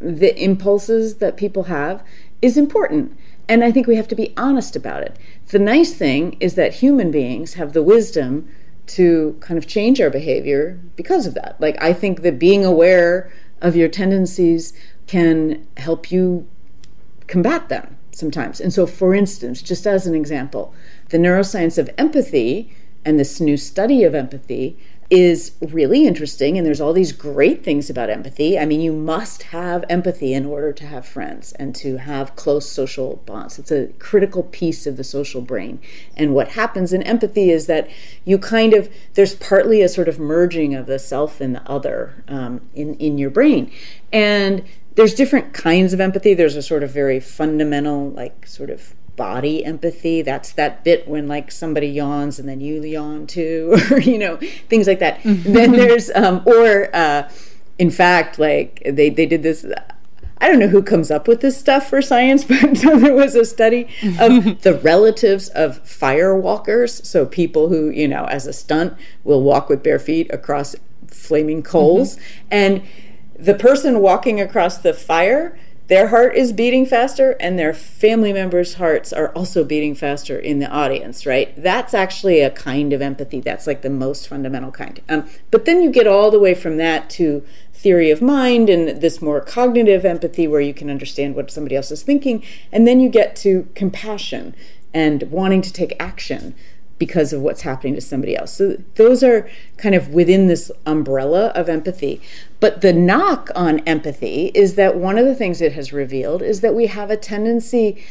the 0.00 0.36
impulses 0.42 1.16
that 1.16 1.36
people 1.36 1.64
have 1.64 2.02
is 2.40 2.56
important 2.56 3.16
and 3.48 3.64
I 3.64 3.70
think 3.70 3.86
we 3.86 3.96
have 3.96 4.08
to 4.08 4.14
be 4.14 4.32
honest 4.36 4.76
about 4.76 5.02
it. 5.02 5.16
The 5.48 5.58
nice 5.58 5.92
thing 5.92 6.36
is 6.40 6.54
that 6.54 6.74
human 6.74 7.10
beings 7.10 7.54
have 7.54 7.72
the 7.72 7.82
wisdom 7.82 8.48
to 8.86 9.36
kind 9.40 9.58
of 9.58 9.66
change 9.66 10.00
our 10.00 10.10
behavior 10.10 10.80
because 10.96 11.26
of 11.26 11.34
that. 11.34 11.60
Like, 11.60 11.76
I 11.82 11.92
think 11.92 12.22
that 12.22 12.38
being 12.38 12.64
aware 12.64 13.32
of 13.60 13.76
your 13.76 13.88
tendencies 13.88 14.72
can 15.06 15.66
help 15.76 16.10
you 16.10 16.48
combat 17.26 17.68
them 17.68 17.96
sometimes. 18.12 18.60
And 18.60 18.72
so, 18.72 18.86
for 18.86 19.14
instance, 19.14 19.62
just 19.62 19.86
as 19.86 20.06
an 20.06 20.14
example, 20.14 20.74
the 21.08 21.18
neuroscience 21.18 21.78
of 21.78 21.90
empathy 21.98 22.74
and 23.04 23.18
this 23.18 23.40
new 23.40 23.56
study 23.56 24.04
of 24.04 24.14
empathy 24.14 24.78
is 25.12 25.52
really 25.60 26.06
interesting 26.06 26.56
and 26.56 26.66
there's 26.66 26.80
all 26.80 26.94
these 26.94 27.12
great 27.12 27.62
things 27.62 27.90
about 27.90 28.08
empathy. 28.08 28.58
I 28.58 28.64
mean, 28.64 28.80
you 28.80 28.94
must 28.94 29.42
have 29.42 29.84
empathy 29.90 30.32
in 30.32 30.46
order 30.46 30.72
to 30.72 30.86
have 30.86 31.04
friends 31.04 31.52
and 31.52 31.74
to 31.76 31.98
have 31.98 32.34
close 32.34 32.66
social 32.66 33.16
bonds. 33.26 33.58
It's 33.58 33.70
a 33.70 33.88
critical 33.98 34.44
piece 34.44 34.86
of 34.86 34.96
the 34.96 35.04
social 35.04 35.42
brain. 35.42 35.80
And 36.16 36.34
what 36.34 36.48
happens 36.48 36.94
in 36.94 37.02
empathy 37.02 37.50
is 37.50 37.66
that 37.66 37.90
you 38.24 38.38
kind 38.38 38.72
of 38.72 38.88
there's 39.12 39.34
partly 39.34 39.82
a 39.82 39.88
sort 39.88 40.08
of 40.08 40.18
merging 40.18 40.74
of 40.74 40.86
the 40.86 40.98
self 40.98 41.42
and 41.42 41.54
the 41.54 41.70
other 41.70 42.24
um, 42.26 42.62
in 42.74 42.94
in 42.94 43.18
your 43.18 43.28
brain. 43.28 43.70
And 44.14 44.64
there's 44.94 45.14
different 45.14 45.54
kinds 45.54 45.92
of 45.92 46.00
empathy. 46.00 46.34
There's 46.34 46.56
a 46.56 46.62
sort 46.62 46.82
of 46.82 46.90
very 46.90 47.20
fundamental, 47.20 48.10
like 48.10 48.46
sort 48.46 48.70
of 48.70 48.94
body 49.16 49.64
empathy. 49.64 50.22
That's 50.22 50.52
that 50.52 50.84
bit 50.84 51.06
when 51.08 51.28
like 51.28 51.50
somebody 51.50 51.88
yawns 51.88 52.38
and 52.38 52.48
then 52.48 52.60
you 52.60 52.82
yawn 52.82 53.26
too, 53.26 53.76
or 53.90 54.00
you 54.00 54.18
know 54.18 54.38
things 54.68 54.86
like 54.86 54.98
that. 55.00 55.20
Mm-hmm. 55.22 55.52
then 55.52 55.72
there's 55.72 56.10
um, 56.10 56.42
or 56.46 56.94
uh, 56.94 57.30
in 57.78 57.90
fact 57.90 58.38
like 58.38 58.82
they 58.84 59.10
they 59.10 59.26
did 59.26 59.42
this. 59.42 59.64
I 60.38 60.48
don't 60.48 60.58
know 60.58 60.66
who 60.66 60.82
comes 60.82 61.12
up 61.12 61.28
with 61.28 61.40
this 61.40 61.56
stuff 61.56 61.88
for 61.88 62.02
science, 62.02 62.42
but 62.48 62.74
there 62.74 63.14
was 63.14 63.36
a 63.36 63.44
study 63.44 63.86
of 64.18 64.60
the 64.62 64.80
relatives 64.82 65.48
of 65.50 65.78
fire 65.86 66.36
walkers. 66.36 67.08
So 67.08 67.24
people 67.24 67.68
who, 67.68 67.90
you 67.90 68.08
know, 68.08 68.24
as 68.24 68.48
a 68.48 68.52
stunt 68.52 68.94
will 69.22 69.42
walk 69.42 69.68
with 69.68 69.84
bare 69.84 70.00
feet 70.00 70.28
across 70.32 70.74
flaming 71.06 71.62
coals. 71.62 72.16
Mm-hmm. 72.16 72.48
And 72.50 72.82
the 73.42 73.54
person 73.54 74.00
walking 74.00 74.40
across 74.40 74.78
the 74.78 74.94
fire 74.94 75.58
their 75.88 76.08
heart 76.08 76.34
is 76.36 76.54
beating 76.54 76.86
faster 76.86 77.32
and 77.38 77.58
their 77.58 77.74
family 77.74 78.32
members' 78.32 78.74
hearts 78.74 79.12
are 79.12 79.28
also 79.32 79.62
beating 79.62 79.94
faster 79.94 80.38
in 80.38 80.58
the 80.58 80.70
audience, 80.70 81.26
right? 81.26 81.52
That's 81.60 81.92
actually 81.92 82.40
a 82.40 82.50
kind 82.50 82.94
of 82.94 83.02
empathy. 83.02 83.40
That's 83.40 83.66
like 83.66 83.82
the 83.82 83.90
most 83.90 84.26
fundamental 84.26 84.70
kind. 84.70 85.02
Um, 85.08 85.28
but 85.50 85.66
then 85.66 85.82
you 85.82 85.90
get 85.90 86.06
all 86.06 86.30
the 86.30 86.38
way 86.38 86.54
from 86.54 86.78
that 86.78 87.10
to 87.10 87.44
theory 87.74 88.10
of 88.10 88.22
mind 88.22 88.70
and 88.70 89.02
this 89.02 89.20
more 89.20 89.42
cognitive 89.42 90.06
empathy 90.06 90.46
where 90.48 90.62
you 90.62 90.72
can 90.72 90.88
understand 90.88 91.34
what 91.34 91.50
somebody 91.50 91.76
else 91.76 91.90
is 91.90 92.02
thinking. 92.02 92.42
And 92.70 92.86
then 92.86 93.00
you 93.00 93.10
get 93.10 93.36
to 93.36 93.68
compassion 93.74 94.54
and 94.94 95.24
wanting 95.24 95.60
to 95.60 95.72
take 95.72 95.94
action 96.00 96.54
because 96.98 97.32
of 97.32 97.40
what's 97.40 97.62
happening 97.62 97.94
to 97.94 98.00
somebody 98.00 98.36
else. 98.36 98.52
So 98.52 98.76
those 98.94 99.22
are 99.24 99.48
kind 99.76 99.94
of 99.94 100.08
within 100.10 100.46
this 100.46 100.70
umbrella 100.86 101.48
of 101.48 101.68
empathy. 101.68 102.20
But 102.60 102.80
the 102.80 102.92
knock 102.92 103.50
on 103.54 103.80
empathy 103.80 104.52
is 104.54 104.74
that 104.76 104.96
one 104.96 105.18
of 105.18 105.26
the 105.26 105.34
things 105.34 105.60
it 105.60 105.72
has 105.72 105.92
revealed 105.92 106.42
is 106.42 106.60
that 106.60 106.74
we 106.74 106.86
have 106.86 107.10
a 107.10 107.16
tendency 107.16 108.04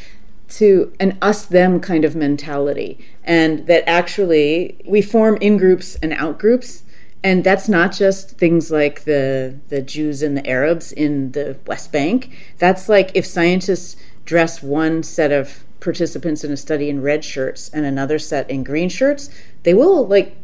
to 0.52 0.92
an 1.00 1.16
us 1.22 1.46
them 1.46 1.80
kind 1.80 2.04
of 2.04 2.14
mentality 2.14 2.98
and 3.24 3.66
that 3.66 3.88
actually 3.88 4.76
we 4.86 5.00
form 5.00 5.38
in 5.40 5.56
groups 5.56 5.96
and 6.02 6.12
out 6.12 6.38
groups 6.38 6.82
and 7.24 7.44
that's 7.44 7.68
not 7.68 7.92
just 7.92 8.36
things 8.36 8.70
like 8.70 9.04
the 9.04 9.58
the 9.68 9.80
Jews 9.80 10.22
and 10.22 10.36
the 10.36 10.46
Arabs 10.46 10.92
in 10.92 11.32
the 11.32 11.56
West 11.66 11.90
Bank 11.90 12.36
that's 12.58 12.88
like 12.88 13.10
if 13.14 13.24
scientists 13.24 13.96
dress 14.26 14.62
one 14.62 15.02
set 15.02 15.32
of 15.32 15.64
participants 15.82 16.44
in 16.44 16.52
a 16.52 16.56
study 16.56 16.88
in 16.88 17.02
red 17.02 17.24
shirts 17.24 17.68
and 17.70 17.84
another 17.84 18.18
set 18.18 18.48
in 18.48 18.64
green 18.64 18.88
shirts, 18.88 19.28
they 19.64 19.74
will 19.74 20.06
like 20.06 20.36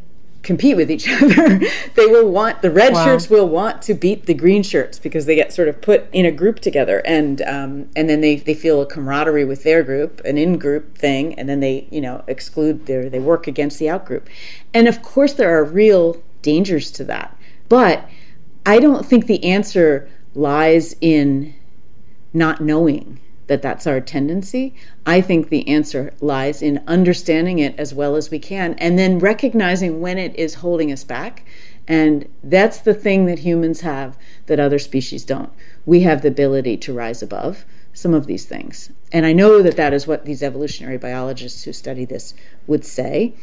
compete 0.42 0.76
with 0.76 0.90
each 0.90 1.08
other. 1.22 1.58
they 1.94 2.06
will 2.06 2.30
want 2.30 2.62
the 2.62 2.70
red 2.70 2.92
wow. 2.92 3.04
shirts 3.04 3.28
will 3.28 3.48
want 3.48 3.82
to 3.82 3.94
beat 3.94 4.26
the 4.26 4.34
green 4.34 4.62
shirts 4.62 4.98
because 4.98 5.26
they 5.26 5.34
get 5.34 5.52
sort 5.52 5.68
of 5.68 5.80
put 5.80 6.06
in 6.12 6.24
a 6.24 6.32
group 6.32 6.60
together, 6.60 7.02
and 7.04 7.42
um, 7.42 7.88
and 7.96 8.08
then 8.08 8.20
they, 8.20 8.36
they 8.36 8.54
feel 8.54 8.80
a 8.80 8.86
camaraderie 8.86 9.44
with 9.44 9.62
their 9.62 9.82
group, 9.82 10.20
an 10.24 10.38
in 10.38 10.58
group 10.58 10.96
thing, 10.96 11.34
and 11.34 11.48
then 11.48 11.60
they 11.60 11.86
you 11.90 12.00
know 12.00 12.24
exclude 12.26 12.86
their 12.86 13.08
they 13.08 13.20
work 13.20 13.46
against 13.46 13.78
the 13.78 13.88
out 13.88 14.04
group, 14.04 14.28
and 14.74 14.88
of 14.88 15.02
course 15.02 15.34
there 15.34 15.56
are 15.56 15.64
real 15.64 16.22
dangers 16.42 16.90
to 16.92 17.04
that, 17.04 17.36
but 17.68 18.08
I 18.64 18.78
don't 18.80 19.04
think 19.04 19.26
the 19.26 19.44
answer 19.44 20.08
lies 20.34 20.94
in 21.00 21.54
not 22.32 22.60
knowing 22.60 23.20
that 23.48 23.62
that's 23.62 23.86
our 23.86 24.00
tendency. 24.00 24.74
I 25.04 25.20
think 25.20 25.48
the 25.48 25.66
answer 25.68 26.14
lies 26.20 26.62
in 26.62 26.82
understanding 26.86 27.58
it 27.58 27.74
as 27.78 27.92
well 27.92 28.14
as 28.14 28.30
we 28.30 28.38
can 28.38 28.74
and 28.74 28.98
then 28.98 29.18
recognizing 29.18 30.00
when 30.00 30.16
it 30.18 30.34
is 30.36 30.56
holding 30.56 30.92
us 30.92 31.02
back. 31.02 31.44
And 31.88 32.28
that's 32.44 32.78
the 32.78 32.94
thing 32.94 33.26
that 33.26 33.40
humans 33.40 33.80
have 33.80 34.16
that 34.46 34.60
other 34.60 34.78
species 34.78 35.24
don't. 35.24 35.52
We 35.86 36.00
have 36.02 36.22
the 36.22 36.28
ability 36.28 36.76
to 36.76 36.92
rise 36.92 37.22
above 37.22 37.64
some 37.94 38.14
of 38.14 38.26
these 38.26 38.44
things. 38.44 38.92
And 39.10 39.26
I 39.26 39.32
know 39.32 39.62
that 39.62 39.76
that 39.76 39.94
is 39.94 40.06
what 40.06 40.24
these 40.24 40.42
evolutionary 40.42 40.98
biologists 40.98 41.64
who 41.64 41.72
study 41.72 42.04
this 42.04 42.34
would 42.66 42.84
say. 42.84 43.34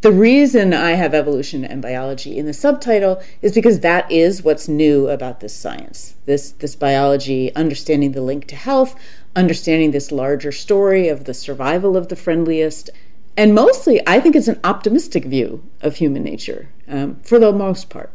The 0.00 0.12
reason 0.12 0.72
I 0.72 0.92
have 0.92 1.12
evolution 1.12 1.64
and 1.64 1.82
biology 1.82 2.38
in 2.38 2.46
the 2.46 2.52
subtitle 2.52 3.20
is 3.42 3.52
because 3.52 3.80
that 3.80 4.10
is 4.12 4.44
what's 4.44 4.68
new 4.68 5.08
about 5.08 5.40
this 5.40 5.56
science. 5.56 6.14
This 6.24 6.52
this 6.52 6.76
biology 6.76 7.52
understanding 7.56 8.12
the 8.12 8.20
link 8.20 8.46
to 8.46 8.54
health, 8.54 8.94
understanding 9.36 9.90
this 9.90 10.12
larger 10.12 10.52
story 10.52 11.08
of 11.08 11.24
the 11.24 11.34
survival 11.34 11.96
of 11.96 12.08
the 12.08 12.16
friendliest. 12.16 12.90
And 13.36 13.54
mostly, 13.54 14.00
I 14.06 14.20
think 14.20 14.34
it's 14.34 14.48
an 14.48 14.60
optimistic 14.64 15.24
view 15.24 15.62
of 15.80 15.96
human 15.96 16.24
nature 16.24 16.68
um, 16.88 17.16
for 17.22 17.38
the 17.38 17.52
most 17.52 17.88
part. 17.88 18.10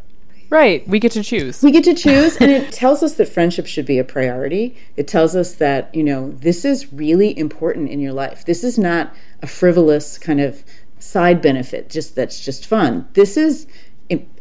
Right. 0.49 0.87
We 0.87 0.99
get 0.99 1.13
to 1.13 1.23
choose. 1.23 1.63
We 1.63 1.71
get 1.71 1.83
to 1.85 1.95
choose, 1.95 2.37
and 2.37 2.51
it 2.51 2.71
tells 2.71 3.01
us 3.01 3.15
that 3.15 3.27
friendship 3.27 3.65
should 3.65 3.87
be 3.87 3.97
a 3.97 4.03
priority. 4.03 4.77
It 4.95 5.07
tells 5.07 5.35
us 5.35 5.55
that, 5.55 5.93
you 5.95 6.03
know, 6.03 6.31
this 6.31 6.63
is 6.63 6.93
really 6.93 7.35
important 7.37 7.89
in 7.89 7.99
your 7.99 8.13
life. 8.13 8.45
This 8.45 8.63
is 8.63 8.77
not 8.77 9.15
a 9.41 9.47
frivolous 9.47 10.19
kind 10.19 10.39
of 10.39 10.63
side 10.99 11.41
benefit, 11.41 11.89
just 11.89 12.15
that's 12.15 12.39
just 12.39 12.67
fun. 12.67 13.07
This 13.13 13.35
is 13.35 13.65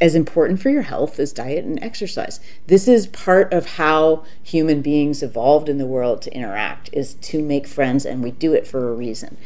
as 0.00 0.14
important 0.14 0.60
for 0.60 0.70
your 0.70 0.82
health 0.82 1.18
as 1.18 1.32
diet 1.32 1.64
and 1.64 1.82
exercise. 1.82 2.40
This 2.66 2.88
is 2.88 3.06
part 3.06 3.52
of 3.52 3.66
how 3.66 4.24
human 4.42 4.82
beings 4.82 5.22
evolved 5.22 5.68
in 5.68 5.78
the 5.78 5.86
world 5.86 6.22
to 6.22 6.34
interact 6.34 6.90
is 6.92 7.14
to 7.14 7.42
make 7.42 7.66
friends 7.66 8.04
and 8.04 8.22
we 8.22 8.30
do 8.30 8.52
it 8.52 8.66
for 8.66 8.88
a 8.88 8.94
reason. 8.94 9.36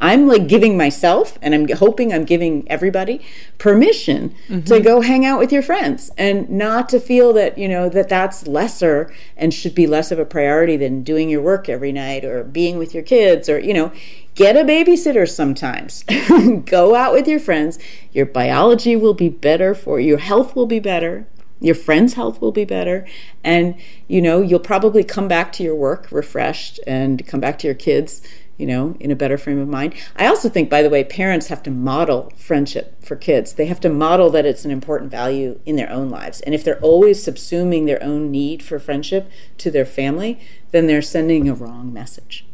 I'm 0.00 0.26
like 0.26 0.46
giving 0.46 0.76
myself 0.76 1.38
and 1.42 1.54
I'm 1.54 1.68
hoping 1.68 2.12
I'm 2.12 2.24
giving 2.24 2.70
everybody 2.70 3.24
permission 3.58 4.34
mm-hmm. 4.48 4.60
to 4.62 4.80
go 4.80 5.00
hang 5.00 5.24
out 5.24 5.38
with 5.38 5.52
your 5.52 5.62
friends 5.62 6.10
and 6.18 6.48
not 6.50 6.88
to 6.90 7.00
feel 7.00 7.32
that, 7.34 7.56
you 7.56 7.68
know, 7.68 7.88
that 7.88 8.08
that's 8.08 8.46
lesser 8.46 9.12
and 9.36 9.52
should 9.54 9.74
be 9.74 9.86
less 9.86 10.10
of 10.10 10.18
a 10.18 10.24
priority 10.24 10.76
than 10.76 11.02
doing 11.02 11.30
your 11.30 11.42
work 11.42 11.68
every 11.68 11.92
night 11.92 12.24
or 12.24 12.44
being 12.44 12.78
with 12.78 12.94
your 12.94 13.02
kids 13.02 13.48
or, 13.48 13.58
you 13.58 13.72
know, 13.72 13.92
Get 14.36 14.54
a 14.54 14.64
babysitter 14.64 15.26
sometimes. 15.26 16.04
Go 16.66 16.94
out 16.94 17.14
with 17.14 17.26
your 17.26 17.40
friends. 17.40 17.78
Your 18.12 18.26
biology 18.26 18.94
will 18.94 19.14
be 19.14 19.30
better 19.30 19.74
for. 19.74 19.98
Your 19.98 20.18
health 20.18 20.54
will 20.54 20.66
be 20.66 20.78
better. 20.78 21.26
Your 21.58 21.74
friend's 21.74 22.12
health 22.12 22.42
will 22.42 22.52
be 22.52 22.66
better. 22.66 23.06
And, 23.42 23.76
you 24.08 24.20
know, 24.20 24.42
you'll 24.42 24.60
probably 24.60 25.02
come 25.02 25.26
back 25.26 25.52
to 25.52 25.62
your 25.62 25.74
work 25.74 26.08
refreshed 26.12 26.78
and 26.86 27.26
come 27.26 27.40
back 27.40 27.58
to 27.60 27.66
your 27.66 27.74
kids, 27.74 28.20
you 28.56 28.66
know, 28.66 28.96
in 29.00 29.10
a 29.10 29.16
better 29.16 29.36
frame 29.36 29.58
of 29.58 29.68
mind. 29.68 29.94
I 30.16 30.26
also 30.26 30.48
think, 30.48 30.70
by 30.70 30.82
the 30.82 30.90
way, 30.90 31.04
parents 31.04 31.48
have 31.48 31.62
to 31.64 31.70
model 31.70 32.32
friendship 32.36 33.02
for 33.04 33.16
kids. 33.16 33.54
They 33.54 33.66
have 33.66 33.80
to 33.80 33.88
model 33.88 34.30
that 34.30 34.46
it's 34.46 34.64
an 34.64 34.70
important 34.70 35.10
value 35.10 35.60
in 35.66 35.76
their 35.76 35.90
own 35.90 36.08
lives. 36.08 36.40
And 36.42 36.54
if 36.54 36.64
they're 36.64 36.80
always 36.80 37.24
subsuming 37.24 37.86
their 37.86 38.02
own 38.02 38.30
need 38.30 38.62
for 38.62 38.78
friendship 38.78 39.30
to 39.58 39.70
their 39.70 39.84
family, 39.84 40.40
then 40.70 40.86
they're 40.86 41.02
sending 41.02 41.48
a 41.48 41.54
wrong 41.54 41.92
message. 41.92 42.46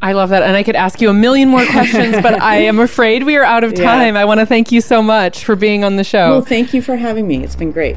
I 0.00 0.12
love 0.12 0.30
that. 0.30 0.42
And 0.42 0.56
I 0.56 0.62
could 0.62 0.76
ask 0.76 1.00
you 1.00 1.10
a 1.10 1.14
million 1.14 1.48
more 1.48 1.66
questions, 1.66 2.22
but 2.22 2.40
I 2.40 2.58
am 2.58 2.78
afraid 2.78 3.24
we 3.24 3.36
are 3.36 3.44
out 3.44 3.64
of 3.64 3.74
time. 3.74 4.14
Yeah. 4.14 4.20
I 4.20 4.24
want 4.24 4.40
to 4.40 4.46
thank 4.46 4.70
you 4.70 4.80
so 4.80 5.02
much 5.02 5.44
for 5.44 5.56
being 5.56 5.82
on 5.82 5.96
the 5.96 6.04
show. 6.04 6.30
Well, 6.30 6.40
thank 6.42 6.72
you 6.72 6.80
for 6.80 6.96
having 6.96 7.26
me. 7.26 7.42
It's 7.42 7.56
been 7.56 7.72
great. 7.72 7.96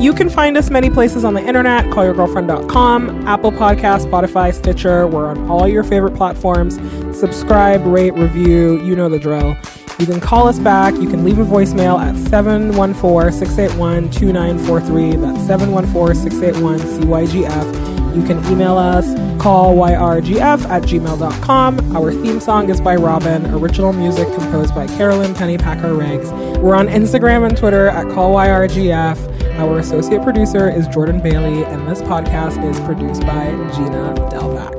You 0.00 0.12
can 0.14 0.30
find 0.30 0.56
us 0.56 0.70
many 0.70 0.90
places 0.90 1.24
on 1.24 1.34
the 1.34 1.40
internet, 1.44 1.86
callyourgirlfriend.com, 1.86 3.26
Apple 3.26 3.50
Podcast, 3.50 4.06
Spotify, 4.06 4.54
Stitcher. 4.54 5.08
We're 5.08 5.26
on 5.26 5.50
all 5.50 5.66
your 5.66 5.82
favorite 5.82 6.14
platforms. 6.14 6.76
Subscribe, 7.18 7.84
rate, 7.84 8.14
review, 8.14 8.80
you 8.84 8.94
know 8.94 9.08
the 9.08 9.18
drill. 9.18 9.56
You 9.98 10.06
can 10.06 10.20
call 10.20 10.46
us 10.46 10.60
back. 10.60 10.94
You 10.94 11.08
can 11.08 11.24
leave 11.24 11.40
a 11.40 11.44
voicemail 11.44 11.98
at 11.98 12.16
714 12.28 13.32
681 13.32 14.10
2943. 14.12 15.16
That's 15.16 15.46
714 15.48 16.14
681 16.14 16.78
CYGF. 16.78 17.97
You 18.14 18.22
can 18.24 18.44
email 18.50 18.76
us, 18.76 19.06
callyrgf 19.40 20.68
at 20.68 20.82
gmail.com. 20.82 21.96
Our 21.96 22.12
theme 22.12 22.40
song 22.40 22.70
is 22.70 22.80
by 22.80 22.96
Robyn, 22.96 23.46
original 23.54 23.92
music 23.92 24.26
composed 24.34 24.74
by 24.74 24.86
Carolyn 24.86 25.34
Pennypacker 25.34 25.96
Riggs. 25.98 26.30
We're 26.58 26.74
on 26.74 26.88
Instagram 26.88 27.46
and 27.46 27.56
Twitter 27.56 27.88
at 27.88 28.06
callyrgf. 28.06 29.38
Our 29.58 29.78
associate 29.78 30.22
producer 30.22 30.70
is 30.70 30.86
Jordan 30.88 31.20
Bailey, 31.20 31.64
and 31.64 31.88
this 31.88 32.00
podcast 32.02 32.64
is 32.68 32.78
produced 32.80 33.22
by 33.22 33.50
Gina 33.74 34.14
Delvac. 34.30 34.77